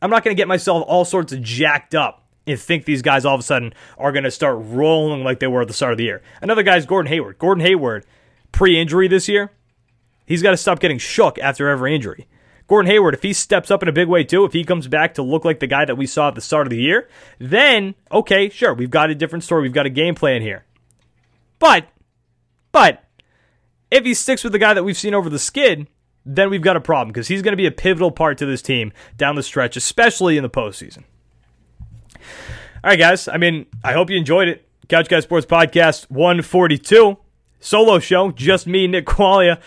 I'm 0.00 0.10
not 0.10 0.24
going 0.24 0.34
to 0.34 0.40
get 0.40 0.48
myself 0.48 0.84
all 0.86 1.04
sorts 1.04 1.32
of 1.32 1.42
jacked 1.42 1.94
up 1.94 2.27
and 2.48 2.60
think 2.60 2.84
these 2.84 3.02
guys 3.02 3.24
all 3.24 3.34
of 3.34 3.40
a 3.40 3.44
sudden 3.44 3.72
are 3.96 4.12
going 4.12 4.24
to 4.24 4.30
start 4.30 4.58
rolling 4.60 5.24
like 5.24 5.40
they 5.40 5.46
were 5.46 5.62
at 5.62 5.68
the 5.68 5.74
start 5.74 5.92
of 5.92 5.98
the 5.98 6.04
year. 6.04 6.22
Another 6.40 6.62
guy 6.62 6.76
is 6.76 6.86
Gordon 6.86 7.10
Hayward. 7.10 7.38
Gordon 7.38 7.64
Hayward, 7.64 8.04
pre 8.52 8.80
injury 8.80 9.08
this 9.08 9.28
year, 9.28 9.52
he's 10.26 10.42
got 10.42 10.52
to 10.52 10.56
stop 10.56 10.80
getting 10.80 10.98
shook 10.98 11.38
after 11.38 11.68
every 11.68 11.94
injury. 11.94 12.26
Gordon 12.66 12.90
Hayward, 12.90 13.14
if 13.14 13.22
he 13.22 13.32
steps 13.32 13.70
up 13.70 13.82
in 13.82 13.88
a 13.88 13.92
big 13.92 14.08
way 14.08 14.24
too, 14.24 14.44
if 14.44 14.52
he 14.52 14.62
comes 14.62 14.88
back 14.88 15.14
to 15.14 15.22
look 15.22 15.44
like 15.44 15.58
the 15.58 15.66
guy 15.66 15.86
that 15.86 15.96
we 15.96 16.06
saw 16.06 16.28
at 16.28 16.34
the 16.34 16.40
start 16.42 16.66
of 16.66 16.70
the 16.70 16.80
year, 16.80 17.08
then, 17.38 17.94
okay, 18.12 18.50
sure, 18.50 18.74
we've 18.74 18.90
got 18.90 19.08
a 19.08 19.14
different 19.14 19.42
story. 19.42 19.62
We've 19.62 19.72
got 19.72 19.86
a 19.86 19.90
game 19.90 20.14
plan 20.14 20.42
here. 20.42 20.66
But 21.58 21.88
but 22.72 23.04
if 23.90 24.04
he 24.04 24.12
sticks 24.12 24.44
with 24.44 24.52
the 24.52 24.58
guy 24.58 24.74
that 24.74 24.84
we've 24.84 24.98
seen 24.98 25.14
over 25.14 25.30
the 25.30 25.38
skid, 25.38 25.88
then 26.26 26.50
we've 26.50 26.62
got 26.62 26.76
a 26.76 26.80
problem 26.80 27.08
because 27.08 27.28
he's 27.28 27.42
going 27.42 27.52
to 27.52 27.56
be 27.56 27.66
a 27.66 27.72
pivotal 27.72 28.10
part 28.10 28.36
to 28.38 28.46
this 28.46 28.60
team 28.60 28.92
down 29.16 29.34
the 29.34 29.42
stretch, 29.42 29.76
especially 29.76 30.36
in 30.36 30.42
the 30.42 30.50
postseason. 30.50 31.04
All 32.84 32.90
right, 32.90 32.98
guys. 32.98 33.28
I 33.28 33.36
mean, 33.36 33.66
I 33.82 33.92
hope 33.92 34.10
you 34.10 34.16
enjoyed 34.16 34.48
it. 34.48 34.68
Couch 34.88 35.08
Guy 35.08 35.20
Sports 35.20 35.46
Podcast 35.46 36.10
142. 36.10 37.18
Solo 37.60 37.98
show, 37.98 38.30
just 38.30 38.66
me, 38.66 38.86
Nick 38.86 39.04
Qualia. 39.06 39.60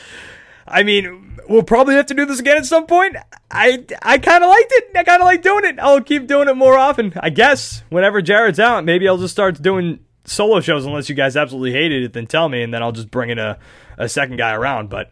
I 0.66 0.84
mean, 0.84 1.38
we'll 1.50 1.64
probably 1.64 1.96
have 1.96 2.06
to 2.06 2.14
do 2.14 2.26
this 2.26 2.40
again 2.40 2.58
at 2.58 2.66
some 2.66 2.88
point. 2.88 3.18
I 3.52 3.86
I 4.02 4.18
kind 4.18 4.44
of 4.44 4.50
liked 4.50 4.72
it. 4.72 4.92
I 4.96 5.04
kind 5.04 5.22
of 5.22 5.26
like 5.26 5.42
doing 5.42 5.66
it. 5.66 5.78
I'll 5.80 6.02
keep 6.02 6.28
doing 6.28 6.48
it 6.48 6.56
more 6.56 6.78
often. 6.78 7.14
I 7.20 7.30
guess 7.30 7.84
whenever 7.90 8.22
Jared's 8.22 8.60
out, 8.60 8.86
maybe 8.86 9.08
I'll 9.10 9.18
just 9.18 9.34
start 9.34 9.62
doing 9.62 10.00
solo 10.26 10.60
shows 10.62 10.86
unless 10.86 11.10
you 11.10 11.16
guys 11.16 11.36
absolutely 11.36 11.72
hated 11.72 12.04
it 12.04 12.14
then 12.14 12.28
tell 12.28 12.48
me 12.48 12.62
and 12.62 12.74
then 12.74 12.84
i'll 12.84 12.92
just 12.92 13.10
bring 13.10 13.30
in 13.30 13.40
a, 13.40 13.58
a 13.98 14.08
second 14.08 14.38
guy 14.38 14.54
around 14.54 14.90
but 14.90 15.12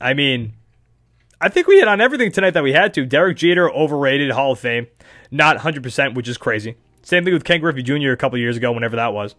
i 0.00 0.14
mean 0.14 0.52
i 1.42 1.48
think 1.48 1.66
we 1.66 1.78
hit 1.78 1.88
on 1.88 2.00
everything 2.00 2.32
tonight 2.32 2.50
that 2.52 2.62
we 2.62 2.72
had 2.72 2.94
to. 2.94 3.04
Derek 3.04 3.36
jeter 3.36 3.68
overrated 3.70 4.30
hall 4.30 4.52
of 4.52 4.60
fame. 4.60 4.86
Not 5.30 5.58
100% 5.58 6.14
which 6.14 6.28
is 6.28 6.38
crazy. 6.38 6.76
Same 7.02 7.24
thing 7.24 7.34
with 7.34 7.44
ken 7.44 7.60
griffey 7.60 7.82
jr 7.82 8.10
a 8.12 8.16
couple 8.16 8.38
years 8.38 8.56
ago 8.56 8.72
whenever 8.72 8.96
that 8.96 9.12
was. 9.12 9.34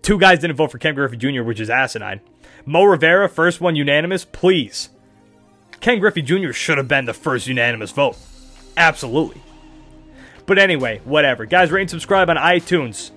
Two 0.00 0.18
guys 0.18 0.40
didn't 0.40 0.56
vote 0.56 0.72
for 0.72 0.78
ken 0.78 0.94
griffey 0.94 1.16
jr 1.16 1.42
which 1.42 1.60
is 1.60 1.70
asinine. 1.70 2.20
Mo 2.64 2.84
rivera 2.84 3.28
first 3.28 3.60
one 3.60 3.76
unanimous 3.76 4.24
please. 4.24 4.88
Ken 5.80 6.00
griffey 6.00 6.22
jr 6.22 6.52
should 6.52 6.78
have 6.78 6.88
been 6.88 7.04
the 7.04 7.14
first 7.14 7.46
unanimous 7.46 7.92
vote. 7.92 8.16
Absolutely. 8.76 9.40
But 10.46 10.58
anyway 10.58 11.00
whatever. 11.04 11.46
Guys 11.46 11.70
rate 11.70 11.82
and 11.82 11.90
subscribe 11.90 12.30
on 12.30 12.36
itunes. 12.36 13.10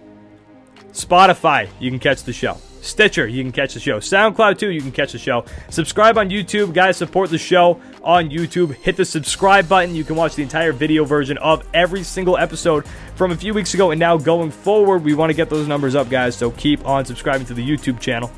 Spotify, 0.92 1.70
you 1.80 1.90
can 1.90 2.00
catch 2.00 2.24
the 2.24 2.34
show. 2.34 2.58
Stitcher, 2.86 3.28
you 3.28 3.44
can 3.44 3.52
catch 3.52 3.74
the 3.74 3.80
show. 3.80 4.00
SoundCloud, 4.00 4.58
too, 4.58 4.70
you 4.70 4.82
can 4.82 4.92
catch 4.92 5.12
the 5.12 5.18
show. 5.18 5.46
Subscribe 5.70 6.18
on 6.18 6.30
YouTube. 6.30 6.74
Guys, 6.74 6.98
support 6.98 7.30
the 7.30 7.38
show 7.38 7.82
on 8.04 8.30
YouTube. 8.30 8.74
Hit 8.76 8.96
the 8.96 9.06
subscribe 9.06 9.68
button. 9.68 9.96
You 9.96 10.04
can 10.04 10.16
watch 10.16 10.36
the 10.36 10.44
entire 10.44 10.72
video 10.72 11.04
version 11.06 11.38
of 11.40 11.68
every 11.74 12.04
single 12.04 12.38
episode 12.38 12.86
from 13.16 13.32
a 13.32 13.36
few 13.36 13.54
weeks 13.54 13.74
ago 13.74 13.92
and 13.92 14.00
now 14.00 14.18
going 14.18 14.52
forward. 14.52 15.04
We 15.04 15.16
want 15.16 15.32
to 15.32 15.36
get 15.36 15.50
those 15.50 15.68
numbers 15.68 15.96
up, 15.96 16.10
guys, 16.10 16.36
so 16.36 16.52
keep 16.52 16.86
on 16.86 17.06
subscribing 17.06 17.48
to 17.48 17.54
the 17.54 17.68
YouTube 17.68 18.00
channel. 18.00 18.32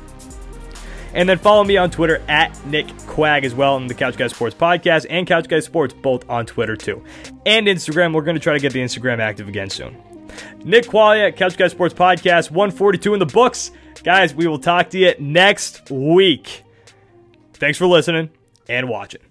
And 1.14 1.28
then 1.28 1.38
follow 1.38 1.64
me 1.64 1.76
on 1.76 1.90
Twitter 1.90 2.22
at 2.28 2.64
Nick 2.66 2.86
Quag 3.06 3.44
as 3.44 3.54
well, 3.54 3.76
and 3.76 3.88
the 3.88 3.94
Couch 3.94 4.16
Guy 4.16 4.28
Sports 4.28 4.54
Podcast 4.54 5.06
and 5.08 5.26
Couch 5.26 5.48
Guy 5.48 5.60
Sports 5.60 5.94
both 5.94 6.28
on 6.28 6.46
Twitter 6.46 6.76
too. 6.76 7.02
And 7.46 7.66
Instagram. 7.66 8.14
We're 8.14 8.22
going 8.22 8.36
to 8.36 8.42
try 8.42 8.52
to 8.52 8.60
get 8.60 8.72
the 8.72 8.80
Instagram 8.80 9.18
active 9.18 9.48
again 9.48 9.70
soon. 9.70 9.96
Nick 10.64 10.84
Qualia, 10.84 11.34
Couch 11.34 11.56
Guy 11.56 11.68
Sports 11.68 11.94
Podcast, 11.94 12.50
142 12.50 13.14
in 13.14 13.20
the 13.20 13.26
books. 13.26 13.70
Guys, 14.04 14.34
we 14.34 14.46
will 14.46 14.58
talk 14.58 14.90
to 14.90 14.98
you 14.98 15.14
next 15.18 15.90
week. 15.90 16.64
Thanks 17.54 17.78
for 17.78 17.86
listening 17.86 18.30
and 18.68 18.88
watching. 18.88 19.27